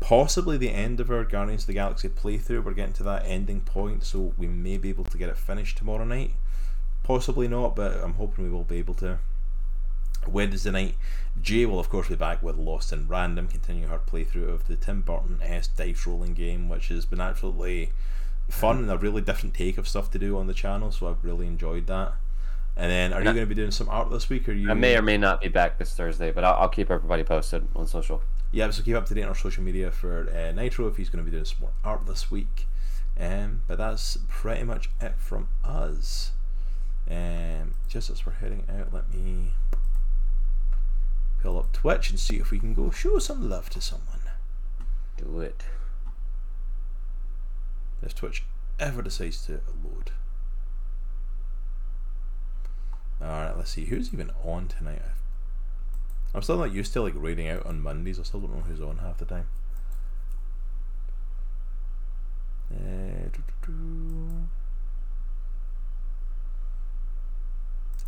Possibly 0.00 0.56
the 0.56 0.70
end 0.70 1.00
of 1.00 1.10
our 1.10 1.24
Guardians 1.24 1.62
of 1.62 1.66
the 1.68 1.74
Galaxy 1.74 2.08
playthrough. 2.08 2.62
We're 2.64 2.72
getting 2.72 2.94
to 2.94 3.02
that 3.04 3.24
ending 3.26 3.60
point, 3.60 4.04
so 4.04 4.32
we 4.38 4.46
may 4.46 4.78
be 4.78 4.88
able 4.90 5.04
to 5.04 5.18
get 5.18 5.28
it 5.28 5.36
finished 5.36 5.78
tomorrow 5.78 6.04
night. 6.04 6.32
Possibly 7.02 7.48
not, 7.48 7.74
but 7.76 7.92
I'm 8.02 8.14
hoping 8.14 8.44
we 8.44 8.50
will 8.50 8.64
be 8.64 8.78
able 8.78 8.94
to. 8.94 9.18
Wednesday 10.28 10.70
night, 10.70 10.94
Jay 11.40 11.66
will 11.66 11.80
of 11.80 11.88
course 11.88 12.08
be 12.08 12.14
back 12.14 12.42
with 12.42 12.56
Lost 12.56 12.92
in 12.92 13.08
Random, 13.08 13.48
continuing 13.48 13.88
her 13.88 13.98
playthrough 13.98 14.48
of 14.48 14.66
the 14.66 14.76
Tim 14.76 15.02
Burton 15.02 15.40
S 15.42 15.66
dice 15.66 16.06
rolling 16.06 16.34
game, 16.34 16.68
which 16.68 16.88
has 16.88 17.04
been 17.04 17.20
absolutely 17.20 17.92
fun 18.48 18.78
and 18.78 18.90
a 18.90 18.98
really 18.98 19.22
different 19.22 19.54
take 19.54 19.78
of 19.78 19.88
stuff 19.88 20.10
to 20.10 20.18
do 20.18 20.38
on 20.38 20.46
the 20.46 20.54
channel. 20.54 20.90
So 20.90 21.08
I've 21.08 21.24
really 21.24 21.46
enjoyed 21.46 21.86
that. 21.86 22.14
And 22.76 22.90
then, 22.90 23.12
are 23.12 23.20
you 23.20 23.24
going 23.24 23.36
to 23.36 23.46
be 23.46 23.54
doing 23.54 23.70
some 23.70 23.88
art 23.88 24.10
this 24.10 24.28
week? 24.28 24.48
Or 24.48 24.52
you? 24.52 24.68
I 24.68 24.74
may 24.74 24.96
or 24.96 25.02
may 25.02 25.16
not 25.16 25.40
be 25.40 25.48
back 25.48 25.78
this 25.78 25.94
Thursday, 25.94 26.32
but 26.32 26.42
I'll, 26.42 26.54
I'll 26.54 26.68
keep 26.68 26.90
everybody 26.90 27.22
posted 27.22 27.68
on 27.76 27.86
social. 27.86 28.20
Yeah, 28.50 28.70
so 28.70 28.82
keep 28.82 28.96
up 28.96 29.06
to 29.06 29.14
date 29.14 29.22
on 29.22 29.28
our 29.28 29.34
social 29.34 29.62
media 29.62 29.90
for 29.92 30.28
uh, 30.30 30.52
Nitro 30.52 30.88
if 30.88 30.96
he's 30.96 31.08
going 31.08 31.24
to 31.24 31.30
be 31.30 31.34
doing 31.34 31.44
some 31.44 31.58
more 31.60 31.70
art 31.84 32.06
this 32.06 32.30
week. 32.30 32.66
Um, 33.18 33.62
but 33.68 33.78
that's 33.78 34.18
pretty 34.28 34.64
much 34.64 34.90
it 35.00 35.14
from 35.18 35.48
us. 35.64 36.32
Um, 37.08 37.74
just 37.88 38.10
as 38.10 38.26
we're 38.26 38.32
heading 38.32 38.64
out, 38.68 38.92
let 38.92 39.12
me 39.12 39.52
pull 41.44 41.58
up 41.58 41.72
Twitch 41.74 42.08
and 42.08 42.18
see 42.18 42.36
if 42.36 42.50
we 42.50 42.58
can 42.58 42.72
go 42.72 42.90
show 42.90 43.18
some 43.18 43.50
love 43.50 43.68
to 43.68 43.80
someone. 43.80 44.20
Do 45.18 45.40
it. 45.40 45.62
If 48.02 48.14
Twitch 48.14 48.44
ever 48.80 49.02
decides 49.02 49.44
to 49.46 49.60
load. 49.84 50.12
Alright, 53.20 53.56
let's 53.58 53.72
see. 53.72 53.84
Who's 53.84 54.12
even 54.12 54.30
on 54.42 54.68
tonight? 54.68 55.02
I'm 56.34 56.40
still 56.40 56.56
not 56.56 56.72
used 56.72 56.94
to 56.94 57.02
like 57.02 57.12
raiding 57.14 57.48
out 57.48 57.66
on 57.66 57.82
Mondays. 57.82 58.18
I 58.18 58.22
still 58.22 58.40
don't 58.40 58.56
know 58.56 58.62
who's 58.62 58.80
on 58.80 58.98
half 58.98 59.18
the 59.18 59.26
time. 59.26 59.46
Uh, 62.72 63.28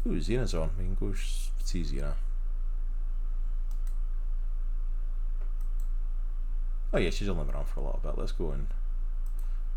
Ooh, 0.08 0.20
Xena's 0.20 0.54
on. 0.54 0.70
We 0.78 0.84
can 0.84 0.94
go 0.94 1.12
see 1.14 1.82
Xena. 1.82 2.14
Oh 6.92 6.98
yeah, 6.98 7.10
she's 7.10 7.28
only 7.28 7.44
been 7.44 7.54
on 7.54 7.64
for 7.64 7.80
a 7.80 7.84
little 7.84 8.00
bit. 8.02 8.16
Let's 8.16 8.32
go 8.32 8.50
and 8.50 8.68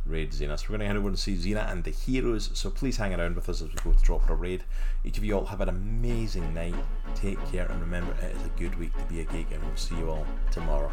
raid 0.06 0.32
Xena. 0.32 0.58
So 0.58 0.66
we're 0.70 0.78
going 0.78 0.82
to 0.82 0.88
head 0.88 0.96
over 0.98 1.08
and 1.08 1.20
see 1.20 1.36
Xena 1.36 1.72
and 1.72 1.84
the 1.84 1.92
heroes. 1.92 2.50
So 2.54 2.70
please 2.70 2.98
hang 2.98 3.14
around 3.14 3.36
with 3.36 3.50
us 3.50 3.62
as 3.62 3.70
we 3.70 3.76
go 3.84 3.92
to 3.92 4.04
drop 4.04 4.24
her 4.24 4.34
a 4.34 4.38
raid. 4.38 4.64
Each 5.04 5.18
of 5.18 5.24
you 5.24 5.36
all 5.38 5.46
have 5.46 5.62
an 5.62 5.70
amazing 5.70 6.54
night. 6.54 6.76
Take 7.16 7.44
care 7.52 7.66
and 7.66 7.80
remember 7.82 8.14
it 8.24 8.36
is 8.36 8.46
a 8.46 8.50
good 8.60 8.78
week 8.80 8.98
to 8.98 9.04
be 9.06 9.22
a 9.22 9.24
geek 9.26 9.52
and 9.52 9.64
we'll 9.64 9.76
see 9.76 9.96
you 9.96 10.10
all 10.10 10.26
tomorrow. 10.52 10.92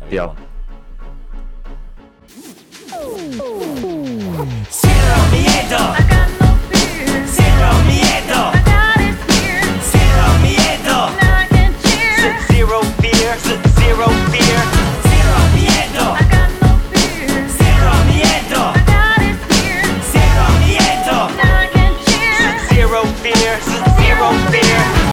Have 0.00 0.12
yeah. 0.12 0.34
Cero 4.70 5.18
miedo. 5.32 5.94
Miedo. 7.88 8.42
Miedo. 10.42 10.98
Zero 12.48 12.82
fear. 13.00 13.36
Zero 13.78 14.31